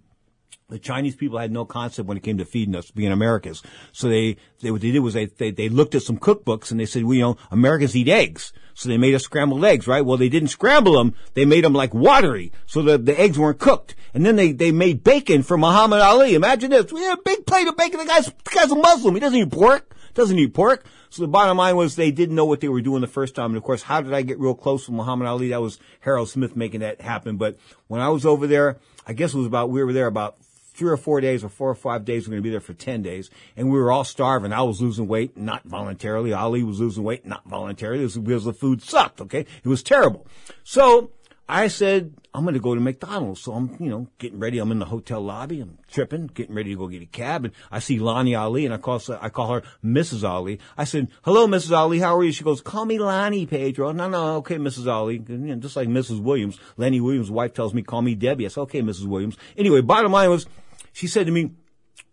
the 0.70 0.78
Chinese 0.78 1.14
people 1.14 1.38
had 1.38 1.52
no 1.52 1.64
concept 1.64 2.08
when 2.08 2.16
it 2.16 2.22
came 2.22 2.38
to 2.38 2.44
feeding 2.44 2.74
us, 2.74 2.90
being 2.90 3.12
Americans. 3.12 3.62
So 3.92 4.08
they, 4.08 4.36
they 4.60 4.70
what 4.70 4.80
they 4.80 4.90
did 4.90 5.00
was 5.00 5.14
they, 5.14 5.26
they, 5.26 5.50
they 5.50 5.68
looked 5.68 5.94
at 5.94 6.02
some 6.02 6.18
cookbooks 6.18 6.70
and 6.70 6.80
they 6.80 6.86
said, 6.86 7.04
well, 7.04 7.14
you 7.14 7.20
know, 7.20 7.36
Americans 7.50 7.94
eat 7.94 8.08
eggs. 8.08 8.52
So 8.72 8.88
they 8.88 8.96
made 8.96 9.14
us 9.14 9.22
scrambled 9.22 9.64
eggs, 9.64 9.86
right? 9.86 10.04
Well, 10.04 10.16
they 10.16 10.28
didn't 10.28 10.48
scramble 10.48 10.94
them. 10.94 11.14
They 11.34 11.44
made 11.44 11.64
them 11.64 11.74
like 11.74 11.94
watery. 11.94 12.50
So 12.66 12.82
the, 12.82 12.98
the 12.98 13.18
eggs 13.18 13.38
weren't 13.38 13.60
cooked. 13.60 13.94
And 14.14 14.24
then 14.24 14.36
they, 14.36 14.52
they 14.52 14.72
made 14.72 15.04
bacon 15.04 15.42
for 15.42 15.56
Muhammad 15.56 16.00
Ali. 16.00 16.34
Imagine 16.34 16.70
this. 16.70 16.92
We 16.92 17.02
had 17.02 17.18
a 17.18 17.22
big 17.22 17.46
plate 17.46 17.68
of 17.68 17.76
bacon. 17.76 18.00
The 18.00 18.06
guy's, 18.06 18.26
the 18.26 18.50
guy's 18.52 18.72
a 18.72 18.76
Muslim. 18.76 19.14
He 19.14 19.20
doesn't 19.20 19.38
eat 19.38 19.52
pork. 19.52 19.94
Doesn't 20.14 20.38
eat 20.38 20.54
pork. 20.54 20.86
So 21.10 21.22
the 21.22 21.28
bottom 21.28 21.56
line 21.58 21.76
was 21.76 21.94
they 21.94 22.10
didn't 22.10 22.34
know 22.34 22.44
what 22.44 22.60
they 22.60 22.68
were 22.68 22.80
doing 22.80 23.00
the 23.00 23.06
first 23.06 23.34
time. 23.34 23.50
And 23.50 23.56
of 23.56 23.62
course, 23.62 23.82
how 23.82 24.00
did 24.00 24.12
I 24.12 24.22
get 24.22 24.40
real 24.40 24.54
close 24.54 24.88
with 24.88 24.96
Muhammad 24.96 25.28
Ali? 25.28 25.50
That 25.50 25.60
was 25.60 25.78
Harold 26.00 26.28
Smith 26.28 26.56
making 26.56 26.80
that 26.80 27.00
happen. 27.00 27.36
But 27.36 27.58
when 27.86 28.00
I 28.00 28.08
was 28.08 28.24
over 28.26 28.46
there, 28.46 28.78
I 29.06 29.12
guess 29.12 29.34
it 29.34 29.38
was 29.38 29.46
about, 29.46 29.70
we 29.70 29.84
were 29.84 29.92
there 29.92 30.06
about 30.06 30.36
three 30.74 30.90
or 30.90 30.96
four 30.96 31.20
days 31.20 31.44
or 31.44 31.48
four 31.48 31.70
or 31.70 31.74
five 31.74 32.04
days. 32.04 32.26
We're 32.26 32.32
going 32.32 32.42
to 32.42 32.46
be 32.46 32.50
there 32.50 32.60
for 32.60 32.74
10 32.74 33.02
days. 33.02 33.30
And 33.56 33.70
we 33.70 33.78
were 33.78 33.90
all 33.90 34.04
starving. 34.04 34.52
I 34.52 34.62
was 34.62 34.82
losing 34.82 35.06
weight, 35.06 35.36
not 35.36 35.64
voluntarily. 35.64 36.32
Ali 36.32 36.62
was 36.62 36.80
losing 36.80 37.04
weight, 37.04 37.24
not 37.24 37.44
voluntarily. 37.46 38.02
Was 38.02 38.18
because 38.18 38.44
the 38.44 38.52
food 38.52 38.82
sucked. 38.82 39.20
Okay. 39.20 39.46
It 39.62 39.68
was 39.68 39.82
terrible. 39.82 40.26
So 40.64 41.10
I 41.48 41.68
said, 41.68 42.14
I'm 42.32 42.42
going 42.42 42.54
to 42.54 42.60
go 42.60 42.74
to 42.74 42.80
McDonald's. 42.80 43.42
So 43.42 43.52
I'm, 43.52 43.76
you 43.78 43.90
know, 43.90 44.08
getting 44.18 44.40
ready. 44.40 44.58
I'm 44.58 44.72
in 44.72 44.78
the 44.78 44.86
hotel 44.86 45.20
lobby. 45.20 45.60
I'm 45.60 45.78
tripping, 45.88 46.28
getting 46.28 46.54
ready 46.54 46.70
to 46.70 46.76
go 46.76 46.88
get 46.88 47.02
a 47.02 47.06
cab. 47.06 47.44
And 47.44 47.54
I 47.70 47.80
see 47.80 47.98
Lonnie 47.98 48.34
Ali 48.34 48.64
and 48.64 48.72
I 48.72 48.78
call, 48.78 49.00
I 49.20 49.28
call 49.28 49.52
her 49.52 49.62
Mrs. 49.84 50.26
Ali. 50.26 50.58
I 50.76 50.84
said, 50.84 51.08
hello, 51.22 51.46
Mrs. 51.46 51.76
Ali. 51.76 51.98
How 51.98 52.16
are 52.16 52.24
you? 52.24 52.32
She 52.32 52.42
goes, 52.42 52.62
call 52.62 52.86
me 52.86 52.98
Lonnie, 52.98 53.44
Pedro. 53.44 53.92
No, 53.92 54.08
no. 54.08 54.36
Okay, 54.36 54.56
Mrs. 54.56 54.90
Ali. 54.90 55.22
You 55.28 55.36
know, 55.36 55.56
just 55.56 55.76
like 55.76 55.88
Mrs. 55.88 56.20
Williams. 56.20 56.58
Lenny 56.78 57.00
Williams' 57.00 57.30
wife 57.30 57.52
tells 57.52 57.74
me, 57.74 57.82
call 57.82 58.00
me 58.00 58.14
Debbie. 58.14 58.46
I 58.46 58.48
said, 58.48 58.62
okay, 58.62 58.80
Mrs. 58.80 59.06
Williams. 59.06 59.36
Anyway, 59.56 59.82
bottom 59.82 60.12
line 60.12 60.30
was, 60.30 60.46
she 60.94 61.08
said 61.08 61.26
to 61.26 61.32
me, 61.32 61.50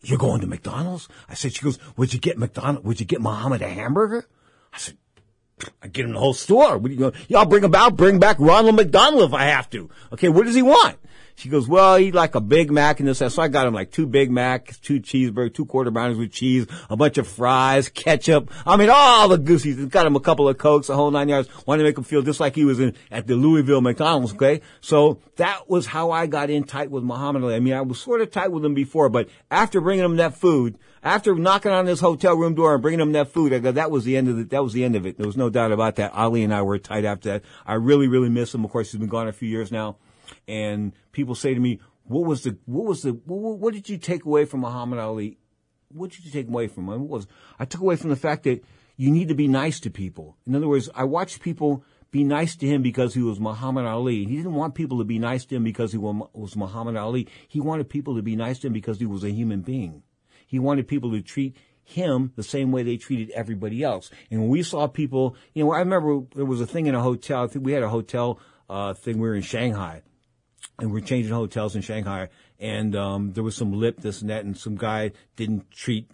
you're 0.02 0.18
going 0.18 0.42
to 0.42 0.48
McDonald's? 0.48 1.08
I 1.30 1.36
said, 1.36 1.54
she 1.54 1.64
goes, 1.64 1.80
would 1.96 2.14
you 2.14 2.20
get 2.20 2.38
McDonald, 2.38 2.84
would 2.84 3.00
you 3.00 3.06
get 3.06 3.22
Muhammad 3.22 3.62
a 3.62 3.70
hamburger? 3.70 4.28
I 4.74 4.78
said, 4.80 4.98
I 5.82 5.88
get 5.88 6.06
him 6.06 6.14
the 6.14 6.20
whole 6.20 6.34
store. 6.34 6.78
What 6.80 6.90
do 6.90 6.94
you 6.94 7.00
go? 7.00 7.14
Yeah, 7.28 7.38
I'll 7.38 7.46
bring 7.46 7.64
him 7.64 7.76
out, 7.76 7.96
bring 7.96 8.20
back 8.20 8.38
Ronald 8.40 8.76
McDonald 8.76 9.30
if 9.30 9.34
I 9.34 9.44
have 9.46 9.70
to. 9.70 9.90
Okay, 10.12 10.28
what 10.28 10.46
does 10.48 10.56
he 10.56 10.64
want? 10.64 10.98
She 11.36 11.50
goes, 11.50 11.68
well, 11.68 11.98
he'd 11.98 12.16
like 12.16 12.36
a 12.36 12.42
Big 12.42 12.72
Mac 12.72 13.00
and 13.00 13.10
this. 13.10 13.20
So 13.20 13.42
I 13.42 13.48
got 13.48 13.68
him 13.68 13.74
like 13.74 13.92
two 13.92 14.06
Big 14.06 14.32
Macs, 14.32 14.78
two 14.78 15.00
cheeseburgers, 15.00 15.54
two 15.54 15.66
quarter 15.66 15.92
pounders 15.92 16.18
with 16.18 16.32
cheese, 16.32 16.68
a 16.90 16.96
bunch 16.96 17.18
of 17.18 17.28
fries, 17.28 17.90
ketchup. 17.90 18.52
I 18.66 18.78
mean, 18.78 18.90
all 18.92 19.30
the 19.30 19.38
goosies. 19.38 19.84
Got 19.86 20.06
him 20.06 20.16
a 20.16 20.20
couple 20.20 20.48
of 20.48 20.58
Cokes, 20.58 20.90
a 20.90 20.96
whole 20.96 21.12
nine 21.12 21.30
yards. 21.30 21.50
Wanted 21.66 21.84
to 21.84 21.90
make 21.90 21.98
him 21.98 22.04
feel 22.04 22.22
just 22.22 22.40
like 22.40 22.56
he 22.56 22.66
was 22.66 22.80
in, 22.80 22.96
at 23.10 23.28
the 23.28 23.36
Louisville 23.36 23.82
McDonald's, 23.82 24.34
okay? 24.34 24.62
So 24.82 25.20
that 25.38 25.70
was 25.70 25.86
how 25.86 26.12
I 26.12 26.28
got 26.28 26.50
in 26.50 26.64
tight 26.64 26.92
with 26.92 27.04
Muhammad 27.04 27.44
Ali. 27.44 27.56
I 27.56 27.60
mean, 27.60 27.74
I 27.74 27.82
was 27.82 28.00
sort 28.00 28.22
of 28.22 28.32
tight 28.32 28.52
with 28.52 28.64
him 28.64 28.74
before, 28.74 29.10
but 29.10 29.30
after 29.50 29.82
bringing 29.82 30.06
him 30.06 30.18
that 30.18 30.36
food, 30.36 30.78
after 31.04 31.34
knocking 31.34 31.72
on 31.72 31.88
his 31.88 32.00
hotel 32.00 32.36
room 32.36 32.54
door 32.54 32.74
and 32.74 32.82
bringing 32.82 33.00
him 33.00 33.14
that 33.14 33.30
food, 33.30 33.54
I 33.54 33.60
go, 33.60 33.72
that 33.72 33.90
was 33.90 34.04
the 34.04 34.16
end 34.18 34.28
of 34.28 34.38
it. 34.38 34.52
That 34.52 34.64
was 34.64 34.74
the 34.74 34.84
end 34.84 34.96
of 34.96 35.06
it. 35.06 35.18
There 35.18 35.26
was 35.26 35.38
no 35.38 35.50
doubt 35.50 35.72
about 35.72 35.96
that. 35.96 36.14
Ali 36.14 36.44
and 36.44 36.54
I 36.54 36.62
were 36.62 36.78
tight 36.78 37.06
after 37.06 37.30
that. 37.30 37.44
I 37.66 37.74
really, 37.74 38.08
really 38.08 38.30
miss 38.30 38.54
him. 38.54 38.64
Of 38.64 38.72
course, 38.72 38.92
he's 38.92 39.00
been 39.00 39.10
gone 39.10 39.28
a 39.28 39.34
few 39.34 39.50
years 39.50 39.72
now. 39.72 39.98
And 40.48 40.94
people 41.12 41.36
say 41.36 41.54
to 41.54 41.60
me, 41.60 41.80
what 42.04 42.26
was 42.26 42.44
the, 42.44 42.58
what 42.66 42.86
was 42.86 43.02
the, 43.04 43.12
what, 43.12 43.60
what 43.60 43.74
did 43.74 43.90
you 43.90 43.98
take 43.98 44.26
away 44.26 44.46
from 44.46 44.62
Muhammad 44.62 45.00
Ali? 45.00 45.38
What 45.90 46.12
did 46.12 46.26
you 46.26 46.32
take 46.32 46.48
away 46.48 46.68
from 46.68 46.90
him? 46.90 47.02
What 47.02 47.10
was, 47.10 47.28
I 47.60 47.66
took 47.66 47.82
away 47.82 47.96
from 47.96 48.10
the 48.10 48.16
fact 48.16 48.44
that 48.44 48.64
you 48.98 49.12
need 49.12 49.30
to 49.30 49.36
be 49.36 49.48
nice 49.48 49.80
to 49.82 49.90
people. 49.90 50.38
In 50.46 50.56
other 50.56 50.68
words, 50.68 50.90
I 50.94 51.04
watched 51.06 51.42
people 51.42 51.84
be 52.12 52.24
nice 52.24 52.56
to 52.58 52.68
him 52.68 52.82
because 52.82 53.14
he 53.14 53.22
was 53.22 53.40
Muhammad 53.40 53.86
Ali. 53.86 54.26
He 54.26 54.36
didn't 54.36 54.54
want 54.54 54.76
people 54.76 54.98
to 55.00 55.06
be 55.06 55.18
nice 55.18 55.46
to 55.46 55.56
him 55.56 55.64
because 55.64 55.92
he 55.92 55.98
was 55.98 56.56
Muhammad 56.56 56.98
Ali. 56.98 57.28
He 57.48 57.60
wanted 57.62 57.90
people 57.90 58.16
to 58.16 58.22
be 58.22 58.36
nice 58.36 58.60
to 58.60 58.68
him 58.68 58.74
because 58.74 59.00
he 59.00 59.06
was 59.06 59.24
a 59.24 59.32
human 59.32 59.62
being. 59.62 60.04
He 60.46 60.60
wanted 60.60 60.88
people 60.88 61.12
to 61.12 61.22
treat 61.22 61.56
him 61.84 62.34
the 62.36 62.44
same 62.44 62.72
way 62.72 62.84
they 62.84 62.98
treated 62.98 63.32
everybody 63.32 63.82
else. 63.84 64.12
And 64.30 64.42
when 64.42 64.50
we 64.50 64.64
saw 64.64 64.88
people, 64.88 65.36
you 65.54 65.64
know, 65.64 65.72
I 65.72 65.80
remember 65.80 66.22
there 66.36 66.46
was 66.46 66.62
a 66.62 66.68
thing 66.68 66.86
in 66.86 66.96
a 66.96 67.02
hotel. 67.02 67.44
I 67.44 67.48
think 67.48 67.66
we 67.66 67.72
had 67.72 67.84
a 67.84 67.90
hotel 67.90 68.40
uh, 68.70 68.94
thing. 68.94 69.18
We 69.18 69.28
were 69.28 69.36
in 69.36 69.42
Shanghai, 69.42 70.02
and 70.80 70.92
we 70.92 71.02
are 71.02 71.06
changing 71.06 71.34
hotels 71.34 71.76
in 71.76 71.82
Shanghai. 71.82 72.30
And 72.60 72.96
um, 72.96 73.34
there 73.34 73.44
was 73.44 73.56
some 73.56 73.72
lip, 73.74 74.02
this 74.02 74.22
and 74.22 74.30
that, 74.30 74.46
and 74.46 74.58
some 74.58 74.76
guy 74.76 75.12
didn't 75.36 75.72
treat 75.72 76.10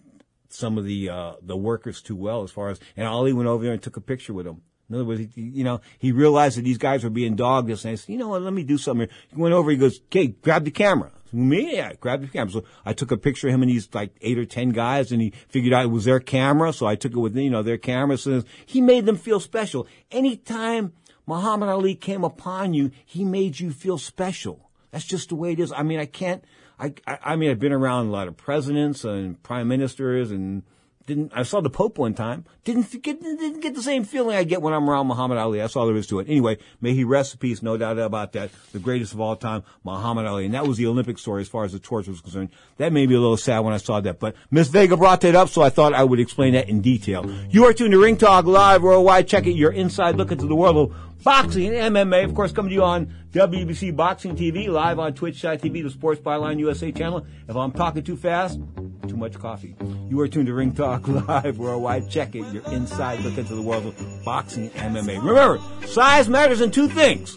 some 0.48 0.78
of 0.78 0.84
the 0.84 1.10
uh, 1.10 1.32
the 1.42 1.56
workers 1.56 2.00
too 2.00 2.16
well 2.16 2.42
as 2.42 2.50
far 2.50 2.70
as. 2.70 2.80
And 2.96 3.06
Ali 3.06 3.32
went 3.32 3.48
over 3.48 3.64
there 3.64 3.72
and 3.72 3.82
took 3.82 3.96
a 3.96 4.00
picture 4.00 4.32
with 4.32 4.46
him. 4.46 4.62
In 4.88 4.94
other 4.94 5.04
words, 5.04 5.20
he, 5.34 5.42
you 5.42 5.64
know, 5.64 5.80
he 5.98 6.12
realized 6.12 6.56
that 6.56 6.62
these 6.62 6.78
guys 6.78 7.04
were 7.04 7.10
being 7.10 7.36
dogged. 7.36 7.68
And 7.68 7.78
I 7.78 7.94
said, 7.94 8.08
you 8.08 8.16
know 8.16 8.28
what, 8.28 8.42
let 8.42 8.54
me 8.54 8.64
do 8.64 8.78
something. 8.78 9.08
He 9.28 9.36
went 9.36 9.54
over, 9.54 9.70
he 9.70 9.76
goes, 9.76 10.00
okay, 10.06 10.28
grab 10.28 10.64
the 10.64 10.70
camera. 10.70 11.10
Me? 11.30 11.76
Yeah, 11.76 11.92
grab 12.00 12.22
the 12.22 12.28
camera. 12.28 12.50
So 12.50 12.64
I 12.86 12.94
took 12.94 13.10
a 13.10 13.18
picture 13.18 13.48
of 13.48 13.54
him 13.54 13.60
and 13.60 13.70
these 13.70 13.90
like 13.92 14.16
eight 14.22 14.38
or 14.38 14.46
ten 14.46 14.70
guys 14.70 15.12
and 15.12 15.20
he 15.20 15.34
figured 15.48 15.74
out 15.74 15.84
it 15.84 15.88
was 15.88 16.06
their 16.06 16.20
camera. 16.20 16.72
So 16.72 16.86
I 16.86 16.96
took 16.96 17.12
it 17.12 17.18
with, 17.18 17.36
you 17.36 17.50
know, 17.50 17.62
their 17.62 17.76
camera. 17.76 18.16
So 18.16 18.42
he 18.64 18.80
made 18.80 19.04
them 19.04 19.16
feel 19.16 19.40
special. 19.40 19.86
Anytime 20.10 20.94
Muhammad 21.28 21.68
Ali 21.68 21.94
came 21.94 22.24
upon 22.24 22.72
you, 22.72 22.90
he 23.04 23.22
made 23.22 23.60
you 23.60 23.70
feel 23.70 23.98
special. 23.98 24.70
That's 24.90 25.04
just 25.04 25.28
the 25.28 25.34
way 25.34 25.52
it 25.52 25.60
is. 25.60 25.70
I 25.70 25.82
mean, 25.82 26.00
I 26.00 26.06
can't, 26.06 26.42
I, 26.78 26.94
I, 27.06 27.18
I 27.22 27.36
mean, 27.36 27.50
I've 27.50 27.58
been 27.58 27.70
around 27.70 28.06
a 28.06 28.10
lot 28.10 28.28
of 28.28 28.36
presidents 28.38 29.04
and 29.04 29.40
prime 29.42 29.68
ministers 29.68 30.30
and 30.30 30.62
didn't, 31.06 31.32
I 31.34 31.42
saw 31.42 31.62
the 31.62 31.70
Pope 31.70 31.96
one 31.96 32.12
time. 32.12 32.44
Didn't 32.64 32.90
get, 33.02 33.22
didn't 33.22 33.60
get 33.60 33.74
the 33.74 33.82
same 33.82 34.04
feeling 34.04 34.36
I 34.36 34.44
get 34.44 34.60
when 34.60 34.74
I'm 34.74 34.88
around 34.88 35.06
Muhammad 35.06 35.38
Ali. 35.38 35.58
That's 35.58 35.74
all 35.74 35.86
there 35.86 35.96
is 35.96 36.06
to 36.08 36.20
it. 36.20 36.28
Anyway, 36.28 36.58
may 36.82 36.92
he 36.92 37.02
rest 37.02 37.32
in 37.32 37.38
peace. 37.38 37.62
No 37.62 37.78
doubt 37.78 37.98
about 37.98 38.32
that. 38.34 38.50
The 38.72 38.78
greatest 38.78 39.14
of 39.14 39.20
all 39.20 39.34
time, 39.34 39.64
Muhammad 39.84 40.26
Ali. 40.26 40.44
And 40.44 40.52
that 40.52 40.66
was 40.66 40.76
the 40.76 40.86
Olympic 40.86 41.18
story 41.18 41.40
as 41.40 41.48
far 41.48 41.64
as 41.64 41.72
the 41.72 41.78
torch 41.78 42.08
was 42.08 42.20
concerned. 42.20 42.50
That 42.76 42.92
made 42.92 43.08
me 43.08 43.14
a 43.14 43.20
little 43.20 43.38
sad 43.38 43.60
when 43.60 43.72
I 43.72 43.78
saw 43.78 44.00
that. 44.02 44.20
But 44.20 44.36
Miss 44.50 44.68
Vega 44.68 44.98
brought 44.98 45.22
that 45.22 45.34
up, 45.34 45.48
so 45.48 45.62
I 45.62 45.70
thought 45.70 45.94
I 45.94 46.04
would 46.04 46.20
explain 46.20 46.52
that 46.52 46.68
in 46.68 46.82
detail. 46.82 47.24
You 47.48 47.64
are 47.64 47.72
tuned 47.72 47.92
to 47.92 47.98
Ring 47.98 48.18
Talk 48.18 48.44
Live 48.44 48.82
Worldwide. 48.82 49.28
Check 49.28 49.46
it. 49.46 49.52
Your 49.52 49.72
inside 49.72 50.16
look 50.16 50.30
into 50.30 50.46
the 50.46 50.56
world 50.56 50.76
of 50.76 51.07
boxing 51.22 51.74
and 51.74 51.94
MMA. 51.94 52.24
Of 52.24 52.34
course, 52.34 52.52
coming 52.52 52.70
to 52.70 52.74
you 52.74 52.82
on 52.82 53.12
WBC 53.32 53.94
Boxing 53.94 54.36
TV, 54.36 54.68
live 54.68 54.98
on 54.98 55.14
Twitch.tv, 55.14 55.82
the 55.82 55.90
Sports 55.90 56.20
Byline 56.20 56.58
USA 56.58 56.92
channel. 56.92 57.26
If 57.48 57.56
I'm 57.56 57.72
talking 57.72 58.02
too 58.02 58.16
fast, 58.16 58.58
too 59.06 59.16
much 59.16 59.38
coffee. 59.38 59.76
You 60.08 60.20
are 60.20 60.28
tuned 60.28 60.46
to 60.46 60.54
Ring 60.54 60.72
Talk 60.72 61.06
Live 61.28 61.58
Worldwide. 61.58 62.10
Check 62.10 62.34
it. 62.34 62.52
Your 62.52 62.62
inside 62.72 63.20
look 63.20 63.36
into 63.36 63.54
the 63.54 63.62
world 63.62 63.86
of 63.86 64.24
boxing 64.24 64.70
and 64.76 64.96
MMA. 64.96 65.22
Remember, 65.22 65.60
size 65.86 66.28
matters 66.28 66.60
in 66.60 66.70
two 66.70 66.88
things. 66.88 67.36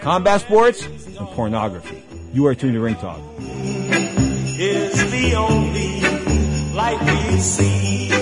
Combat 0.00 0.40
sports 0.40 0.84
and 0.84 1.28
pornography. 1.28 2.02
You 2.32 2.46
are 2.46 2.54
tuned 2.54 2.74
to 2.74 2.80
Ring 2.80 2.96
Talk. 2.96 3.20
Is 3.38 5.10
the 5.10 5.34
only 5.34 6.00
light 6.72 7.00
we 7.30 7.38
see. 7.38 8.21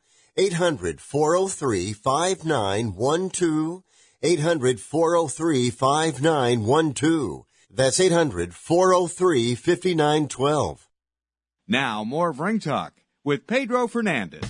800 0.37 1.01
403 1.01 1.93
5912. 1.93 3.83
800 4.23 4.79
403 4.79 5.69
5912. 5.69 7.45
That's 7.69 7.99
800 7.99 8.53
403 8.53 9.55
5912. 9.55 10.87
Now, 11.67 12.03
more 12.03 12.29
of 12.29 12.39
Ring 12.39 12.59
Talk 12.59 12.93
with 13.23 13.47
Pedro 13.47 13.87
Fernandez. 13.87 14.43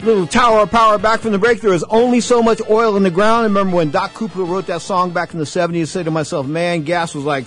Little 0.00 0.28
tower 0.28 0.60
of 0.60 0.70
power 0.70 0.96
back 0.96 1.20
from 1.20 1.32
the 1.32 1.38
break. 1.38 1.60
There 1.60 1.72
is 1.72 1.84
only 1.84 2.20
so 2.20 2.40
much 2.40 2.60
oil 2.70 2.96
in 2.96 3.02
the 3.02 3.10
ground. 3.10 3.40
I 3.40 3.44
remember 3.44 3.76
when 3.76 3.90
Doc 3.90 4.12
Kupka 4.12 4.48
wrote 4.48 4.66
that 4.66 4.80
song 4.80 5.10
back 5.10 5.32
in 5.32 5.40
the 5.40 5.44
70s, 5.44 5.82
I 5.82 5.84
said 5.84 6.04
to 6.04 6.12
myself, 6.12 6.46
man, 6.46 6.84
gas 6.84 7.14
was 7.14 7.24
like, 7.24 7.46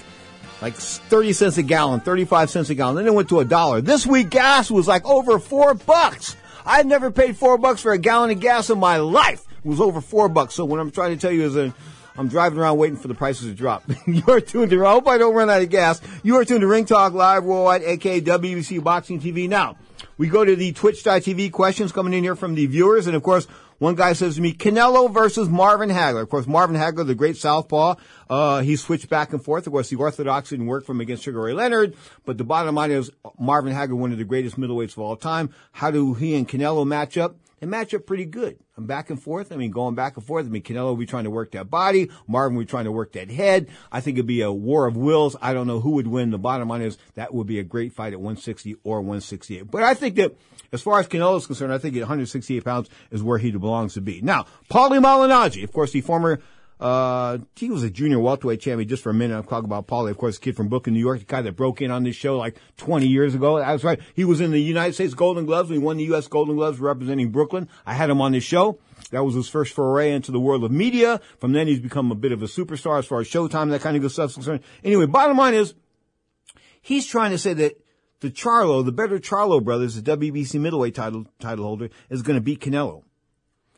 like 0.61 0.75
30 0.75 1.33
cents 1.33 1.57
a 1.57 1.63
gallon, 1.63 1.99
35 1.99 2.49
cents 2.49 2.69
a 2.69 2.75
gallon. 2.75 2.95
Then 2.95 3.07
it 3.07 3.13
went 3.13 3.29
to 3.29 3.39
a 3.39 3.45
dollar. 3.45 3.81
This 3.81 4.05
week 4.05 4.29
gas 4.29 4.69
was 4.69 4.87
like 4.87 5.05
over 5.05 5.39
four 5.39 5.73
bucks. 5.73 6.35
I've 6.65 6.85
never 6.85 7.09
paid 7.09 7.35
four 7.35 7.57
bucks 7.57 7.81
for 7.81 7.91
a 7.91 7.97
gallon 7.97 8.29
of 8.31 8.39
gas 8.39 8.69
in 8.69 8.79
my 8.79 8.97
life. 8.97 9.43
It 9.63 9.67
was 9.67 9.81
over 9.81 10.01
four 10.01 10.29
bucks. 10.29 10.53
So 10.53 10.65
what 10.65 10.79
I'm 10.79 10.91
trying 10.91 11.15
to 11.15 11.19
tell 11.19 11.31
you 11.31 11.43
is 11.43 11.55
that 11.55 11.73
I'm 12.17 12.27
driving 12.27 12.59
around 12.59 12.77
waiting 12.77 12.97
for 12.97 13.07
the 13.07 13.13
prices 13.13 13.47
to 13.47 13.53
drop. 13.53 13.83
You're 14.05 14.41
tuned 14.41 14.69
to, 14.71 14.85
I 14.85 14.91
hope 14.91 15.07
I 15.07 15.17
don't 15.17 15.33
run 15.33 15.49
out 15.49 15.61
of 15.61 15.69
gas. 15.69 16.01
You 16.23 16.37
are 16.37 16.45
tuned 16.45 16.61
to 16.61 16.67
Ring 16.67 16.85
Talk 16.85 17.13
Live 17.13 17.43
Worldwide, 17.43 17.83
aka 17.83 18.21
WBC 18.21 18.83
Boxing 18.83 19.19
TV. 19.19 19.49
Now, 19.49 19.77
we 20.17 20.27
go 20.27 20.43
to 20.43 20.55
the 20.55 20.71
Twitch.tv 20.73 21.51
questions 21.51 21.91
coming 21.91 22.13
in 22.13 22.23
here 22.23 22.35
from 22.35 22.55
the 22.55 22.65
viewers. 22.67 23.07
And 23.07 23.15
of 23.15 23.23
course, 23.23 23.47
one 23.81 23.95
guy 23.95 24.13
says 24.13 24.35
to 24.35 24.41
me, 24.41 24.53
Canelo 24.53 25.11
versus 25.11 25.49
Marvin 25.49 25.89
Hagler. 25.89 26.21
Of 26.21 26.29
course, 26.29 26.45
Marvin 26.45 26.75
Hagler, 26.75 27.03
the 27.03 27.15
great 27.15 27.35
southpaw, 27.35 27.95
uh, 28.29 28.61
he 28.61 28.75
switched 28.75 29.09
back 29.09 29.33
and 29.33 29.43
forth. 29.43 29.65
Of 29.65 29.73
course, 29.73 29.89
the 29.89 29.95
orthodox 29.95 30.51
didn't 30.51 30.67
work 30.67 30.85
for 30.85 30.91
him 30.91 31.01
against 31.01 31.23
Sugar 31.23 31.41
Ray 31.41 31.53
Leonard, 31.53 31.95
but 32.23 32.37
the 32.37 32.43
bottom 32.43 32.75
line 32.75 32.91
is 32.91 33.09
Marvin 33.39 33.73
Hagler, 33.73 33.97
one 33.97 34.11
of 34.11 34.19
the 34.19 34.23
greatest 34.23 34.55
middleweights 34.59 34.91
of 34.91 34.99
all 34.99 35.15
time. 35.15 35.49
How 35.71 35.89
do 35.89 36.13
he 36.13 36.35
and 36.35 36.47
Canelo 36.47 36.85
match 36.85 37.17
up? 37.17 37.37
They 37.59 37.65
match 37.65 37.93
up 37.95 38.07
pretty 38.07 38.25
good. 38.25 38.57
I'm 38.75 38.85
back 38.87 39.11
and 39.11 39.21
forth. 39.21 39.51
I 39.51 39.55
mean, 39.55 39.69
going 39.69 39.93
back 39.93 40.17
and 40.17 40.25
forth. 40.25 40.47
I 40.47 40.49
mean, 40.49 40.63
Canelo 40.63 40.85
will 40.85 40.95
be 40.95 41.05
trying 41.05 41.25
to 41.25 41.29
work 41.29 41.51
that 41.51 41.69
body. 41.69 42.09
Marvin 42.27 42.55
will 42.55 42.63
be 42.63 42.69
trying 42.69 42.85
to 42.85 42.91
work 42.91 43.13
that 43.13 43.29
head. 43.29 43.67
I 43.91 44.01
think 44.01 44.17
it'd 44.17 44.25
be 44.25 44.41
a 44.41 44.51
war 44.51 44.87
of 44.87 44.97
wills. 44.97 45.35
I 45.41 45.53
don't 45.53 45.67
know 45.67 45.79
who 45.79 45.91
would 45.91 46.07
win. 46.07 46.31
The 46.31 46.39
bottom 46.39 46.69
line 46.69 46.81
is 46.81 46.97
that 47.13 47.33
would 47.33 47.45
be 47.47 47.59
a 47.59 47.63
great 47.63 47.93
fight 47.93 48.13
at 48.13 48.19
160 48.19 48.77
or 48.83 49.01
168. 49.01 49.69
But 49.69 49.83
I 49.83 49.93
think 49.93 50.15
that 50.15 50.35
as 50.71 50.81
far 50.81 50.99
as 50.99 51.07
Canelo 51.07 51.37
is 51.37 51.45
concerned, 51.45 51.73
I 51.73 51.77
think 51.77 51.95
at 51.95 52.01
168 52.01 52.63
pounds 52.63 52.89
is 53.11 53.23
where 53.23 53.37
he 53.37 53.51
belongs 53.51 53.93
to 53.95 54.01
be. 54.01 54.21
Now, 54.21 54.45
Paulie 54.69 55.01
Malignaggi, 55.01 55.63
of 55.63 55.71
course, 55.73 55.91
the 55.91 56.01
former 56.01 56.39
uh, 56.81 57.37
he 57.55 57.69
was 57.69 57.83
a 57.83 57.91
junior 57.91 58.19
welterweight 58.19 58.59
champion 58.59 58.89
just 58.89 59.03
for 59.03 59.11
a 59.11 59.13
minute. 59.13 59.37
I'm 59.37 59.43
talking 59.43 59.65
about 59.65 59.85
Paulie, 59.85 60.09
of 60.09 60.17
course, 60.17 60.39
kid 60.39 60.57
from 60.57 60.67
Brooklyn, 60.67 60.95
New 60.95 60.99
York, 60.99 61.19
the 61.19 61.25
guy 61.25 61.43
that 61.43 61.55
broke 61.55 61.79
in 61.79 61.91
on 61.91 62.03
this 62.03 62.15
show 62.15 62.37
like 62.37 62.57
20 62.77 63.05
years 63.05 63.35
ago. 63.35 63.59
That's 63.59 63.83
right. 63.83 63.99
He 64.15 64.25
was 64.25 64.41
in 64.41 64.49
the 64.49 64.59
United 64.59 64.93
States 64.93 65.13
Golden 65.13 65.45
Gloves. 65.45 65.69
We 65.69 65.77
won 65.77 65.97
the 65.97 66.05
U.S. 66.05 66.27
Golden 66.27 66.55
Gloves 66.55 66.79
representing 66.79 67.29
Brooklyn. 67.29 67.69
I 67.85 67.93
had 67.93 68.09
him 68.09 68.19
on 68.19 68.31
this 68.31 68.43
show. 68.43 68.79
That 69.11 69.23
was 69.23 69.35
his 69.35 69.47
first 69.47 69.75
foray 69.75 70.11
into 70.11 70.31
the 70.31 70.39
world 70.39 70.63
of 70.63 70.71
media. 70.71 71.21
From 71.37 71.51
then, 71.51 71.67
he's 71.67 71.79
become 71.79 72.11
a 72.11 72.15
bit 72.15 72.31
of 72.31 72.41
a 72.41 72.47
superstar 72.47 72.97
as 72.97 73.05
far 73.05 73.19
as 73.19 73.27
Showtime, 73.27 73.69
that 73.69 73.81
kind 73.81 73.95
of 73.95 74.01
good 74.01 74.11
stuff 74.11 74.31
is 74.31 74.35
concerned. 74.35 74.61
Anyway, 74.83 75.05
bottom 75.05 75.37
line 75.37 75.53
is, 75.53 75.75
he's 76.81 77.05
trying 77.05 77.29
to 77.29 77.37
say 77.37 77.53
that 77.53 77.79
the 78.21 78.29
Charlo, 78.29 78.85
the 78.85 78.91
better 78.91 79.19
Charlo 79.19 79.61
brothers, 79.63 80.01
the 80.01 80.17
WBC 80.17 80.59
middleweight 80.59 80.95
title, 80.95 81.25
title 81.39 81.65
holder, 81.65 81.89
is 82.09 82.21
going 82.21 82.37
to 82.37 82.41
beat 82.41 82.61
Canelo. 82.61 83.03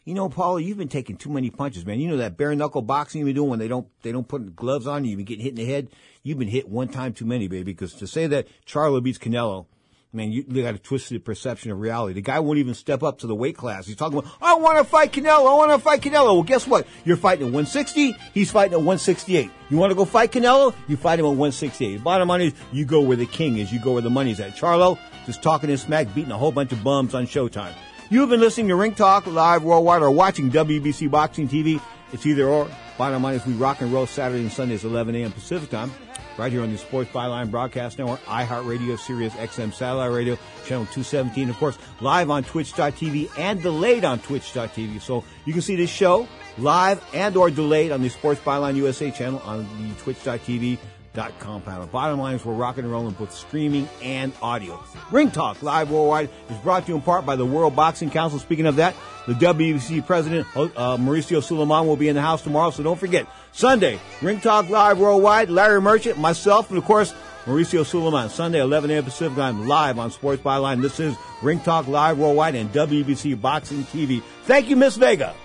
You 0.06 0.14
know, 0.14 0.28
Paula, 0.28 0.62
you've 0.62 0.78
been 0.78 0.89
taking 0.89 1.16
too 1.16 1.30
many 1.30 1.50
punches, 1.50 1.86
man. 1.86 2.02
You 2.02 2.10
know 2.10 2.18
that 2.18 2.36
bare 2.36 2.54
knuckle 2.54 2.82
boxing 2.82 3.20
you've 3.20 3.28
been 3.28 3.36
doing 3.36 3.50
when 3.50 3.60
they 3.60 3.70
don't 3.70 3.88
they 4.02 4.12
don't 4.12 4.28
put 4.28 4.54
gloves 4.54 4.86
on 4.86 5.06
you, 5.06 5.12
you've 5.12 5.18
been 5.18 5.26
getting 5.26 5.46
hit 5.46 5.58
in 5.58 5.66
the 5.66 5.66
head. 5.66 5.88
You've 6.24 6.38
been 6.38 6.50
hit 6.50 6.68
one 6.68 6.89
time 6.89 7.14
too 7.14 7.26
many, 7.26 7.48
baby. 7.48 7.72
Because 7.72 7.94
to 7.94 8.06
say 8.06 8.28
that 8.28 8.48
Charlo 8.66 9.02
beats 9.02 9.18
Canelo, 9.18 9.66
man, 10.14 10.32
you, 10.32 10.43
got 10.43 10.76
a 10.76 10.78
twisted 10.78 11.26
perception 11.26 11.72
of 11.72 11.80
reality. 11.80 12.14
The 12.14 12.22
guy 12.22 12.39
won't 12.39 12.59
even 12.59 12.74
step 12.76 13.03
up 13.03 13.20
to 13.20 13.28
the 13.28 13.36
weight 13.36 13.57
class. 13.57 13.88
He's 13.88 13.95
talking 13.95 14.20
about, 14.20 14.32
I 14.41 14.55
want 14.55 14.78
to 14.78 14.84
fight 14.84 15.11
Canelo. 15.11 15.51
I 15.51 15.55
want 15.55 15.72
to 15.72 15.80
fight 15.80 16.01
Canelo. 16.01 16.36
Well, 16.36 16.43
guess 16.43 16.68
what? 16.68 16.88
You're 17.03 17.18
fighting 17.18 17.47
at 17.47 17.53
160. 17.53 18.16
He's 18.34 18.51
fighting 18.51 18.74
at 18.74 18.78
168. 18.78 19.49
You 19.70 19.78
want 19.78 19.91
to 19.91 19.95
go 19.95 20.05
fight 20.05 20.32
Canelo? 20.32 20.76
You 20.88 20.97
fight 20.97 21.20
him 21.20 21.26
at 21.26 21.30
168. 21.30 22.03
Bottom 22.03 22.28
line 22.28 22.41
is, 22.41 22.53
you 22.72 22.86
go 22.86 23.01
where 23.01 23.18
the 23.18 23.26
king 23.26 23.57
is. 23.57 23.74
You 23.74 23.80
go 23.80 23.93
where 23.93 24.01
the 24.01 24.09
money's 24.09 24.39
at. 24.39 24.55
Charlo, 24.55 24.99
just 25.26 25.41
talking 25.41 25.70
his 25.70 25.82
smack, 25.82 26.14
beating 26.14 26.32
a 26.32 26.38
whole 26.38 26.51
bunch 26.51 26.72
of 26.72 26.84
bums 26.84 27.16
on 27.16 27.26
Showtime. 27.26 27.74
You've 28.09 28.30
been 28.30 28.41
listening 28.41 28.68
to 28.68 28.76
Ring 28.76 28.93
Talk 28.93 29.26
live 29.26 29.64
worldwide 29.64 30.03
or 30.03 30.11
watching 30.11 30.51
WBC 30.51 31.09
Boxing 31.09 31.47
TV. 31.47 31.82
It's 32.11 32.26
either 32.28 32.47
or. 32.47 32.70
Bottom 32.97 33.24
line 33.24 33.36
is 33.36 33.45
we 33.45 33.53
rock 33.53 33.82
and 33.82 33.91
roll 33.91 34.05
Saturday 34.05 34.41
and 34.41 34.51
Sundays 34.51 34.86
11 34.86 35.16
a.m. 35.16 35.32
Pacific 35.32 35.72
time. 35.72 35.91
Right 36.38 36.52
here 36.52 36.64
on 36.64 36.72
the 36.72 36.78
Sports 36.80 37.12
Byline 37.12 37.52
Broadcast 37.52 38.00
Network, 38.00 38.24
iHeartRadio, 38.26 38.98
Sirius 38.98 39.34
XM 39.34 39.72
Satellite 39.72 40.12
Radio, 40.12 40.36
Channel 40.66 40.86
217. 40.86 41.50
Of 41.50 41.58
course, 41.58 41.78
live 42.02 42.32
on 42.32 42.44
Twitch.tv 42.44 43.30
and 43.38 43.62
delayed 43.62 44.04
on 44.04 44.20
Twitch.tv. 44.20 45.00
So 45.00 45.24
you 45.46 45.54
can 45.54 45.62
see 45.62 45.76
this 45.76 45.92
show 45.92 46.28
live 46.58 47.04
and 47.14 47.38
or 47.38 47.52
delayed 47.52 47.92
on 47.92 48.02
the 48.02 48.10
Sports 48.10 48.42
Byline 48.42 48.76
USA 48.76 49.12
channel 49.12 49.42
on 49.46 49.68
the 49.82 49.94
Twitch.tv 50.02 50.80
dot 51.14 51.38
com 51.39 51.61
panel. 51.61 51.88
Bottom 51.88 52.20
line 52.20 52.36
is 52.36 52.45
we're 52.45 52.53
rocking 52.53 52.84
and 52.84 52.91
rolling 52.91 53.14
both 53.14 53.32
streaming 53.34 53.88
and 54.01 54.34
audio. 54.41 54.84
Ring 55.11 55.32
Talk 55.32 55.61
Live 55.61 55.91
Worldwide 55.91 56.30
is 56.49 56.57
brought 56.57 56.86
to 56.86 56.89
you 56.89 56.95
in 56.95 57.01
part 57.01 57.26
by 57.26 57.36
the 57.36 57.45
World 57.45 57.76
Boxing 57.76 58.09
Council. 58.09 58.39
Speaking 58.39 58.66
of 58.66 58.78
that, 58.78 58.95
the 59.28 59.34
WBC 59.34 60.05
president, 60.05 60.47
uh, 60.55 60.97
Mauricio 60.97 61.41
Sulaiman, 61.41 61.88
will 61.88 61.95
be 61.95 62.07
in 62.07 62.16
the 62.16 62.22
house 62.22 62.41
tomorrow, 62.41 62.72
so 62.72 62.84
don't 62.84 62.99
forget. 62.99 63.28
Sunday, 63.51 63.99
Ring 64.22 64.39
Talk 64.39 64.70
Live 64.70 64.99
Worldwide, 64.99 65.49
Larry 65.49 65.80
Merchant, 65.82 66.18
myself, 66.18 66.70
and 66.70 66.78
of 66.78 66.86
course, 66.86 67.14
Mauricio 67.45 67.86
Sulaiman. 67.86 68.30
Sunday, 68.30 68.59
11 68.61 68.89
a.m. 68.91 69.03
Pacific 69.03 69.38
time, 69.38 69.68
live 69.68 69.99
on 69.99 70.11
Sports 70.11 70.41
Byline. 70.41 70.82
This 70.82 70.99
is 70.99 71.16
Ring 71.41 71.59
Talk 71.59 71.88
Live 71.88 72.18
Worldwide 72.18 72.55
and 72.55 72.72
WBC 72.72 73.39
Boxing 73.39 73.84
TV. 73.84 74.22
Thank 74.45 74.70
you, 74.70 74.76
Miss 74.76 74.95
Vega. 74.95 75.36